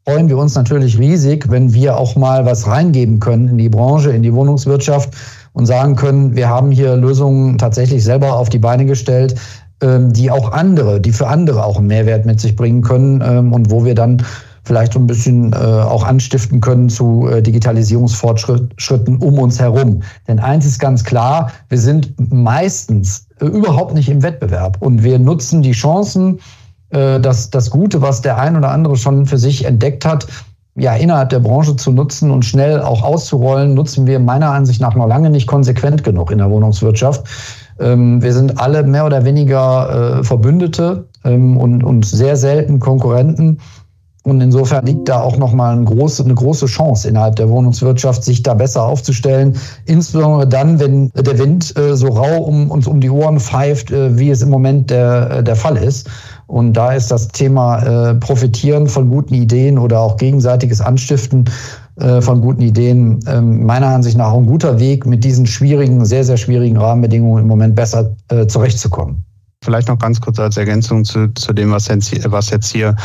freuen 0.05 0.29
wir 0.29 0.37
uns 0.37 0.55
natürlich 0.55 0.99
riesig, 0.99 1.51
wenn 1.51 1.73
wir 1.73 1.97
auch 1.97 2.17
mal 2.17 2.45
was 2.45 2.67
reingeben 2.67 3.19
können 3.19 3.49
in 3.49 3.57
die 3.57 3.71
Branche, 3.71 4.11
in 4.11 4.23
die 4.23 4.35
Wohnungswirtschaft 4.35 5.15
und 5.53 5.67
sagen 5.67 5.97
können, 5.97 6.37
wir 6.37 6.49
haben 6.49 6.71
hier 6.71 6.97
Lösungen 6.97 7.59
tatsächlich 7.59 8.05
selber 8.05 8.37
auf 8.37 8.49
die 8.49 8.59
Beine 8.59 8.87
gestellt, 8.87 9.35
ähm, 9.83 10.13
die 10.13 10.31
auch 10.31 10.53
andere, 10.53 11.01
die 11.01 11.13
für 11.13 11.27
andere 11.27 11.65
auch 11.65 11.79
einen 11.79 11.87
Mehrwert 11.87 12.27
mit 12.27 12.41
sich 12.41 12.57
bringen 12.57 12.83
können 12.83 13.23
ähm, 13.25 13.53
und 13.53 13.71
wo 13.71 13.85
wir 13.85 13.95
dann 13.95 14.23
vielleicht 14.65 14.93
so 14.93 14.99
ein 14.99 15.07
bisschen 15.07 15.53
äh, 15.53 15.57
auch 15.57 16.05
anstiften 16.05 16.61
können 16.61 16.89
zu 16.89 17.29
äh, 17.29 17.43
Digitalisierungsfortschritten 17.43 19.17
um 19.17 19.39
uns 19.39 19.59
herum. 19.59 20.03
Denn 20.29 20.39
eins 20.39 20.67
ist 20.67 20.79
ganz 20.79 21.03
klar, 21.03 21.51
wir 21.69 21.79
sind 21.79 22.13
meistens 22.33 23.27
äh, 23.41 23.47
überhaupt 23.47 23.95
nicht 23.95 24.09
im 24.09 24.23
Wettbewerb 24.23 24.77
und 24.81 25.03
wir 25.03 25.19
nutzen 25.19 25.63
die 25.63 25.73
Chancen, 25.73 26.39
äh, 26.91 27.19
das, 27.21 27.51
das 27.51 27.71
Gute, 27.71 28.03
was 28.03 28.21
der 28.21 28.39
ein 28.39 28.57
oder 28.57 28.71
andere 28.71 28.97
schon 28.97 29.27
für 29.27 29.39
sich 29.39 29.65
entdeckt 29.65 30.05
hat, 30.05 30.27
ja, 30.81 30.95
innerhalb 30.95 31.29
der 31.29 31.41
Branche 31.41 31.77
zu 31.77 31.93
nutzen 31.93 32.31
und 32.31 32.45
schnell 32.45 32.81
auch 32.81 33.03
auszurollen, 33.03 33.75
nutzen 33.75 34.07
wir 34.07 34.19
meiner 34.19 34.51
Ansicht 34.51 34.81
nach 34.81 34.95
noch 34.95 35.07
lange 35.07 35.31
nicht 35.31 35.47
konsequent 35.47 36.03
genug 36.05 36.31
in 36.31 36.39
der 36.39 36.51
Wohnungswirtschaft. 36.51 37.25
Ähm, 37.79 38.23
wir 38.23 38.33
sind 38.33 38.59
alle 38.59 38.83
mehr 38.83 39.05
oder 39.05 39.25
weniger 39.25 40.21
äh, 40.21 40.25
Verbündete 40.25 41.07
ähm, 41.25 41.57
und, 41.57 41.85
und 41.85 42.05
sehr 42.05 42.37
selten 42.37 42.81
Konkurrenten. 42.81 43.59
Und 44.23 44.43
insofern 44.43 44.85
liegt 44.85 45.09
da 45.09 45.23
auch 45.23 45.39
nochmal 45.39 45.75
eine 45.75 45.87
große, 45.87 46.23
eine 46.25 46.35
große 46.35 46.67
Chance 46.67 47.09
innerhalb 47.09 47.37
der 47.37 47.49
Wohnungswirtschaft, 47.49 48.23
sich 48.23 48.43
da 48.43 48.53
besser 48.53 48.85
aufzustellen. 48.85 49.57
Insbesondere 49.87 50.47
dann, 50.47 50.79
wenn 50.79 51.11
der 51.15 51.39
Wind 51.39 51.75
äh, 51.79 51.97
so 51.97 52.09
rau 52.09 52.43
um 52.43 52.71
uns 52.71 52.87
um 52.87 53.01
die 53.01 53.09
Ohren 53.09 53.41
pfeift, 53.41 53.91
äh, 53.91 54.19
wie 54.19 54.29
es 54.29 54.43
im 54.43 54.51
Moment 54.51 54.91
der, 54.91 55.31
äh, 55.31 55.43
der 55.43 55.57
Fall 55.57 55.79
ist. 55.79 56.11
Und 56.49 56.75
da 56.75 56.93
ist 56.93 57.11
das 57.13 57.29
Thema 57.29 58.17
Profitieren 58.19 58.89
von 58.89 59.09
guten 59.09 59.35
Ideen 59.35 59.79
oder 59.79 60.01
auch 60.01 60.17
gegenseitiges 60.17 60.81
Anstiften 60.81 61.45
von 61.97 62.41
guten 62.41 62.63
Ideen 62.63 63.21
ähm, 63.29 63.65
meiner 63.65 63.87
Ansicht 63.87 64.19
nach 64.19 64.35
ein 64.35 64.47
guter 64.47 64.81
Weg, 64.81 65.07
mit 65.07 65.23
diesen 65.23 65.47
schwierigen, 65.47 66.05
sehr, 66.05 66.25
sehr 66.25 66.37
schwierigen 66.37 66.77
Rahmenbedingungen 66.77 67.43
im 67.43 67.47
Moment 67.47 67.77
besser 67.77 68.17
zurechtzukommen. 68.49 69.25
Vielleicht 69.63 69.89
noch 69.89 69.99
ganz 69.99 70.19
kurz 70.23 70.39
als 70.39 70.57
Ergänzung 70.57 71.05
zu, 71.05 71.29
zu 71.35 71.53
dem, 71.53 71.71
was 71.71 71.87
jetzt, 71.89 72.31
was 72.31 72.49
jetzt 72.49 72.73
hier 72.73 72.97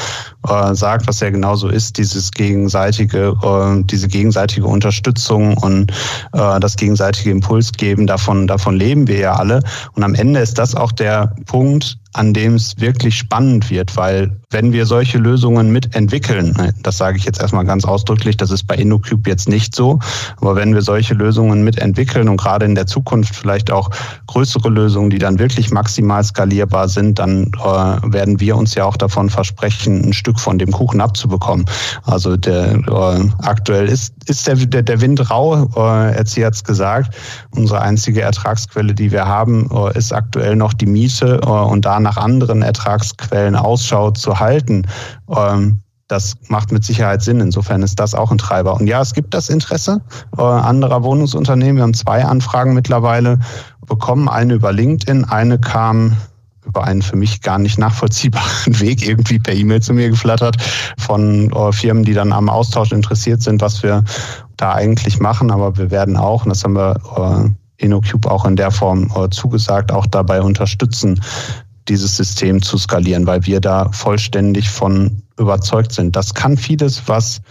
äh, 0.48 0.74
sagt, 0.74 1.06
was 1.06 1.20
ja 1.20 1.30
genauso 1.30 1.68
ist, 1.68 1.98
dieses 1.98 2.32
gegenseitige, 2.32 3.36
äh, 3.44 3.84
diese 3.84 4.08
gegenseitige 4.08 4.65
Unterstützung 4.65 5.58
und 5.58 5.91
äh, 6.32 6.60
das 6.62 6.78
gegenseitige 6.78 7.32
Impulsgeben, 7.32 8.08
davon, 8.08 8.48
davon 8.48 8.78
leben 8.78 9.06
wir 9.10 9.18
ja 9.18 9.36
alle. 9.36 9.63
Und 9.96 10.04
am 10.04 10.15
Ende 10.15 10.39
ist 10.39 10.58
das 10.58 10.76
auch 10.76 10.94
der 10.94 11.36
Punkt, 11.46 11.98
an 12.15 12.34
dem 12.34 12.56
es 12.56 12.80
wirklich 12.80 13.17
spannend 13.17 13.69
wird, 13.69 13.97
weil 13.97 14.32
wenn 14.49 14.71
wir 14.71 14.86
solche 14.86 15.17
Lösungen 15.17 15.71
mitentwickeln, 15.71 16.54
ne, 16.58 16.73
das 16.82 16.97
sage 16.97 17.17
ich 17.17 17.25
jetzt 17.25 17.41
erstmal 17.41 17.65
ganz 17.65 17.84
ausdrücklich, 17.84 18.38
das 18.38 18.51
ist 18.51 18.67
bei 18.67 18.75
InnoCube 18.75 19.30
jetzt 19.30 19.49
nicht 19.49 19.75
so, 19.75 19.99
aber 20.39 20.56
wenn 20.56 20.73
wir 20.73 20.82
solche 20.82 21.13
Lösungen 21.13 21.65
mitentwickeln 21.65 22.30
und 22.30 22.38
gerade 22.38 22.65
in 22.65 22.73
der 22.73 22.88
Zukunft 22.88 23.36
vielleicht 23.36 23.69
auch 23.69 23.89
größere 24.28 24.69
Lösungen, 24.69 25.10
die 25.10 25.17
dann 25.17 25.39
wirklich 25.39 25.71
maximal 25.71 26.23
skalierbar 26.23 26.88
sind, 26.88 27.19
dann 27.19 27.51
äh, 27.56 28.13
werden 28.13 28.39
wir 28.39 28.56
uns 28.56 28.75
ja 28.75 28.86
auch 28.86 28.95
davon 28.95 29.30
versprechen, 29.30 30.06
ein 30.06 30.13
Stück 30.13 30.39
von 30.39 30.58
dem 30.58 30.71
Kuchen 30.71 31.01
abzubekommen. 31.01 31.65
Also 32.04 32.38
der 32.38 32.75
äh, 32.75 33.30
aktuell 33.43 33.89
ist, 33.89 34.13
ist 34.28 34.47
der, 34.47 34.56
der, 34.56 34.84
der 34.84 35.01
Wind 35.01 35.30
rau, 35.30 35.69
äh, 35.75 36.15
Erzieher 36.15 36.47
hat 36.47 36.56
es 36.56 36.63
gesagt. 36.63 37.13
Unsere 37.51 37.82
einzige 37.82 38.21
Ertragsquelle, 38.21 38.93
die 38.93 39.12
wir 39.12 39.25
haben, 39.25 39.69
äh, 39.69 39.97
ist 39.97 40.13
aktuell 40.13 40.56
noch 40.56 40.73
die 40.73 40.86
Miete 40.86 41.41
äh, 41.43 41.49
und 41.49 41.84
da 41.84 42.05
nach 42.06 42.18
anderen 42.18 42.62
Ertragsquellen 42.62 43.56
Ausschau 43.56 44.12
zu 44.12 44.39
halten, 44.39 44.88
ähm, 45.36 45.82
das 46.08 46.36
macht 46.50 46.72
mit 46.72 46.84
Sicherheit 46.84 47.24
Sinn. 47.24 47.39
Insofern 47.39 47.82
ist 47.82 48.00
das 48.00 48.13
auch 48.13 48.32
ein 48.32 48.38
Treiber. 48.38 48.76
Und 48.76 48.86
ja, 48.86 49.02
es 49.02 49.13
gibt 49.13 49.34
das 49.34 49.50
Interesse 49.50 50.02
äh, 50.38 50.41
anderer 50.41 51.04
Wohnungsunternehmen. 51.04 51.78
Wir 51.78 51.84
haben 51.84 51.96
zwei 51.96 52.24
Anfragen 52.24 52.76
mittlerweile 52.76 53.39
bekommen. 53.88 54.30
Eine 54.30 54.54
über 54.54 54.72
LinkedIn, 54.72 55.26
eine 55.26 55.60
kam 55.60 56.15
über 56.63 56.84
einen 56.84 57.02
für 57.02 57.15
mich 57.15 57.41
gar 57.41 57.58
nicht 57.60 57.78
nachvollziehbaren 57.78 58.80
Weg 58.80 59.08
irgendwie 59.08 59.39
per 59.39 59.54
E-Mail 59.54 59.82
zu 59.82 59.94
mir 59.94 60.10
geflattert 60.10 60.58
von 60.98 61.52
äh, 61.52 61.72
Firmen, 61.72 62.04
die 62.04 62.13
dann 62.13 62.32
am 62.32 62.50
Austausch 62.50 62.91
interessiert 62.91 63.41
sind, 63.41 63.62
was 63.62 63.82
wir 63.82 64.04
da 64.58 64.74
eigentlich 64.74 65.20
machen. 65.20 65.50
Aber 65.50 65.76
wir 65.78 65.89
werden 65.89 66.18
auch, 66.18 66.44
und 66.44 66.50
das 66.50 66.63
haben 66.63 66.76
wir 66.76 66.96
äh, 67.18 67.84
InnoCube 67.84 68.30
auch 68.30 68.46
in 68.46 68.56
der 68.56 68.72
Form 68.72 69.12
äh, 69.15 69.30
zugesagt, 69.30 69.91
auch 69.91 70.06
dabei 70.06 70.41
unterstützen, 70.41 71.20
dieses 71.88 72.17
System 72.17 72.62
zu 72.62 72.78
skalieren, 72.78 73.28
weil 73.28 73.45
wir 73.45 73.60
da 73.60 73.91
vollständig 73.91 74.69
von 74.69 75.21
überzeugt 75.38 75.91
sind. 75.91 76.15
Das 76.15 76.34
kann 76.34 76.58
vieles, 76.58 77.08
was 77.08 77.41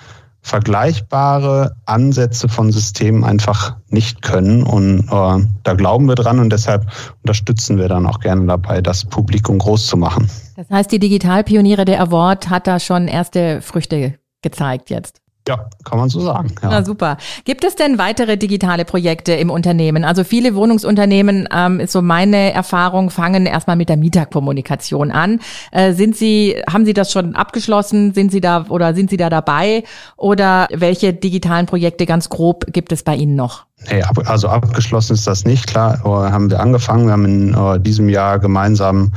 vergleichbare 0.44 1.75
Ansätze 1.87 2.49
von 2.49 2.70
Systemen 2.70 3.25
einfach 3.25 3.77
nicht 3.88 4.20
können. 4.20 4.62
Und 4.62 5.09
äh, 5.11 5.47
da 5.62 5.75
glauben 5.75 6.07
wir 6.07 6.16
dran 6.16 6.38
und 6.38 6.51
deshalb 6.51 6.87
unterstützen 7.23 7.79
wir 7.79 7.88
dann 7.88 8.07
auch 8.07 8.20
gerne 8.20 8.44
dabei, 8.47 8.83
das 8.83 9.07
Publikum 9.07 9.59
groß 9.59 9.87
zu 9.87 9.97
machen. 9.97 10.29
Das 10.57 10.68
heißt, 10.68 10.92
die 10.92 10.99
Digitalpioniere 10.99 11.87
der 11.87 12.01
Award 12.03 12.51
hat 12.51 12.66
da 12.66 12.79
schon 12.79 13.09
erste 13.09 13.62
Früchte 13.62 14.18
gezeigt 14.42 14.90
jetzt. 14.90 15.24
Ja, 15.46 15.66
kann 15.85 15.98
man 15.98 16.09
so 16.09 16.20
sagen. 16.20 16.54
Ja. 16.62 16.70
Na 16.70 16.85
super. 16.85 17.18
Gibt 17.44 17.64
es 17.64 17.76
denn 17.76 17.98
weitere 17.98 18.38
digitale 18.38 18.87
Projekte 18.87 19.33
im 19.33 19.50
Unternehmen? 19.50 20.02
Also 20.02 20.24
viele 20.24 20.54
Wohnungsunternehmen, 20.54 21.46
ähm, 21.54 21.80
ist 21.80 21.92
so 21.92 22.00
meine 22.00 22.54
Erfahrung, 22.54 23.11
fangen 23.11 23.44
erstmal 23.44 23.76
mit 23.76 23.90
der 23.90 23.98
Mieterkommunikation 23.98 25.11
an. 25.11 25.40
Äh, 25.70 25.92
sind 25.92 26.16
Sie, 26.16 26.57
haben 26.70 26.87
Sie 26.87 26.94
das 26.94 27.12
schon 27.12 27.35
abgeschlossen? 27.35 28.14
Sind 28.14 28.33
Sie 28.33 28.40
da 28.40 28.64
oder 28.70 28.94
sind 28.94 29.11
Sie 29.11 29.18
da 29.18 29.28
dabei? 29.28 29.85
Oder 30.16 30.66
welche 30.72 31.12
digitalen 31.12 31.66
Projekte 31.66 32.07
ganz 32.07 32.30
grob 32.30 32.64
gibt 32.72 32.90
es 32.90 33.02
bei 33.02 33.14
Ihnen 33.14 33.37
noch? 33.37 33.66
Nee, 33.90 34.02
also 34.24 34.48
abgeschlossen 34.48 35.12
ist 35.12 35.26
das 35.26 35.44
nicht. 35.44 35.66
Klar, 35.66 36.00
haben 36.04 36.50
wir 36.50 36.61
angefangen. 36.61 37.04
Wir 37.04 37.12
haben 37.12 37.24
in 37.26 37.54
uh, 37.54 37.76
diesem 37.76 38.09
Jahr 38.09 38.38
gemeinsam 38.38 39.12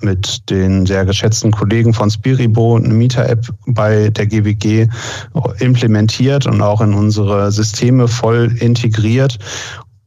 mit 0.00 0.48
den 0.50 0.86
sehr 0.86 1.04
geschätzten 1.04 1.50
Kollegen 1.50 1.92
von 1.92 2.10
Spiribo 2.10 2.76
eine 2.76 2.88
Mieter-App 2.88 3.48
bei 3.66 4.10
der 4.10 4.26
GWG 4.26 4.86
implementiert 5.58 6.46
und 6.46 6.62
auch 6.62 6.80
in 6.80 6.94
unsere 6.94 7.50
Systeme 7.52 8.08
voll 8.08 8.54
integriert 8.58 9.38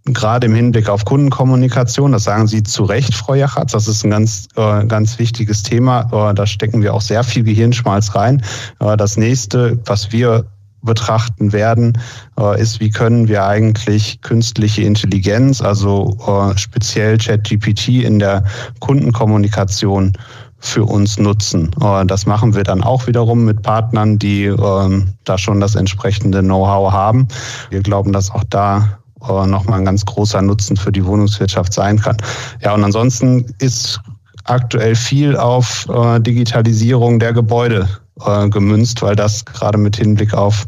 gerade 0.06 0.48
im 0.48 0.56
Hinblick 0.56 0.90
auf 0.90 1.06
Kundenkommunikation, 1.06 2.12
das 2.12 2.24
sagen 2.24 2.48
Sie 2.48 2.64
zu 2.64 2.84
Recht, 2.84 3.14
Frau 3.14 3.36
Jachatz, 3.36 3.74
das 3.74 3.88
ist 3.88 4.04
ein 4.04 4.10
ganz, 4.10 4.48
äh, 4.56 4.86
ganz 4.86 5.20
wichtiges 5.20 5.64
Thema. 5.64 6.10
Äh, 6.12 6.34
da 6.34 6.46
stecken 6.46 6.82
wir 6.82 6.94
auch 6.94 7.02
sehr 7.02 7.24
viel 7.24 7.44
Gehirnschmalz 7.44 8.16
rein. 8.16 8.42
Äh, 8.80 8.98
das 8.98 9.18
nächste, 9.18 9.78
was 9.86 10.12
wir 10.12 10.46
betrachten 10.84 11.54
werden, 11.54 11.98
äh, 12.40 12.60
ist, 12.62 12.80
wie 12.80 12.90
können 12.90 13.28
wir 13.28 13.46
eigentlich 13.46 14.22
künstliche 14.22 14.84
Intelligenz, 14.84 15.62
also 15.62 16.18
äh, 16.28 16.58
speziell 16.58 17.18
ChatGPT 17.18 18.04
in 18.04 18.20
der 18.20 18.44
Kundenkommunikation 18.80 20.14
für 20.60 20.84
uns 20.84 21.18
nutzen. 21.18 21.72
Äh, 21.82 22.06
das 22.06 22.26
machen 22.26 22.56
wir 22.56 22.64
dann 22.64 22.84
auch 22.84 23.08
wiederum 23.08 23.46
mit 23.46 23.62
Partnern, 23.62 24.18
die 24.18 24.46
ähm, 24.46 25.14
da 25.24 25.38
schon 25.38 25.60
das 25.60 25.76
entsprechende 25.76 26.42
Know-how 26.42 26.92
haben. 26.92 27.28
Wir 27.70 27.82
glauben, 27.82 28.12
dass 28.12 28.32
auch 28.32 28.44
da 28.50 28.98
nochmal 29.28 29.78
ein 29.78 29.86
ganz 29.86 30.04
großer 30.04 30.42
Nutzen 30.42 30.76
für 30.76 30.92
die 30.92 31.06
Wohnungswirtschaft 31.06 31.74
sein 31.74 32.02
kann. 32.02 32.18
Ja, 32.62 32.74
und 32.74 32.84
ansonsten 32.84 33.46
ist 33.60 34.02
aktuell 34.46 34.96
viel 34.96 35.38
auf 35.38 35.86
Digitalisierung 36.22 37.20
der 37.20 37.32
Gebäude 37.32 37.88
äh, 38.26 38.50
gemünzt, 38.50 39.02
weil 39.02 39.16
das 39.16 39.44
gerade 39.44 39.78
mit 39.78 39.98
Hinblick 39.98 40.34
auf 40.34 40.66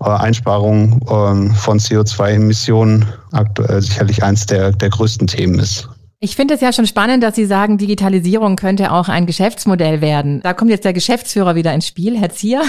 äh, 0.00 0.08
Einsparung 0.08 1.02
äh, 1.02 1.54
von 1.54 1.78
CO2-Emissionen 1.78 3.06
aktuell 3.32 3.82
sicherlich 3.82 4.22
eins 4.22 4.46
der, 4.46 4.72
der 4.72 4.88
größten 4.88 5.26
Themen 5.26 5.58
ist. 5.58 5.89
Ich 6.22 6.36
finde 6.36 6.52
es 6.52 6.60
ja 6.60 6.70
schon 6.70 6.86
spannend, 6.86 7.22
dass 7.22 7.34
Sie 7.34 7.46
sagen, 7.46 7.78
Digitalisierung 7.78 8.56
könnte 8.56 8.92
auch 8.92 9.08
ein 9.08 9.24
Geschäftsmodell 9.24 10.02
werden. 10.02 10.40
Da 10.42 10.52
kommt 10.52 10.70
jetzt 10.70 10.84
der 10.84 10.92
Geschäftsführer 10.92 11.54
wieder 11.54 11.72
ins 11.72 11.86
Spiel, 11.86 12.18
Herr 12.18 12.28
Zier. 12.28 12.60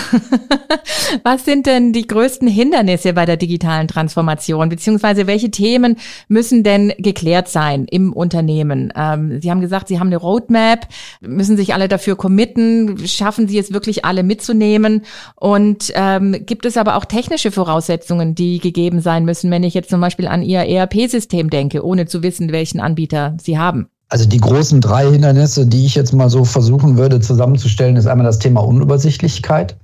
Was 1.24 1.44
sind 1.44 1.66
denn 1.66 1.92
die 1.92 2.08
größten 2.08 2.48
Hindernisse 2.48 3.12
bei 3.12 3.26
der 3.26 3.36
digitalen 3.36 3.90
Transformation? 3.90 4.70
Beziehungsweise 4.70 5.28
welche 5.28 5.52
Themen 5.52 5.98
müssen 6.30 6.64
denn 6.64 6.94
geklärt 6.98 7.50
sein 7.50 7.88
im 7.92 8.14
Unternehmen? 8.14 8.94
Ähm, 8.96 9.42
Sie 9.42 9.52
haben 9.52 9.60
gesagt, 9.60 9.90
Sie 9.90 10.00
haben 10.00 10.08
eine 10.08 10.16
Roadmap, 10.16 10.88
müssen 11.20 11.58
sich 11.58 11.74
alle 11.74 11.90
dafür 11.90 12.16
committen, 12.16 13.06
schaffen 13.06 13.50
Sie 13.50 13.58
es 13.58 13.74
wirklich 13.74 14.06
alle 14.06 14.24
mitzunehmen? 14.24 15.02
Und 15.36 15.92
ähm, 15.96 16.46
gibt 16.46 16.66
es 16.66 16.78
aber 16.78 16.96
auch 16.96 17.04
technische 17.04 17.52
Voraussetzungen, 17.52 18.34
die 18.34 18.60
gegeben 18.60 19.02
sein 19.02 19.26
müssen, 19.26 19.52
wenn 19.52 19.64
ich 19.64 19.74
jetzt 19.74 19.90
zum 19.90 20.00
Beispiel 20.00 20.28
an 20.28 20.42
Ihr 20.42 20.62
ERP-System 20.62 21.50
denke, 21.50 21.86
ohne 21.86 22.06
zu 22.06 22.24
wissen, 22.24 22.54
welchen 22.54 22.80
Anbieter 22.80 23.36
Sie 23.44 23.58
haben? 23.58 23.88
Also 24.10 24.28
die 24.28 24.40
großen 24.40 24.82
drei 24.82 25.10
Hindernisse, 25.10 25.66
die 25.66 25.86
ich 25.86 25.96
jetzt 25.96 26.14
mal 26.14 26.30
so 26.30 26.44
versuchen 26.44 26.98
würde 26.98 27.22
zusammenzustellen, 27.22 27.96
ist 27.96 28.08
einmal 28.08 28.26
das 28.26 28.40
Thema 28.40 28.62
Unübersichtlichkeit. 28.62 29.78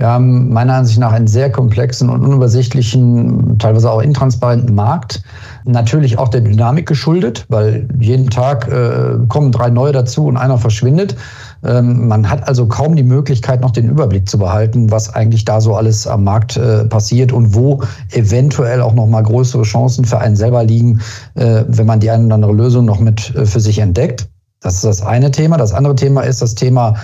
Wir 0.00 0.08
haben 0.08 0.50
meiner 0.50 0.76
Ansicht 0.76 0.98
nach 0.98 1.12
einen 1.12 1.26
sehr 1.26 1.52
komplexen 1.52 2.08
und 2.08 2.24
unübersichtlichen, 2.24 3.58
teilweise 3.58 3.90
auch 3.90 4.00
intransparenten 4.00 4.74
Markt. 4.74 5.22
Natürlich 5.66 6.18
auch 6.18 6.28
der 6.28 6.40
Dynamik 6.40 6.86
geschuldet, 6.86 7.44
weil 7.50 7.86
jeden 8.00 8.30
Tag 8.30 8.66
äh, 8.66 9.18
kommen 9.28 9.52
drei 9.52 9.68
neue 9.68 9.92
dazu 9.92 10.24
und 10.24 10.38
einer 10.38 10.56
verschwindet. 10.56 11.16
Ähm, 11.62 12.08
man 12.08 12.28
hat 12.28 12.46
also 12.48 12.66
kaum 12.66 12.96
die 12.96 13.02
Möglichkeit, 13.02 13.60
noch 13.60 13.70
den 13.70 13.88
Überblick 13.88 14.28
zu 14.28 14.38
behalten, 14.38 14.90
was 14.90 15.12
eigentlich 15.14 15.44
da 15.44 15.60
so 15.60 15.74
alles 15.74 16.06
am 16.06 16.24
Markt 16.24 16.56
äh, 16.56 16.84
passiert 16.84 17.32
und 17.32 17.54
wo 17.54 17.82
eventuell 18.12 18.80
auch 18.80 18.94
noch 18.94 19.06
mal 19.06 19.22
größere 19.22 19.62
Chancen 19.62 20.04
für 20.04 20.18
einen 20.18 20.36
selber 20.36 20.64
liegen, 20.64 21.00
äh, 21.34 21.64
wenn 21.68 21.86
man 21.86 22.00
die 22.00 22.10
eine 22.10 22.24
oder 22.26 22.36
andere 22.36 22.52
Lösung 22.52 22.86
noch 22.86 23.00
mit 23.00 23.34
äh, 23.34 23.44
für 23.44 23.60
sich 23.60 23.78
entdeckt. 23.78 24.28
Das 24.60 24.74
ist 24.74 24.84
das 24.84 25.02
eine 25.02 25.30
Thema. 25.30 25.56
Das 25.56 25.72
andere 25.72 25.96
Thema 25.96 26.22
ist 26.22 26.42
das 26.42 26.54
Thema 26.54 26.94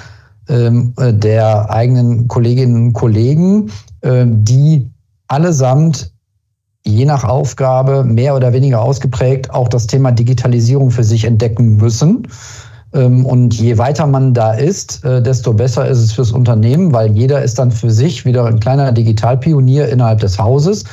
ähm, 0.49 0.95
äh, 0.99 1.13
der 1.13 1.71
eigenen 1.71 2.29
Kolleginnen 2.29 2.89
und 2.89 2.93
Kollegen, 2.93 3.71
äh, 4.03 4.25
die 4.27 4.91
allesamt 5.29 6.13
je 6.87 7.05
nach 7.05 7.25
Aufgabe 7.25 8.05
mehr 8.05 8.37
oder 8.37 8.53
weniger 8.53 8.81
ausgeprägt 8.81 9.51
auch 9.51 9.69
das 9.69 9.89
Thema 9.89 10.13
Digitalisierung 10.13 10.91
für 10.91 11.03
sich 11.03 11.25
entdecken 11.25 11.77
müssen. 11.77 12.29
Ähm, 12.93 13.25
und 13.27 13.55
je 13.55 13.79
weiter 13.79 14.07
man 14.07 14.35
da 14.35 14.53
ist, 14.53 15.05
äh, 15.05 15.23
desto 15.23 15.53
besser 15.53 15.89
ist 15.89 15.99
es 15.99 16.13
fürs 16.13 16.33
Unternehmen, 16.33 16.93
weil 16.93 17.13
jeder 17.13 17.43
ist 17.43 17.59
dann 17.59 17.71
für 17.71 17.91
sich 17.91 18.25
wieder 18.25 18.47
ein 18.47 18.61
kleiner 18.61 18.93
Digitalpionier 18.93 19.89
innerhalb 19.89 20.21
des 20.21 20.39
Hauses. 20.39 20.85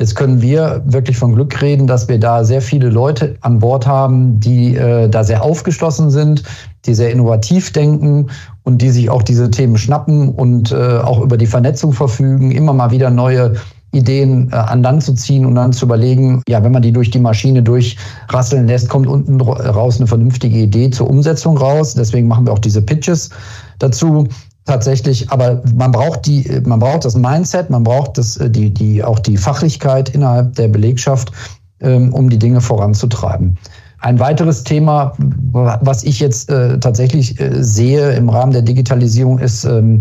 Jetzt 0.00 0.16
können 0.16 0.40
wir 0.40 0.82
wirklich 0.86 1.18
von 1.18 1.34
Glück 1.34 1.60
reden, 1.60 1.86
dass 1.86 2.08
wir 2.08 2.18
da 2.18 2.42
sehr 2.42 2.62
viele 2.62 2.88
Leute 2.88 3.36
an 3.42 3.58
Bord 3.58 3.86
haben, 3.86 4.40
die 4.40 4.74
äh, 4.74 5.10
da 5.10 5.24
sehr 5.24 5.42
aufgeschlossen 5.42 6.10
sind, 6.10 6.42
die 6.86 6.94
sehr 6.94 7.10
innovativ 7.12 7.70
denken 7.72 8.28
und 8.62 8.80
die 8.80 8.88
sich 8.88 9.10
auch 9.10 9.22
diese 9.22 9.50
Themen 9.50 9.76
schnappen 9.76 10.30
und 10.30 10.72
äh, 10.72 10.98
auch 10.98 11.20
über 11.20 11.36
die 11.36 11.46
Vernetzung 11.46 11.92
verfügen, 11.92 12.50
immer 12.50 12.72
mal 12.72 12.90
wieder 12.92 13.10
neue 13.10 13.56
Ideen 13.92 14.50
äh, 14.52 14.56
an 14.56 14.82
Land 14.82 15.02
zu 15.02 15.14
ziehen 15.14 15.44
und 15.44 15.54
dann 15.54 15.72
zu 15.72 15.86
überlegen, 15.86 16.42
ja, 16.48 16.62
wenn 16.62 16.72
man 16.72 16.82
die 16.82 16.92
durch 16.92 17.10
die 17.10 17.18
Maschine 17.18 17.62
durchrasseln 17.62 18.66
lässt, 18.66 18.88
kommt 18.88 19.06
unten 19.06 19.40
raus 19.40 19.98
eine 19.98 20.06
vernünftige 20.06 20.58
Idee 20.58 20.90
zur 20.90 21.10
Umsetzung 21.10 21.56
raus. 21.56 21.94
Deswegen 21.94 22.28
machen 22.28 22.46
wir 22.46 22.52
auch 22.52 22.58
diese 22.58 22.82
Pitches 22.82 23.30
dazu 23.78 24.28
tatsächlich, 24.66 25.30
aber 25.30 25.62
man 25.74 25.90
braucht 25.90 26.26
die, 26.26 26.60
man 26.64 26.78
braucht 26.78 27.04
das 27.04 27.16
Mindset, 27.16 27.70
man 27.70 27.82
braucht 27.82 28.18
das, 28.18 28.36
äh, 28.36 28.50
die, 28.50 28.72
die, 28.72 29.02
auch 29.02 29.18
die 29.18 29.36
Fachlichkeit 29.36 30.10
innerhalb 30.10 30.54
der 30.54 30.68
Belegschaft, 30.68 31.32
ähm, 31.80 32.12
um 32.12 32.30
die 32.30 32.38
Dinge 32.38 32.60
voranzutreiben. 32.60 33.58
Ein 34.02 34.18
weiteres 34.18 34.64
Thema, 34.64 35.12
was 35.52 36.04
ich 36.04 36.20
jetzt 36.20 36.48
äh, 36.48 36.78
tatsächlich 36.78 37.38
äh, 37.38 37.62
sehe 37.62 38.12
im 38.12 38.30
Rahmen 38.30 38.52
der 38.52 38.62
Digitalisierung, 38.62 39.38
ist, 39.38 39.64
ähm, 39.64 40.00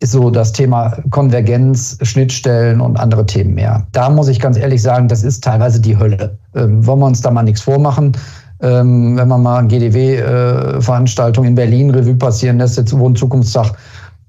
ist 0.00 0.12
so 0.12 0.30
das 0.30 0.52
Thema 0.52 0.96
Konvergenz, 1.10 1.98
Schnittstellen 2.02 2.80
und 2.80 2.98
andere 2.98 3.24
Themen 3.24 3.54
mehr. 3.54 3.86
Da 3.92 4.10
muss 4.10 4.28
ich 4.28 4.40
ganz 4.40 4.58
ehrlich 4.58 4.82
sagen, 4.82 5.08
das 5.08 5.22
ist 5.22 5.42
teilweise 5.42 5.80
die 5.80 5.96
Hölle. 5.96 6.36
Ähm, 6.54 6.86
wollen 6.86 6.98
wir 7.00 7.06
uns 7.06 7.22
da 7.22 7.30
mal 7.30 7.42
nichts 7.42 7.62
vormachen? 7.62 8.12
Ähm, 8.60 9.16
wenn 9.16 9.28
man 9.28 9.42
mal 9.42 9.66
GDW-Veranstaltung 9.66 11.44
äh, 11.44 11.48
in 11.48 11.54
Berlin 11.54 11.90
Revue 11.90 12.14
passieren 12.14 12.58
lässt, 12.58 12.78
jetzt 12.78 12.96
Wohn 12.98 13.14
Zukunftstag, 13.14 13.72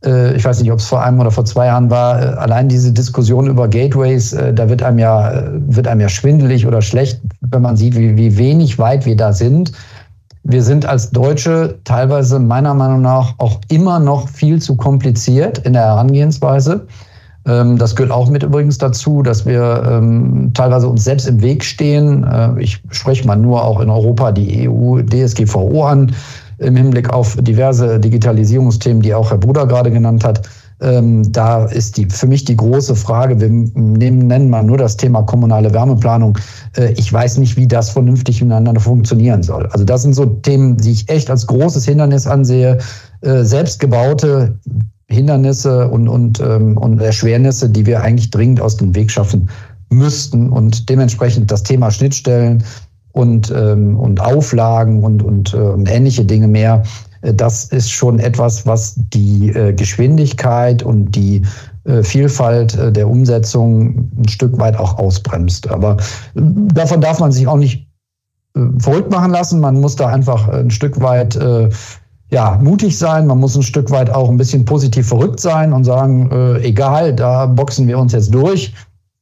äh, 0.05 0.35
ich 0.35 0.45
weiß 0.45 0.61
nicht, 0.61 0.71
ob 0.71 0.79
es 0.79 0.87
vor 0.87 1.03
einem 1.03 1.19
oder 1.19 1.31
vor 1.31 1.45
zwei 1.45 1.67
Jahren 1.67 1.89
war, 1.89 2.21
äh, 2.21 2.25
allein 2.37 2.69
diese 2.69 2.91
Diskussion 2.91 3.47
über 3.47 3.67
Gateways, 3.67 4.33
äh, 4.33 4.53
da 4.53 4.69
wird 4.69 4.83
einem 4.83 4.99
ja, 4.99 5.43
wird 5.53 5.87
einem 5.87 6.01
ja 6.01 6.09
schwindelig 6.09 6.67
oder 6.67 6.81
schlecht, 6.81 7.21
wenn 7.41 7.61
man 7.61 7.77
sieht, 7.77 7.95
wie, 7.95 8.15
wie 8.17 8.37
wenig 8.37 8.79
weit 8.79 9.05
wir 9.05 9.15
da 9.15 9.33
sind. 9.33 9.71
Wir 10.49 10.63
sind 10.63 10.85
als 10.85 11.09
Deutsche 11.11 11.77
teilweise 11.83 12.39
meiner 12.39 12.73
Meinung 12.73 13.01
nach 13.01 13.33
auch 13.37 13.59
immer 13.67 13.99
noch 13.99 14.29
viel 14.29 14.61
zu 14.61 14.77
kompliziert 14.77 15.57
in 15.59 15.73
der 15.73 15.81
Herangehensweise. 15.81 16.87
Ähm, 17.45 17.77
das 17.77 17.97
gehört 17.97 18.13
auch 18.13 18.29
mit 18.29 18.43
übrigens 18.43 18.77
dazu, 18.77 19.21
dass 19.21 19.45
wir 19.45 19.83
ähm, 19.85 20.51
teilweise 20.53 20.87
uns 20.87 21.03
selbst 21.03 21.27
im 21.27 21.41
Weg 21.41 21.65
stehen. 21.65 22.23
Äh, 22.23 22.61
ich 22.61 22.81
spreche 22.91 23.27
mal 23.27 23.35
nur 23.35 23.61
auch 23.61 23.81
in 23.81 23.89
Europa 23.89 24.31
die 24.31 24.69
EU 24.69 25.01
DSGVO 25.01 25.83
an 25.83 26.15
im 26.59 26.77
Hinblick 26.77 27.09
auf 27.09 27.35
diverse 27.41 27.99
Digitalisierungsthemen, 27.99 29.01
die 29.01 29.13
auch 29.13 29.29
Herr 29.31 29.37
Bruder 29.37 29.67
gerade 29.67 29.91
genannt 29.91 30.23
hat. 30.23 30.47
Ähm, 30.79 31.31
da 31.31 31.65
ist 31.65 31.97
die 31.97 32.05
für 32.05 32.27
mich 32.27 32.45
die 32.45 32.55
große 32.55 32.95
Frage, 32.95 33.39
wir 33.39 33.49
nehmen, 33.49 34.27
nennen 34.27 34.49
mal 34.49 34.63
nur 34.63 34.77
das 34.77 34.95
Thema 34.95 35.23
kommunale 35.23 35.73
Wärmeplanung. 35.73 36.37
Äh, 36.75 36.91
ich 36.93 37.11
weiß 37.11 37.39
nicht, 37.39 37.57
wie 37.57 37.67
das 37.67 37.89
vernünftig 37.89 38.41
miteinander 38.41 38.79
funktionieren 38.79 39.41
soll. 39.41 39.65
Also 39.67 39.85
das 39.85 40.03
sind 40.03 40.13
so 40.13 40.25
Themen, 40.25 40.77
die 40.77 40.91
ich 40.91 41.09
echt 41.09 41.31
als 41.31 41.47
großes 41.47 41.85
Hindernis 41.85 42.27
ansehe. 42.27 42.77
Äh, 43.21 43.43
selbstgebaute 43.43 44.59
Hindernisse 45.09 45.87
und, 45.87 46.07
und, 46.07 46.39
ähm, 46.41 46.77
und 46.77 47.01
Erschwernisse, 47.01 47.69
die 47.69 47.85
wir 47.85 48.01
eigentlich 48.01 48.29
dringend 48.29 48.61
aus 48.61 48.77
dem 48.77 48.93
Weg 48.93 49.09
schaffen 49.09 49.49
müssten. 49.89 50.49
Und 50.49 50.89
dementsprechend 50.89 51.49
das 51.49 51.63
Thema 51.63 51.89
Schnittstellen 51.89 52.63
und, 53.13 53.51
ähm, 53.55 53.97
und 53.97 54.21
Auflagen 54.21 55.03
und, 55.03 55.23
und, 55.23 55.53
äh, 55.53 55.57
und 55.57 55.89
ähnliche 55.89 56.23
Dinge 56.25 56.47
mehr, 56.47 56.83
das 57.21 57.65
ist 57.65 57.91
schon 57.91 58.19
etwas, 58.19 58.65
was 58.65 58.95
die 58.97 59.49
äh, 59.49 59.73
Geschwindigkeit 59.73 60.83
und 60.83 61.15
die 61.15 61.43
äh, 61.85 62.03
Vielfalt 62.03 62.77
äh, 62.77 62.91
der 62.91 63.09
Umsetzung 63.09 64.11
ein 64.17 64.27
Stück 64.27 64.57
weit 64.59 64.77
auch 64.77 64.97
ausbremst. 64.97 65.69
Aber 65.69 65.97
äh, 66.35 66.41
davon 66.73 67.01
darf 67.01 67.19
man 67.19 67.31
sich 67.31 67.47
auch 67.47 67.57
nicht 67.57 67.87
äh, 68.55 68.59
verrückt 68.79 69.11
machen 69.11 69.31
lassen. 69.31 69.59
Man 69.59 69.79
muss 69.79 69.95
da 69.95 70.07
einfach 70.07 70.47
ein 70.49 70.71
Stück 70.71 71.01
weit 71.01 71.35
äh, 71.35 71.69
ja, 72.29 72.59
mutig 72.61 72.97
sein, 72.97 73.25
man 73.25 73.39
muss 73.39 73.55
ein 73.55 73.63
Stück 73.63 73.89
weit 73.89 74.09
auch 74.09 74.29
ein 74.29 74.37
bisschen 74.37 74.65
positiv 74.65 75.07
verrückt 75.07 75.39
sein 75.39 75.71
und 75.71 75.85
sagen, 75.85 76.29
äh, 76.31 76.59
egal, 76.67 77.13
da 77.15 77.45
boxen 77.45 77.87
wir 77.87 77.97
uns 77.97 78.11
jetzt 78.11 78.33
durch. 78.33 78.73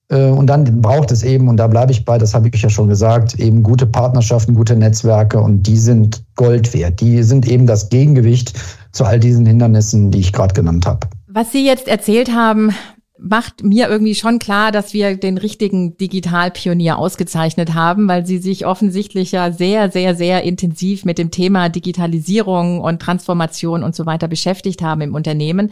Äh, 0.09 0.29
und 0.29 0.47
dann 0.47 0.81
braucht 0.81 1.11
es 1.11 1.23
eben, 1.23 1.47
und 1.47 1.57
da 1.57 1.67
bleibe 1.67 1.91
ich 1.91 2.05
bei, 2.05 2.17
das 2.17 2.33
habe 2.33 2.49
ich 2.49 2.61
ja 2.61 2.69
schon 2.69 2.87
gesagt, 2.87 3.39
eben 3.39 3.63
gute 3.63 3.85
Partnerschaften, 3.85 4.55
gute 4.55 4.75
Netzwerke 4.75 5.39
und 5.39 5.63
die 5.63 5.77
sind 5.77 6.23
Gold 6.35 6.73
wert. 6.73 7.01
Die 7.01 7.23
sind 7.23 7.47
eben 7.47 7.65
das 7.65 7.89
Gegengewicht 7.89 8.53
zu 8.91 9.05
all 9.05 9.19
diesen 9.19 9.45
Hindernissen, 9.45 10.11
die 10.11 10.19
ich 10.19 10.33
gerade 10.33 10.53
genannt 10.53 10.85
habe. 10.85 11.07
Was 11.27 11.51
Sie 11.51 11.65
jetzt 11.65 11.87
erzählt 11.87 12.33
haben, 12.33 12.73
macht 13.17 13.63
mir 13.63 13.87
irgendwie 13.87 14.13
schon 14.13 14.39
klar, 14.39 14.73
dass 14.73 14.93
wir 14.93 15.15
den 15.15 15.37
richtigen 15.37 15.95
Digitalpionier 15.95 16.97
ausgezeichnet 16.97 17.73
haben, 17.73 18.09
weil 18.09 18.25
sie 18.25 18.39
sich 18.39 18.65
offensichtlich 18.65 19.31
ja 19.31 19.51
sehr, 19.51 19.89
sehr, 19.89 20.15
sehr 20.15 20.43
intensiv 20.43 21.05
mit 21.05 21.17
dem 21.17 21.31
Thema 21.31 21.69
Digitalisierung 21.69 22.81
und 22.81 23.01
Transformation 23.01 23.83
und 23.83 23.95
so 23.95 24.05
weiter 24.05 24.27
beschäftigt 24.27 24.81
haben 24.81 24.99
im 24.99 25.15
Unternehmen. 25.15 25.71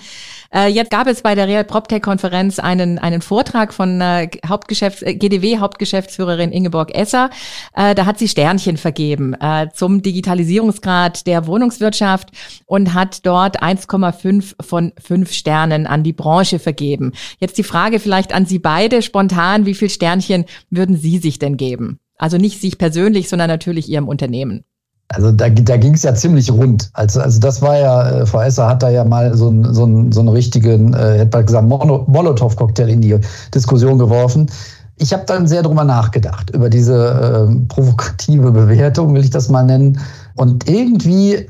Äh, 0.54 0.68
jetzt 0.68 0.90
gab 0.90 1.08
es 1.08 1.22
bei 1.22 1.36
der 1.36 1.48
Real 1.48 1.66
PropTech-Konferenz 1.66 2.60
einen, 2.60 2.98
einen 2.98 3.22
Vortrag 3.22 3.74
von 3.74 4.00
äh, 4.00 4.30
Hauptgeschäfts-, 4.46 5.04
äh, 5.04 5.16
GDW-Hauptgeschäftsführerin 5.16 6.54
Ingeborg 6.54 6.96
Esser. 6.96 7.30
Äh, 7.76 7.94
da 7.94 8.06
hat 8.06 8.20
sie 8.20 8.30
Sternchen 8.30 8.78
vergeben 8.78 9.34
äh, 9.34 9.68
zum 9.74 10.02
Digitalisierungsgrad 10.02 11.28
der 11.28 11.46
Wohnungswirtschaft 11.46 12.30
und 12.66 12.94
hat 12.94 13.26
dort 13.26 13.62
1,5 13.62 14.64
von 14.64 14.94
5 14.98 15.34
Sternen 15.34 15.88
an 15.88 16.04
die 16.04 16.14
Branche 16.14 16.60
vergeben. 16.60 17.12
Jetzt 17.44 17.58
die 17.58 17.64
Frage 17.64 18.00
vielleicht 18.00 18.34
an 18.34 18.46
Sie 18.46 18.58
beide 18.58 19.02
spontan, 19.02 19.66
wie 19.66 19.74
viel 19.74 19.90
Sternchen 19.90 20.46
würden 20.70 20.96
Sie 20.96 21.18
sich 21.18 21.40
denn 21.40 21.58
geben? 21.58 22.00
Also 22.18 22.38
nicht 22.38 22.62
sich 22.62 22.78
persönlich, 22.78 23.28
sondern 23.28 23.50
natürlich 23.50 23.90
Ihrem 23.90 24.08
Unternehmen. 24.08 24.64
Also 25.10 25.30
da, 25.34 25.50
da 25.50 25.76
ging 25.76 25.94
es 25.94 26.04
ja 26.04 26.16
ziemlich 26.16 26.50
rund. 26.50 26.90
Also, 26.94 27.20
also 27.20 27.42
das 27.42 27.62
war 27.62 27.78
ja, 27.78 28.22
äh, 28.22 28.26
Frau 28.26 28.40
Esser 28.40 28.70
hat 28.70 28.82
da 28.82 28.90
ja 28.90 29.04
mal 29.04 29.36
so, 29.36 29.50
ein, 29.50 29.74
so, 29.74 29.86
ein, 29.86 30.14
so 30.14 30.22
einen 30.22 30.30
richtigen, 30.30 30.94
äh, 30.94 31.18
hätte 31.18 31.44
gesagt, 31.44 31.68
Molotow-Cocktail 31.68 32.88
in 32.88 33.02
die 33.02 33.20
Diskussion 33.54 33.98
geworfen. 33.98 34.50
Ich 34.96 35.12
habe 35.12 35.24
dann 35.26 35.46
sehr 35.46 35.64
drüber 35.64 35.84
nachgedacht, 35.84 36.50
über 36.52 36.70
diese 36.70 37.50
äh, 37.52 37.66
provokative 37.68 38.54
Bewertung, 38.54 39.14
will 39.14 39.26
ich 39.26 39.32
das 39.32 39.50
mal 39.50 39.64
nennen. 39.64 40.00
Und 40.36 40.70
irgendwie 40.70 41.50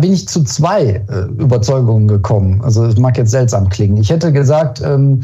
bin 0.00 0.12
ich 0.12 0.28
zu 0.28 0.42
zwei 0.44 1.04
äh, 1.08 1.20
Überzeugungen 1.38 2.08
gekommen. 2.08 2.60
Also 2.62 2.84
es 2.84 2.96
mag 2.96 3.16
jetzt 3.18 3.30
seltsam 3.30 3.68
klingen. 3.68 3.96
Ich 3.98 4.10
hätte 4.10 4.32
gesagt, 4.32 4.80
ähm, 4.80 5.20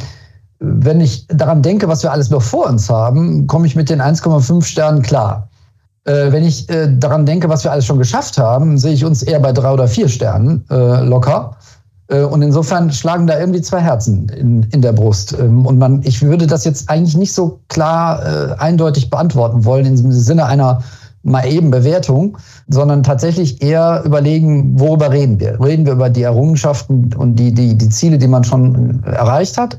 wenn 0.58 1.00
ich 1.00 1.26
daran 1.28 1.62
denke, 1.62 1.88
was 1.88 2.02
wir 2.02 2.12
alles 2.12 2.30
noch 2.30 2.42
vor 2.42 2.68
uns 2.68 2.88
haben, 2.88 3.46
komme 3.46 3.66
ich 3.66 3.74
mit 3.74 3.90
den 3.90 4.00
1,5 4.00 4.62
Sternen 4.62 5.02
klar. 5.02 5.48
Äh, 6.04 6.30
wenn 6.32 6.44
ich 6.44 6.68
äh, 6.68 6.88
daran 6.96 7.26
denke, 7.26 7.48
was 7.48 7.64
wir 7.64 7.72
alles 7.72 7.86
schon 7.86 7.98
geschafft 7.98 8.38
haben, 8.38 8.78
sehe 8.78 8.92
ich 8.92 9.04
uns 9.04 9.22
eher 9.22 9.40
bei 9.40 9.52
drei 9.52 9.72
oder 9.72 9.88
vier 9.88 10.08
Sternen 10.08 10.64
locker. 10.68 11.56
Und 12.08 12.42
insofern 12.42 12.92
schlagen 12.92 13.26
da 13.26 13.38
irgendwie 13.38 13.62
zwei 13.62 13.80
Herzen 13.80 14.28
in, 14.28 14.64
in 14.64 14.82
der 14.82 14.92
Brust. 14.92 15.34
Ähm, 15.38 15.64
und 15.64 15.78
man, 15.78 16.02
ich 16.02 16.20
würde 16.20 16.46
das 16.46 16.64
jetzt 16.64 16.90
eigentlich 16.90 17.16
nicht 17.16 17.32
so 17.32 17.60
klar 17.68 18.20
äh, 18.22 18.54
eindeutig 18.58 19.08
beantworten 19.08 19.64
wollen 19.64 19.86
im 19.86 20.12
Sinne 20.12 20.44
einer 20.44 20.82
mal 21.22 21.46
eben 21.46 21.70
Bewertung, 21.70 22.38
sondern 22.68 23.02
tatsächlich 23.02 23.62
eher 23.62 24.02
überlegen, 24.04 24.78
worüber 24.78 25.10
reden 25.10 25.38
wir? 25.38 25.60
Reden 25.60 25.86
wir 25.86 25.92
über 25.92 26.10
die 26.10 26.22
Errungenschaften 26.22 27.14
und 27.14 27.36
die, 27.36 27.52
die, 27.52 27.76
die 27.76 27.88
Ziele, 27.88 28.18
die 28.18 28.28
man 28.28 28.44
schon 28.44 29.02
erreicht 29.04 29.56
hat? 29.56 29.76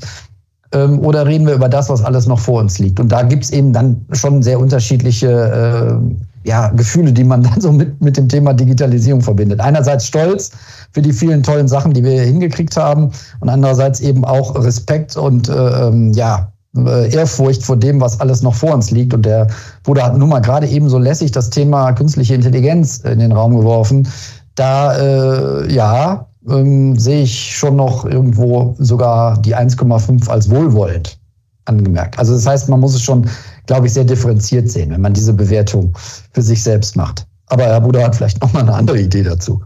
Ähm, 0.74 1.00
oder 1.00 1.26
reden 1.26 1.46
wir 1.46 1.54
über 1.54 1.70
das, 1.70 1.90
was 1.90 2.04
alles 2.04 2.28
noch 2.28 2.40
vor 2.40 2.62
uns 2.62 2.80
liegt? 2.80 3.00
Und 3.00 3.12
da 3.12 3.22
gibt's 3.24 3.52
eben 3.52 3.74
dann 3.74 4.06
schon 4.12 4.42
sehr 4.42 4.60
unterschiedliche 4.60 5.30
äh, 5.30 6.48
ja, 6.48 6.70
Gefühle, 6.70 7.14
die 7.14 7.24
man 7.24 7.44
dann 7.44 7.62
so 7.62 7.72
mit, 7.72 8.02
mit 8.02 8.18
dem 8.18 8.28
Thema 8.28 8.54
Digitalisierung 8.54 9.22
verbindet. 9.22 9.60
Einerseits 9.60 10.08
Stolz 10.08 10.52
für 10.92 11.02
die 11.02 11.14
vielen 11.14 11.44
tollen 11.44 11.68
Sachen, 11.68 11.94
die 11.94 12.04
wir 12.04 12.22
hingekriegt 12.22 12.76
haben 12.78 13.12
und 13.40 13.50
andererseits 13.50 14.00
eben 14.00 14.26
auch 14.26 14.56
Respekt 14.56 15.16
und 15.16 15.50
äh, 15.50 15.88
ähm, 15.88 16.12
ja, 16.14 16.52
äh, 16.76 17.14
Ehrfurcht 17.14 17.64
vor 17.64 17.78
dem, 17.78 18.02
was 18.02 18.20
alles 18.20 18.42
noch 18.42 18.56
vor 18.56 18.74
uns 18.74 18.92
liegt. 18.92 19.14
Und 19.14 19.26
der 19.26 19.48
Bruder 19.84 20.06
hat 20.06 20.18
nun 20.18 20.30
mal 20.30 20.40
gerade 20.40 20.68
eben 20.68 20.90
so 20.90 20.98
lässig 20.98 21.32
das 21.32 21.50
Thema 21.50 21.92
künstliche 21.94 22.36
Intelligenz 22.36 23.00
in 23.00 23.20
den 23.20 23.32
Raum 23.32 23.56
geworfen. 23.58 24.08
Da, 24.56 24.96
äh, 24.98 25.74
ja, 25.74 26.28
ähm, 26.50 26.98
sehe 26.98 27.24
ich 27.24 27.56
schon 27.56 27.76
noch 27.76 28.06
irgendwo 28.06 28.76
sogar 28.78 29.42
die 29.42 29.56
1,5 29.56 30.30
als 30.30 30.50
wohlwollend 30.50 31.18
angemerkt. 31.66 32.20
Also 32.20 32.34
das 32.34 32.46
heißt, 32.46 32.70
man 32.70 32.80
muss 32.80 32.94
es 32.94 33.02
schon, 33.02 33.28
glaube 33.66 33.88
ich, 33.88 33.94
sehr 33.94 34.04
differenziert 34.04 34.70
sehen, 34.70 34.92
wenn 34.92 35.02
man 35.02 35.14
diese 35.14 35.34
Bewertung 35.34 35.94
für 36.34 36.42
sich 36.42 36.62
selbst 36.62 36.96
macht. 36.96 37.26
Aber 37.48 37.64
Herr 37.64 37.82
Bruder 37.82 38.04
hat 38.04 38.16
vielleicht 38.16 38.42
noch 38.42 38.52
mal 38.54 38.62
eine 38.62 38.74
andere 38.74 39.00
Idee 39.00 39.24
dazu. 39.24 39.62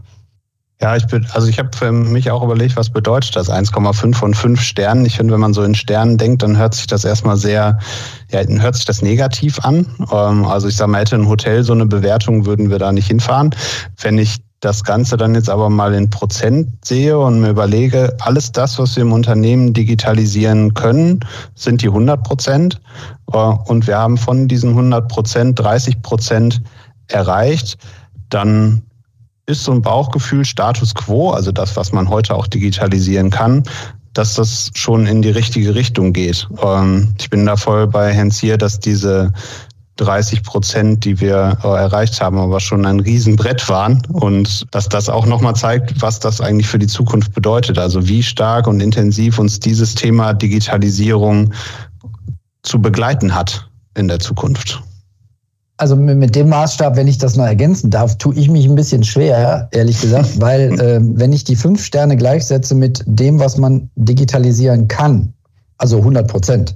Ja, 0.79 0.95
ich 0.95 1.07
bin, 1.07 1.25
also 1.33 1.47
ich 1.47 1.57
habe 1.57 1.75
für 1.75 1.91
mich 1.91 2.29
auch 2.29 2.43
überlegt, 2.43 2.77
was 2.77 2.91
bedeutet 2.91 3.35
das 3.35 3.49
1,5 3.49 4.13
von 4.13 4.33
5 4.35 4.61
Sternen. 4.61 5.07
Ich 5.07 5.17
finde, 5.17 5.33
wenn 5.33 5.39
man 5.39 5.55
so 5.55 5.63
in 5.63 5.73
Sternen 5.73 6.19
denkt, 6.19 6.43
dann 6.43 6.55
hört 6.55 6.75
sich 6.75 6.85
das 6.85 7.03
erstmal 7.03 7.35
sehr, 7.35 7.79
ja, 8.29 8.43
dann 8.43 8.61
hört 8.61 8.75
sich 8.75 8.85
das 8.85 9.01
negativ 9.01 9.59
an. 9.61 9.87
Ähm, 10.11 10.45
also 10.45 10.67
ich 10.67 10.75
sage 10.75 10.91
mal, 10.91 11.01
hätte 11.01 11.15
ein 11.15 11.27
Hotel 11.27 11.63
so 11.63 11.73
eine 11.73 11.87
Bewertung, 11.87 12.45
würden 12.45 12.69
wir 12.69 12.77
da 12.77 12.91
nicht 12.91 13.07
hinfahren. 13.07 13.55
Wenn 13.99 14.19
ich 14.19 14.37
das 14.59 14.83
Ganze 14.83 15.17
dann 15.17 15.33
jetzt 15.33 15.49
aber 15.49 15.71
mal 15.71 15.95
in 15.95 16.11
Prozent 16.11 16.69
sehe 16.85 17.17
und 17.17 17.41
mir 17.41 17.49
überlege, 17.49 18.15
alles 18.19 18.51
das, 18.51 18.77
was 18.77 18.95
wir 18.95 19.01
im 19.01 19.13
Unternehmen 19.13 19.73
digitalisieren 19.73 20.75
können, 20.75 21.21
sind 21.55 21.81
die 21.81 21.87
100 21.87 22.23
Prozent. 22.23 22.79
Äh, 23.33 23.37
und 23.37 23.87
wir 23.87 23.97
haben 23.97 24.17
von 24.17 24.47
diesen 24.47 24.71
100 24.71 25.07
Prozent 25.07 25.59
30 25.59 26.03
Prozent 26.03 26.61
erreicht. 27.07 27.79
Dann 28.29 28.83
ist 29.47 29.63
so 29.63 29.71
ein 29.71 29.81
Bauchgefühl 29.81 30.45
Status 30.45 30.93
quo, 30.93 31.31
also 31.31 31.51
das, 31.51 31.75
was 31.77 31.93
man 31.93 32.10
heute 32.10 32.36
auch 32.36 32.47
digitalisieren 32.47 33.29
kann, 33.29 33.63
dass 34.13 34.33
das 34.33 34.71
schon 34.75 35.07
in 35.07 35.21
die 35.21 35.29
richtige 35.29 35.73
Richtung 35.73 36.12
geht. 36.12 36.47
Ähm, 36.62 37.13
ich 37.17 37.29
bin 37.29 37.45
da 37.45 37.55
voll 37.55 37.88
bei 37.88 38.13
Herrn 38.13 38.29
Zier, 38.29 38.57
dass 38.57 38.79
diese 38.79 39.31
30 39.95 40.43
Prozent, 40.43 41.05
die 41.05 41.19
wir 41.21 41.57
äh, 41.63 41.67
erreicht 41.67 42.19
haben, 42.19 42.38
aber 42.38 42.60
schon 42.60 42.86
ein 42.86 42.99
Riesenbrett 42.99 43.67
waren 43.69 44.01
und 44.12 44.67
dass 44.71 44.89
das 44.89 45.07
auch 45.07 45.25
nochmal 45.25 45.55
zeigt, 45.55 46.01
was 46.01 46.19
das 46.19 46.41
eigentlich 46.41 46.67
für 46.67 46.77
die 46.77 46.88
Zukunft 46.88 47.33
bedeutet. 47.33 47.79
Also 47.79 48.07
wie 48.07 48.21
stark 48.21 48.67
und 48.67 48.81
intensiv 48.81 49.39
uns 49.39 49.60
dieses 49.60 49.95
Thema 49.95 50.33
Digitalisierung 50.33 51.53
zu 52.63 52.81
begleiten 52.81 53.33
hat 53.33 53.69
in 53.95 54.10
der 54.10 54.19
Zukunft. 54.19 54.83
Also 55.79 55.95
mit 55.95 56.35
dem 56.35 56.49
Maßstab, 56.49 56.95
wenn 56.95 57.07
ich 57.07 57.19
das 57.19 57.35
noch 57.35 57.45
ergänzen 57.45 57.91
darf, 57.91 58.17
tue 58.17 58.33
ich 58.33 58.49
mich 58.49 58.65
ein 58.65 58.73
bisschen 58.73 59.03
schwer, 59.03 59.67
ehrlich 59.71 60.01
gesagt, 60.01 60.41
weil 60.41 60.79
äh, 60.79 60.99
wenn 61.01 61.31
ich 61.31 61.43
die 61.43 61.55
fünf 61.55 61.83
Sterne 61.83 62.17
gleichsetze 62.17 62.73
mit 62.73 63.03
dem, 63.05 63.39
was 63.39 63.57
man 63.57 63.89
digitalisieren 63.95 64.87
kann, 64.87 65.33
also 65.77 65.97
100 65.97 66.27
Prozent, 66.27 66.75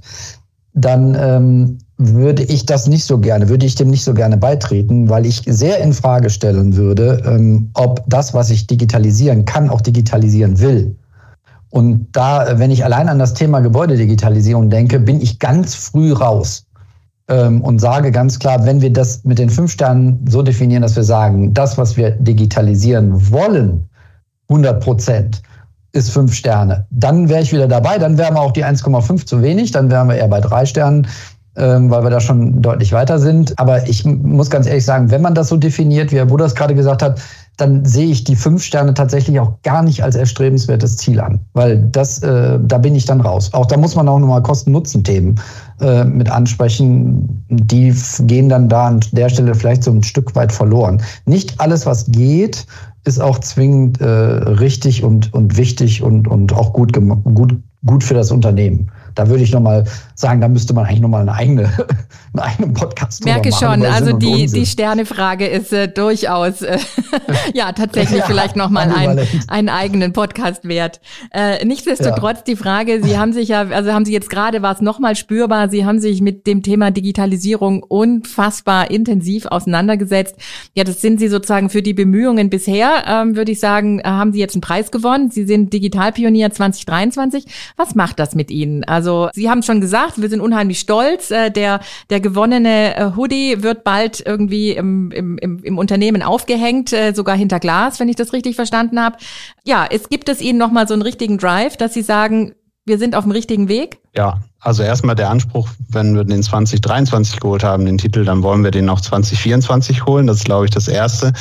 dann 0.74 1.16
ähm, 1.18 1.78
würde 1.98 2.44
ich 2.44 2.64
das 2.64 2.86
nicht 2.86 3.04
so 3.04 3.18
gerne, 3.18 3.48
würde 3.48 3.66
ich 3.66 3.74
dem 3.74 3.90
nicht 3.90 4.04
so 4.04 4.14
gerne 4.14 4.36
beitreten, 4.36 5.08
weil 5.08 5.26
ich 5.26 5.42
sehr 5.46 5.78
in 5.78 5.92
Frage 5.92 6.30
stellen 6.30 6.76
würde, 6.76 7.22
ähm, 7.26 7.70
ob 7.74 8.04
das, 8.08 8.34
was 8.34 8.50
ich 8.50 8.68
digitalisieren 8.68 9.44
kann, 9.44 9.68
auch 9.68 9.80
digitalisieren 9.80 10.60
will. 10.60 10.96
Und 11.70 12.08
da, 12.12 12.58
wenn 12.58 12.70
ich 12.70 12.84
allein 12.84 13.08
an 13.08 13.18
das 13.18 13.34
Thema 13.34 13.60
Gebäudedigitalisierung 13.60 14.70
denke, 14.70 15.00
bin 15.00 15.20
ich 15.20 15.38
ganz 15.38 15.74
früh 15.74 16.12
raus 16.12 16.66
und 17.32 17.80
sage 17.80 18.10
ganz 18.10 18.38
klar, 18.38 18.64
wenn 18.64 18.80
wir 18.80 18.92
das 18.92 19.24
mit 19.24 19.38
den 19.38 19.50
fünf 19.50 19.72
Sternen 19.72 20.24
so 20.28 20.42
definieren, 20.42 20.82
dass 20.82 20.96
wir 20.96 21.04
sagen, 21.04 21.54
das, 21.54 21.78
was 21.78 21.96
wir 21.96 22.10
digitalisieren 22.10 23.30
wollen, 23.30 23.88
100 24.48 24.82
Prozent, 24.82 25.42
ist 25.92 26.10
fünf 26.10 26.34
Sterne. 26.34 26.86
Dann 26.90 27.28
wäre 27.28 27.42
ich 27.42 27.52
wieder 27.52 27.68
dabei, 27.68 27.98
dann 27.98 28.16
wären 28.16 28.34
wir 28.34 28.40
auch 28.40 28.52
die 28.52 28.64
1,5 28.64 29.26
zu 29.26 29.42
wenig, 29.42 29.72
dann 29.72 29.90
wären 29.90 30.08
wir 30.08 30.16
eher 30.16 30.28
bei 30.28 30.40
drei 30.40 30.64
Sternen 30.64 31.06
ähm, 31.56 31.90
weil 31.90 32.02
wir 32.02 32.10
da 32.10 32.20
schon 32.20 32.62
deutlich 32.62 32.92
weiter 32.92 33.18
sind. 33.18 33.58
Aber 33.58 33.86
ich 33.88 34.04
muss 34.04 34.50
ganz 34.50 34.66
ehrlich 34.66 34.84
sagen, 34.84 35.10
wenn 35.10 35.22
man 35.22 35.34
das 35.34 35.48
so 35.48 35.56
definiert, 35.56 36.12
wie 36.12 36.16
Herr 36.16 36.26
Buders 36.26 36.54
gerade 36.54 36.74
gesagt 36.74 37.02
hat, 37.02 37.20
dann 37.56 37.84
sehe 37.84 38.06
ich 38.06 38.24
die 38.24 38.36
fünf 38.36 38.62
Sterne 38.62 38.94
tatsächlich 38.94 39.38
auch 39.38 39.60
gar 39.62 39.82
nicht 39.82 40.02
als 40.02 40.16
erstrebenswertes 40.16 40.96
Ziel 40.96 41.20
an, 41.20 41.40
weil 41.52 41.78
das, 41.78 42.22
äh, 42.22 42.58
da 42.62 42.78
bin 42.78 42.94
ich 42.94 43.04
dann 43.04 43.20
raus. 43.20 43.52
Auch 43.52 43.66
da 43.66 43.76
muss 43.76 43.94
man 43.94 44.08
auch 44.08 44.18
nochmal 44.18 44.42
Kosten-Nutzen-Themen 44.42 45.40
äh, 45.80 46.04
mit 46.04 46.30
ansprechen. 46.30 47.44
Die 47.48 47.94
gehen 48.20 48.48
dann 48.48 48.68
da 48.68 48.86
an 48.86 49.00
der 49.12 49.28
Stelle 49.28 49.54
vielleicht 49.54 49.84
so 49.84 49.90
ein 49.90 50.02
Stück 50.02 50.34
weit 50.34 50.52
verloren. 50.52 51.02
Nicht 51.26 51.60
alles, 51.60 51.84
was 51.84 52.06
geht, 52.10 52.66
ist 53.04 53.20
auch 53.20 53.38
zwingend 53.40 54.00
äh, 54.00 54.06
richtig 54.06 55.04
und, 55.04 55.32
und 55.34 55.56
wichtig 55.56 56.02
und, 56.02 56.28
und 56.28 56.52
auch 56.54 56.72
gut, 56.72 56.92
gut, 56.92 57.56
gut 57.84 58.04
für 58.04 58.14
das 58.14 58.30
Unternehmen 58.30 58.90
da 59.14 59.28
würde 59.28 59.42
ich 59.42 59.52
nochmal 59.52 59.84
sagen, 60.14 60.40
da 60.40 60.48
müsste 60.48 60.74
man 60.74 60.86
eigentlich 60.86 61.00
nochmal 61.00 61.22
eine 61.22 61.34
eigene, 61.34 61.64
einen 62.34 62.40
eigenen 62.40 62.74
Podcast 62.74 63.24
Merke 63.24 63.50
machen, 63.50 63.80
schon, 63.80 63.84
also 63.84 64.16
die, 64.16 64.46
die 64.46 64.66
Sternefrage 64.66 65.46
ist 65.46 65.72
äh, 65.72 65.88
durchaus, 65.88 66.62
äh, 66.62 66.78
ja, 67.54 67.72
tatsächlich 67.72 68.18
ja, 68.20 68.26
vielleicht 68.26 68.56
nochmal 68.56 68.90
ein, 68.90 69.20
einen 69.48 69.68
eigenen 69.68 70.12
Podcast 70.12 70.66
wert. 70.66 71.00
Äh, 71.32 71.64
nichtsdestotrotz 71.64 72.38
ja. 72.38 72.44
die 72.46 72.56
Frage, 72.56 73.02
Sie 73.02 73.18
haben 73.18 73.32
sich 73.32 73.48
ja, 73.48 73.62
also 73.68 73.92
haben 73.92 74.04
Sie 74.04 74.12
jetzt 74.12 74.30
gerade, 74.30 74.62
war 74.62 74.74
es 74.74 74.80
nochmal 74.80 75.16
spürbar, 75.16 75.68
Sie 75.68 75.84
haben 75.84 75.98
sich 75.98 76.20
mit 76.20 76.46
dem 76.46 76.62
Thema 76.62 76.90
Digitalisierung 76.90 77.82
unfassbar 77.82 78.90
intensiv 78.90 79.46
auseinandergesetzt. 79.46 80.36
Ja, 80.74 80.84
das 80.84 81.00
sind 81.00 81.18
Sie 81.18 81.28
sozusagen 81.28 81.68
für 81.68 81.82
die 81.82 81.94
Bemühungen 81.94 82.50
bisher, 82.50 83.04
ähm, 83.06 83.36
würde 83.36 83.52
ich 83.52 83.60
sagen, 83.60 84.00
äh, 84.00 84.04
haben 84.04 84.32
Sie 84.32 84.40
jetzt 84.40 84.54
einen 84.54 84.62
Preis 84.62 84.90
gewonnen. 84.90 85.30
Sie 85.30 85.44
sind 85.44 85.72
Digitalpionier 85.72 86.50
2023. 86.50 87.46
Was 87.76 87.94
macht 87.94 88.18
das 88.18 88.34
mit 88.34 88.50
Ihnen? 88.50 88.84
Also 88.84 89.01
also 89.02 89.30
Sie 89.32 89.50
haben 89.50 89.64
schon 89.64 89.80
gesagt, 89.80 90.22
wir 90.22 90.28
sind 90.28 90.40
unheimlich 90.40 90.78
stolz. 90.78 91.32
Äh, 91.32 91.50
der, 91.50 91.80
der 92.08 92.20
gewonnene 92.20 92.96
äh, 92.96 93.10
Hoodie 93.16 93.62
wird 93.62 93.82
bald 93.82 94.22
irgendwie 94.24 94.70
im, 94.70 95.10
im, 95.10 95.38
im 95.38 95.78
Unternehmen 95.78 96.22
aufgehängt, 96.22 96.92
äh, 96.92 97.12
sogar 97.12 97.36
hinter 97.36 97.58
Glas, 97.58 97.98
wenn 97.98 98.08
ich 98.08 98.16
das 98.16 98.32
richtig 98.32 98.54
verstanden 98.54 99.00
habe. 99.00 99.16
Ja, 99.64 99.86
es 99.90 100.08
gibt 100.08 100.28
es 100.28 100.40
Ihnen 100.40 100.58
nochmal 100.58 100.86
so 100.86 100.94
einen 100.94 101.02
richtigen 101.02 101.36
Drive, 101.36 101.76
dass 101.76 101.94
Sie 101.94 102.02
sagen, 102.02 102.54
wir 102.84 102.98
sind 102.98 103.16
auf 103.16 103.24
dem 103.24 103.32
richtigen 103.32 103.68
Weg? 103.68 103.98
Ja, 104.14 104.40
also 104.60 104.82
erstmal 104.84 105.16
der 105.16 105.28
Anspruch, 105.28 105.68
wenn 105.88 106.14
wir 106.14 106.22
den 106.22 106.42
2023 106.42 107.40
geholt 107.40 107.64
haben, 107.64 107.84
den 107.84 107.98
Titel, 107.98 108.24
dann 108.24 108.44
wollen 108.44 108.62
wir 108.62 108.70
den 108.70 108.88
auch 108.88 109.00
2024 109.00 110.06
holen. 110.06 110.28
Das 110.28 110.36
ist, 110.36 110.44
glaube 110.44 110.66
ich, 110.66 110.70
das 110.70 110.86
Erste. 110.86 111.32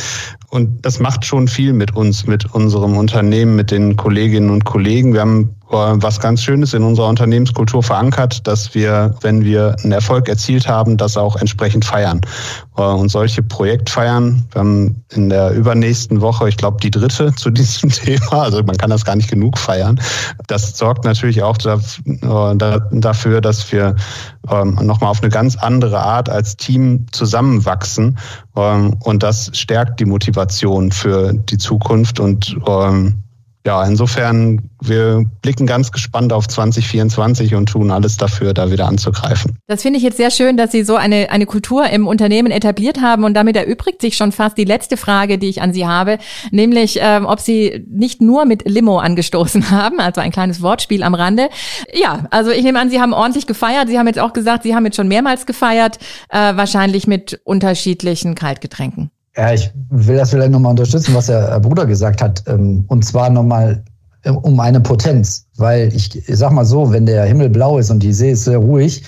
Und 0.50 0.86
das 0.86 1.00
macht 1.00 1.24
schon 1.24 1.48
viel 1.48 1.74
mit 1.74 1.96
uns, 1.96 2.26
mit 2.26 2.54
unserem 2.54 2.98
Unternehmen, 2.98 3.56
mit 3.56 3.70
den 3.70 3.96
Kolleginnen 3.96 4.50
und 4.50 4.66
Kollegen. 4.66 5.14
Wir 5.14 5.22
haben 5.22 5.56
äh, 5.72 5.76
was 5.76 6.20
ganz 6.20 6.44
Schönes 6.44 6.74
in 6.74 6.84
unserer 6.84 7.08
Unternehmenskultur 7.08 7.82
verankert, 7.82 8.46
dass 8.46 8.74
wir, 8.74 9.16
wenn 9.22 9.46
wir 9.46 9.76
einen 9.84 9.94
Erfolg 9.94 10.28
erzielt 10.28 10.68
haben, 10.68 10.98
das 10.98 11.16
auch 11.16 11.38
entsprechend 11.38 11.86
feiern. 11.86 12.20
Äh, 12.76 12.82
und 12.82 13.10
solche 13.10 13.42
Projektfeiern, 13.42 14.46
wir 14.52 14.60
haben 14.60 15.06
in 15.14 15.30
der 15.30 15.52
übernächsten 15.52 16.20
Woche, 16.20 16.50
ich 16.50 16.58
glaube, 16.58 16.80
die 16.82 16.92
dritte 16.92 17.34
zu 17.36 17.50
diesem 17.52 17.90
Thema, 17.90 18.42
also 18.42 18.62
man 18.64 18.78
kann 18.78 18.90
das 18.90 19.06
gar 19.06 19.16
nicht 19.16 19.30
genug 19.30 19.58
feiern. 19.58 20.00
Das 20.48 20.78
sorgt 20.78 21.06
natürlich 21.06 21.44
auch 21.44 21.58
äh, 22.62 22.80
dafür, 22.92 23.42
dass 23.42 23.72
wir 23.72 23.96
ähm, 24.50 24.78
nochmal 24.82 25.10
auf 25.10 25.22
eine 25.22 25.30
ganz 25.30 25.56
andere 25.56 26.00
Art 26.00 26.30
als 26.30 26.58
Team 26.58 27.06
zusammenwachsen. 27.12 28.18
Ähm, 28.56 28.96
und 29.00 29.24
das 29.24 29.52
stärkt 29.54 30.00
die 30.00 30.06
Motivation 30.06 30.92
für 30.92 31.34
die 31.34 31.58
Zukunft 31.58 32.20
und 32.20 32.58
ähm, 32.68 33.24
ja, 33.66 33.84
insofern, 33.86 34.70
wir 34.82 35.24
blicken 35.44 35.68
ganz 35.68 35.92
gespannt 35.92 36.34
auf 36.34 36.48
2024 36.48 37.54
und 37.54 37.68
tun 37.68 37.92
alles 37.92 38.18
dafür, 38.18 38.56
da 38.56 38.72
wieder 38.72 38.88
anzugreifen. 38.88 39.60
Das 39.68 39.84
finde 39.84 39.98
ich 39.98 40.04
jetzt 40.04 40.18
sehr 40.18 40.32
schön, 40.32 40.58
dass 40.58 40.72
Sie 40.72 40.84
so 40.84 40.96
eine, 40.96 41.30
eine 41.30 41.46
Kultur 41.46 41.88
im 41.88 42.08
Unternehmen 42.08 42.52
etabliert 42.52 43.02
haben 43.02 43.24
und 43.24 43.36
damit 43.36 43.56
erübrigt 43.56 44.02
sich 44.02 44.18
schon 44.18 44.32
fast 44.32 44.58
die 44.58 44.66
letzte 44.66 44.98
Frage, 44.98 45.38
die 45.38 45.48
ich 45.48 45.62
an 45.62 45.74
Sie 45.74 45.86
habe, 45.86 46.18
nämlich 46.50 46.98
ähm, 47.02 47.28
ob 47.28 47.40
Sie 47.40 47.86
nicht 47.88 48.20
nur 48.20 48.46
mit 48.46 48.68
Limo 48.68 48.98
angestoßen 48.98 49.70
haben, 49.72 50.00
also 50.00 50.22
ein 50.22 50.32
kleines 50.32 50.64
Wortspiel 50.64 51.04
am 51.04 51.14
Rande. 51.14 51.50
Ja, 51.94 52.26
also 52.32 52.50
ich 52.50 52.64
nehme 52.64 52.80
an, 52.80 52.90
Sie 52.90 53.00
haben 53.00 53.14
ordentlich 53.14 53.46
gefeiert. 53.46 53.90
Sie 53.90 54.00
haben 54.00 54.08
jetzt 54.08 54.20
auch 54.20 54.34
gesagt, 54.34 54.64
Sie 54.64 54.74
haben 54.74 54.86
jetzt 54.86 54.96
schon 54.96 55.08
mehrmals 55.08 55.46
gefeiert, 55.46 56.00
äh, 56.30 56.56
wahrscheinlich 56.56 57.06
mit 57.06 57.40
unterschiedlichen 57.44 58.34
Kaltgetränken. 58.34 59.12
Ja, 59.38 59.54
ich 59.54 59.72
will 59.90 60.18
das 60.18 60.32
vielleicht 60.32 60.52
nochmal 60.52 60.72
unterstützen, 60.72 61.16
was 61.16 61.28
der 61.28 61.60
Bruder 61.62 61.86
gesagt 61.86 62.22
hat. 62.22 62.44
Ähm, 62.48 62.84
und 62.88 63.06
zwar 63.06 63.30
nochmal 63.30 63.82
äh, 64.24 64.30
um 64.30 64.60
eine 64.60 64.82
Potenz. 64.82 65.46
Weil 65.58 65.94
ich, 65.96 66.28
ich 66.28 66.38
sag 66.38 66.52
mal 66.52 66.66
so, 66.66 66.92
wenn 66.92 67.06
der 67.06 67.24
Himmel 67.26 67.50
blau 67.50 67.78
ist 67.78 67.90
und 67.90 68.04
die 68.04 68.14
See 68.14 68.32
ist 68.32 68.44
sehr 68.44 68.58
ruhig, 68.58 69.04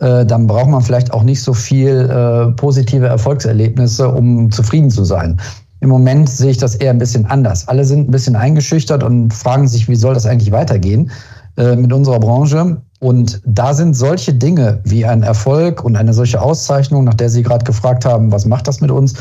äh, 0.00 0.26
dann 0.26 0.46
braucht 0.46 0.70
man 0.70 0.82
vielleicht 0.82 1.12
auch 1.12 1.22
nicht 1.22 1.42
so 1.42 1.54
viel 1.54 2.10
äh, 2.10 2.52
positive 2.52 3.06
Erfolgserlebnisse, 3.06 4.08
um 4.08 4.50
zufrieden 4.50 4.90
zu 4.90 5.04
sein. 5.04 5.40
Im 5.80 5.88
Moment 5.88 6.28
sehe 6.28 6.50
ich 6.50 6.58
das 6.58 6.74
eher 6.74 6.90
ein 6.90 6.98
bisschen 6.98 7.24
anders. 7.26 7.68
Alle 7.68 7.84
sind 7.84 8.08
ein 8.08 8.10
bisschen 8.10 8.36
eingeschüchtert 8.36 9.02
und 9.02 9.32
fragen 9.32 9.66
sich, 9.66 9.88
wie 9.88 9.96
soll 9.96 10.12
das 10.12 10.26
eigentlich 10.26 10.52
weitergehen 10.52 11.10
mit 11.56 11.92
unserer 11.92 12.20
Branche. 12.20 12.82
Und 13.00 13.40
da 13.46 13.72
sind 13.72 13.94
solche 13.94 14.34
Dinge 14.34 14.80
wie 14.84 15.06
ein 15.06 15.22
Erfolg 15.22 15.82
und 15.82 15.96
eine 15.96 16.12
solche 16.12 16.40
Auszeichnung, 16.40 17.04
nach 17.04 17.14
der 17.14 17.30
Sie 17.30 17.42
gerade 17.42 17.64
gefragt 17.64 18.04
haben, 18.04 18.30
was 18.30 18.44
macht 18.44 18.68
das 18.68 18.82
mit 18.82 18.90
uns, 18.90 19.14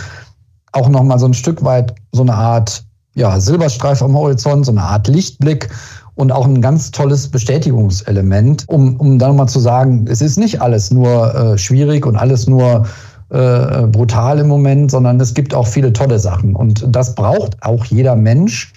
auch 0.72 0.90
noch 0.90 1.04
mal 1.04 1.20
so 1.20 1.26
ein 1.26 1.34
Stück 1.34 1.64
weit 1.64 1.96
so 2.12 2.22
eine 2.22 2.34
Art 2.34 2.84
ja, 3.16 3.40
Silberstreif 3.40 4.02
am 4.02 4.16
Horizont, 4.16 4.66
so 4.66 4.72
eine 4.72 4.84
Art 4.84 5.08
Lichtblick 5.08 5.70
und 6.16 6.32
auch 6.32 6.46
ein 6.46 6.62
ganz 6.62 6.92
tolles 6.92 7.28
Bestätigungselement, 7.28 8.66
um, 8.68 8.98
um 8.98 9.20
dann 9.20 9.36
mal 9.36 9.48
zu 9.48 9.60
sagen, 9.60 10.06
es 10.10 10.22
ist 10.22 10.38
nicht 10.38 10.62
alles 10.62 10.92
nur 10.92 11.34
äh, 11.34 11.58
schwierig 11.58 12.06
und 12.06 12.16
alles 12.16 12.48
nur 12.48 12.86
äh, 13.30 13.88
brutal 13.88 14.40
im 14.40 14.48
Moment, 14.48 14.92
sondern 14.92 15.20
es 15.20 15.34
gibt 15.34 15.54
auch 15.54 15.68
viele 15.68 15.94
tolle 15.94 16.20
Sachen. 16.20 16.56
Und 16.56 16.84
das 16.88 17.16
braucht 17.16 17.62
auch 17.62 17.86
jeder 17.86 18.16
Mensch, 18.16 18.74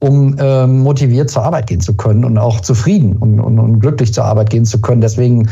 um 0.00 0.36
äh, 0.38 0.66
motiviert 0.66 1.30
zur 1.30 1.44
Arbeit 1.44 1.68
gehen 1.68 1.80
zu 1.80 1.94
können 1.94 2.24
und 2.24 2.36
auch 2.36 2.60
zufrieden 2.60 3.16
und, 3.16 3.40
und, 3.40 3.58
und 3.58 3.80
glücklich 3.80 4.12
zur 4.12 4.24
Arbeit 4.24 4.50
gehen 4.50 4.66
zu 4.66 4.80
können. 4.80 5.00
Deswegen 5.00 5.48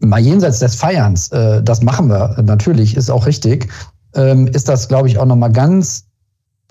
mal 0.00 0.20
jenseits 0.20 0.58
des 0.60 0.74
Feierns, 0.74 1.28
äh, 1.32 1.62
das 1.62 1.82
machen 1.82 2.08
wir 2.08 2.36
natürlich, 2.42 2.96
ist 2.96 3.10
auch 3.10 3.26
richtig 3.26 3.68
ähm, 4.14 4.46
ist 4.48 4.68
das, 4.68 4.88
glaube 4.88 5.08
ich, 5.08 5.18
auch 5.18 5.26
nochmal 5.26 5.52
ganz 5.52 6.04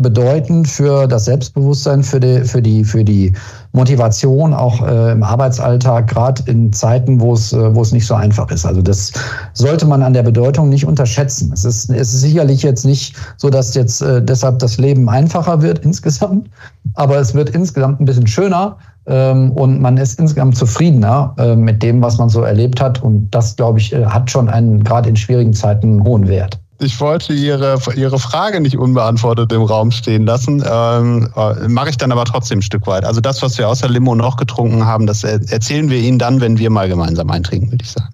bedeutend 0.01 0.67
für 0.67 1.08
das 1.08 1.25
Selbstbewusstsein, 1.25 2.04
für 2.04 2.19
die, 2.19 2.43
für 2.43 2.62
die, 2.62 2.84
für 2.84 3.04
die 3.04 3.34
Motivation 3.73 4.54
auch 4.54 4.86
äh, 4.86 5.12
im 5.12 5.23
Arbeitsalltag, 5.23 6.08
gerade 6.08 6.44
in 6.52 6.73
Zeiten, 6.73 7.21
wo 7.21 7.33
es, 7.33 7.54
äh, 7.54 7.75
wo 7.75 7.81
es 7.81 7.92
nicht 7.92 8.06
so 8.06 8.15
einfach 8.15 8.50
ist. 8.52 8.65
Also 8.65 8.81
das 8.81 9.12
sollte 9.54 9.85
man 9.85 10.02
an 10.04 10.13
der 10.13 10.23
Bedeutung 10.23 10.69
nicht 10.69 10.85
unterschätzen. 10.85 11.52
Es 11.54 11.65
ist, 11.65 11.89
es 11.89 12.13
ist 12.13 12.21
sicherlich 12.21 12.63
jetzt 12.63 12.85
nicht 12.85 13.15
so, 13.37 13.50
dass 13.50 13.73
jetzt 13.75 14.02
äh, 14.02 14.21
deshalb 14.21 14.60
das 14.60 14.77
Leben 14.77 15.08
einfacher 15.10 15.62
wird 15.62 15.79
insgesamt, 15.85 16.50
aber 16.96 17.17
es 17.17 17.33
wird 17.33 17.52
insgesamt 17.52 18.02
ein 18.02 18.06
bisschen 18.06 18.27
schöner 18.27 18.77
ähm, 19.06 19.52
und 19.52 19.81
man 19.81 19.98
ist 19.98 20.19
insgesamt 20.19 20.58
zufriedener 20.58 21.33
äh, 21.37 21.56
mit 21.56 21.81
dem, 21.81 22.02
was 22.02 22.17
man 22.17 22.29
so 22.29 22.42
erlebt 22.42 22.81
hat. 22.81 23.02
Und 23.02 23.29
das, 23.31 23.56
glaube 23.56 23.79
ich, 23.79 23.94
äh, 23.94 24.06
hat 24.06 24.29
schon 24.29 24.50
einen 24.50 24.83
gerade 24.83 25.10
in 25.10 25.15
schwierigen 25.15 25.54
Zeiten 25.54 25.87
einen 25.87 26.04
hohen 26.04 26.27
Wert. 26.27 26.61
Ich 26.84 27.00
wollte 27.00 27.34
Ihre, 27.34 27.79
Ihre 27.96 28.17
Frage 28.17 28.60
nicht 28.60 28.75
unbeantwortet 28.75 29.52
im 29.52 29.62
Raum 29.62 29.92
stehen 29.92 30.25
lassen. 30.25 30.63
Ähm, 30.67 31.29
äh, 31.36 31.67
Mache 31.67 31.92
ich 31.92 31.98
dann 31.98 32.12
aber 32.12 32.25
trotzdem 32.25 32.60
ein 32.60 32.63
Stück 32.63 32.88
weit. 32.88 33.06
Also 33.06 33.21
das, 33.21 33.44
was 33.44 33.58
wir 33.60 33.69
außer 33.69 33.88
Limo 33.88 34.15
noch 34.15 34.36
getrunken 34.36 34.86
haben, 34.86 35.06
das 35.06 35.23
erzählen 35.23 35.92
wir 35.92 36.00
Ihnen 36.00 36.17
dann, 36.17 36.42
wenn 36.42 36.58
wir 36.58 36.71
mal 36.71 36.90
gemeinsam 36.90 37.29
eintrinken, 37.29 37.71
würde 37.71 37.84
ich 37.84 37.92
sagen. 37.92 38.10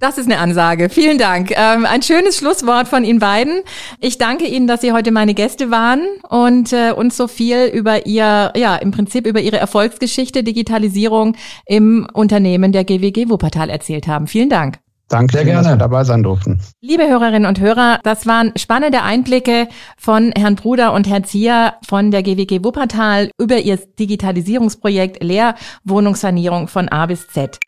Das 0.00 0.18
ist 0.18 0.26
eine 0.26 0.38
Ansage. 0.38 0.88
Vielen 0.90 1.18
Dank. 1.18 1.52
Ähm, 1.52 1.86
ein 1.86 2.02
schönes 2.02 2.36
Schlusswort 2.36 2.88
von 2.88 3.04
Ihnen 3.04 3.20
beiden. 3.20 3.62
Ich 4.00 4.18
danke 4.18 4.46
Ihnen, 4.46 4.66
dass 4.66 4.80
Sie 4.80 4.92
heute 4.92 5.12
meine 5.12 5.32
Gäste 5.32 5.70
waren 5.70 6.00
und 6.28 6.72
äh, 6.72 6.90
uns 6.90 7.16
so 7.16 7.28
viel 7.28 7.66
über 7.66 8.06
Ihr, 8.06 8.52
ja, 8.56 8.74
im 8.76 8.90
Prinzip 8.90 9.24
über 9.24 9.40
Ihre 9.40 9.58
Erfolgsgeschichte 9.58 10.42
Digitalisierung 10.42 11.36
im 11.64 12.08
Unternehmen 12.12 12.72
der 12.72 12.84
GWG 12.84 13.30
Wuppertal 13.30 13.70
erzählt 13.70 14.08
haben. 14.08 14.26
Vielen 14.26 14.50
Dank. 14.50 14.78
Danke, 15.08 15.36
Sehr 15.36 15.44
gerne. 15.44 15.62
dass 15.62 15.72
wir 15.72 15.76
dabei 15.76 16.02
sein 16.02 16.22
durften. 16.24 16.60
Liebe 16.80 17.06
Hörerinnen 17.06 17.46
und 17.46 17.60
Hörer, 17.60 18.00
das 18.02 18.26
waren 18.26 18.52
spannende 18.56 19.02
Einblicke 19.02 19.68
von 19.96 20.32
Herrn 20.36 20.56
Bruder 20.56 20.92
und 20.92 21.08
Herrn 21.08 21.22
Zier 21.22 21.74
von 21.86 22.10
der 22.10 22.24
GWG 22.24 22.64
Wuppertal 22.64 23.30
über 23.38 23.58
ihr 23.58 23.76
Digitalisierungsprojekt 23.76 25.22
Lehrwohnungssanierung 25.22 26.66
von 26.66 26.88
A 26.88 27.06
bis 27.06 27.28
Z. 27.28 27.58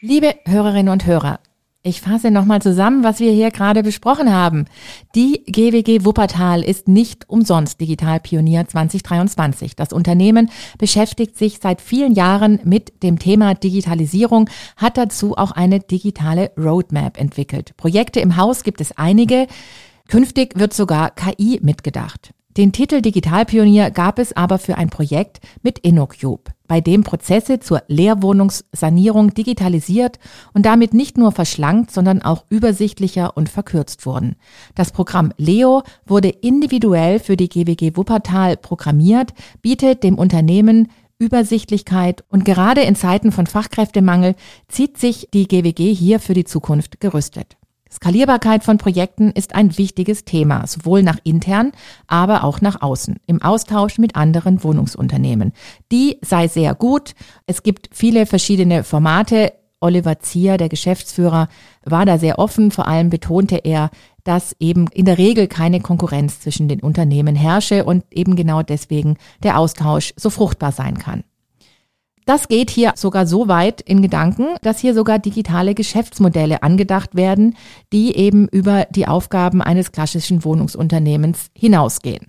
Liebe 0.00 0.34
Hörerinnen 0.46 0.90
und 0.90 1.04
Hörer, 1.04 1.40
ich 1.82 2.02
fasse 2.02 2.30
nochmal 2.30 2.60
zusammen, 2.60 3.02
was 3.04 3.20
wir 3.20 3.32
hier 3.32 3.50
gerade 3.50 3.82
besprochen 3.82 4.30
haben. 4.30 4.66
Die 5.14 5.44
GWG 5.46 6.04
Wuppertal 6.04 6.62
ist 6.62 6.88
nicht 6.88 7.28
umsonst 7.30 7.80
Digitalpionier 7.80 8.68
2023. 8.68 9.76
Das 9.76 9.94
Unternehmen 9.94 10.50
beschäftigt 10.76 11.38
sich 11.38 11.58
seit 11.62 11.80
vielen 11.80 12.12
Jahren 12.12 12.60
mit 12.64 13.02
dem 13.02 13.18
Thema 13.18 13.54
Digitalisierung, 13.54 14.50
hat 14.76 14.98
dazu 14.98 15.38
auch 15.38 15.52
eine 15.52 15.80
digitale 15.80 16.52
Roadmap 16.58 17.18
entwickelt. 17.18 17.74
Projekte 17.78 18.20
im 18.20 18.36
Haus 18.36 18.62
gibt 18.62 18.82
es 18.82 18.98
einige. 18.98 19.46
Künftig 20.08 20.58
wird 20.58 20.74
sogar 20.74 21.10
KI 21.10 21.60
mitgedacht. 21.62 22.34
Den 22.56 22.72
Titel 22.72 23.00
Digitalpionier 23.00 23.92
gab 23.92 24.18
es 24.18 24.36
aber 24.36 24.58
für 24.58 24.76
ein 24.76 24.90
Projekt 24.90 25.38
mit 25.62 25.78
InnoCube, 25.78 26.50
bei 26.66 26.80
dem 26.80 27.04
Prozesse 27.04 27.60
zur 27.60 27.84
Leerwohnungssanierung 27.86 29.34
digitalisiert 29.34 30.18
und 30.52 30.66
damit 30.66 30.92
nicht 30.92 31.16
nur 31.16 31.30
verschlankt, 31.30 31.92
sondern 31.92 32.22
auch 32.22 32.44
übersichtlicher 32.48 33.36
und 33.36 33.48
verkürzt 33.48 34.04
wurden. 34.04 34.34
Das 34.74 34.90
Programm 34.90 35.32
Leo 35.36 35.84
wurde 36.06 36.28
individuell 36.28 37.20
für 37.20 37.36
die 37.36 37.48
GWG 37.48 37.96
Wuppertal 37.96 38.56
programmiert, 38.56 39.32
bietet 39.62 40.02
dem 40.02 40.18
Unternehmen 40.18 40.88
Übersichtlichkeit 41.20 42.24
und 42.30 42.44
gerade 42.44 42.80
in 42.80 42.96
Zeiten 42.96 43.30
von 43.30 43.46
Fachkräftemangel 43.46 44.34
zieht 44.66 44.98
sich 44.98 45.28
die 45.32 45.46
GWG 45.46 45.94
hier 45.94 46.18
für 46.18 46.34
die 46.34 46.44
Zukunft 46.44 46.98
gerüstet. 46.98 47.59
Skalierbarkeit 47.92 48.62
von 48.62 48.78
Projekten 48.78 49.30
ist 49.30 49.54
ein 49.54 49.76
wichtiges 49.76 50.24
Thema, 50.24 50.66
sowohl 50.66 51.02
nach 51.02 51.18
intern, 51.24 51.72
aber 52.06 52.44
auch 52.44 52.60
nach 52.60 52.82
außen, 52.82 53.16
im 53.26 53.42
Austausch 53.42 53.98
mit 53.98 54.16
anderen 54.16 54.62
Wohnungsunternehmen. 54.62 55.52
Die 55.90 56.18
sei 56.22 56.48
sehr 56.48 56.74
gut. 56.74 57.14
Es 57.46 57.62
gibt 57.62 57.90
viele 57.92 58.26
verschiedene 58.26 58.84
Formate. 58.84 59.52
Oliver 59.80 60.18
Zier, 60.20 60.58
der 60.58 60.68
Geschäftsführer, 60.68 61.48
war 61.84 62.04
da 62.04 62.18
sehr 62.18 62.38
offen. 62.38 62.70
Vor 62.70 62.86
allem 62.86 63.08
betonte 63.08 63.56
er, 63.56 63.90
dass 64.24 64.54
eben 64.60 64.88
in 64.92 65.06
der 65.06 65.18
Regel 65.18 65.48
keine 65.48 65.80
Konkurrenz 65.80 66.40
zwischen 66.40 66.68
den 66.68 66.80
Unternehmen 66.80 67.34
herrsche 67.34 67.84
und 67.84 68.04
eben 68.10 68.36
genau 68.36 68.62
deswegen 68.62 69.16
der 69.42 69.58
Austausch 69.58 70.12
so 70.16 70.28
fruchtbar 70.28 70.72
sein 70.72 70.98
kann. 70.98 71.24
Das 72.26 72.48
geht 72.48 72.70
hier 72.70 72.92
sogar 72.96 73.26
so 73.26 73.48
weit 73.48 73.80
in 73.80 74.02
Gedanken, 74.02 74.46
dass 74.62 74.78
hier 74.78 74.94
sogar 74.94 75.18
digitale 75.18 75.74
Geschäftsmodelle 75.74 76.62
angedacht 76.62 77.14
werden, 77.14 77.56
die 77.92 78.16
eben 78.16 78.46
über 78.48 78.86
die 78.90 79.08
Aufgaben 79.08 79.62
eines 79.62 79.92
klassischen 79.92 80.44
Wohnungsunternehmens 80.44 81.50
hinausgehen. 81.56 82.26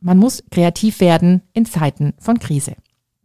Man 0.00 0.18
muss 0.18 0.42
kreativ 0.50 1.00
werden 1.00 1.42
in 1.52 1.66
Zeiten 1.66 2.14
von 2.18 2.38
Krise. 2.38 2.74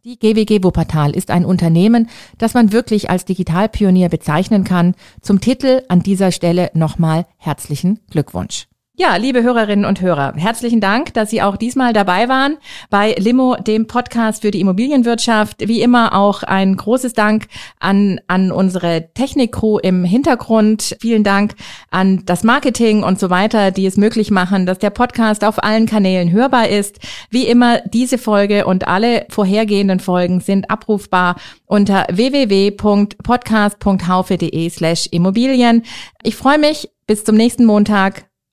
Die 0.05 0.17
GWG 0.17 0.63
Wuppertal 0.63 1.11
ist 1.11 1.29
ein 1.29 1.43
Unternehmen, 1.43 2.09
das 2.37 2.53
man 2.53 2.71
wirklich 2.71 3.09
als 3.09 3.25
Digitalpionier 3.25 4.07
bezeichnen 4.07 4.63
kann. 4.63 4.95
Zum 5.21 5.41
Titel 5.41 5.83
an 5.89 6.01
dieser 6.01 6.31
Stelle 6.31 6.71
nochmal 6.73 7.25
herzlichen 7.37 7.99
Glückwunsch. 8.09 8.67
Ja, 9.01 9.15
liebe 9.15 9.41
Hörerinnen 9.41 9.85
und 9.85 10.01
Hörer, 10.01 10.33
herzlichen 10.35 10.81
Dank, 10.81 11.13
dass 11.13 11.29
Sie 11.29 11.41
auch 11.41 11.55
diesmal 11.55 11.93
dabei 11.93 12.27
waren 12.27 12.57
bei 12.89 13.15
Limo, 13.17 13.55
dem 13.55 13.87
Podcast 13.87 14.41
für 14.41 14.51
die 14.51 14.59
Immobilienwirtschaft. 14.59 15.69
Wie 15.69 15.81
immer 15.81 16.13
auch 16.13 16.43
ein 16.43 16.75
großes 16.75 17.13
Dank 17.13 17.47
an, 17.79 18.19
an 18.27 18.51
unsere 18.51 19.07
Technik-Crew 19.13 19.77
im 19.77 20.03
Hintergrund. 20.03 20.97
Vielen 20.99 21.23
Dank 21.23 21.55
an 21.89 22.23
das 22.25 22.43
Marketing 22.43 23.03
und 23.03 23.21
so 23.21 23.29
weiter, 23.29 23.71
die 23.71 23.85
es 23.85 23.95
möglich 23.95 24.31
machen, 24.31 24.65
dass 24.65 24.79
der 24.79 24.89
Podcast 24.89 25.45
auf 25.45 25.63
allen 25.63 25.85
Kanälen 25.85 26.33
hörbar 26.33 26.67
ist. 26.67 26.99
Wie 27.29 27.47
immer, 27.47 27.79
diese 27.93 28.17
Folge 28.17 28.65
und 28.65 28.89
alle 28.89 29.27
vorhergehenden 29.29 30.01
Folgen 30.01 30.41
sind 30.41 30.69
abrufbar 30.69 31.37
unter 31.67 32.05
www.podcast.haufe.de 32.11 34.69
slash 34.69 35.07
Immobilien. 35.09 35.83
Ich 36.21 36.35
freue 36.35 36.59
mich. 36.59 36.89
Bis 37.07 37.23
zum 37.23 37.35
nächsten 37.35 37.63
Montag. 37.65 38.28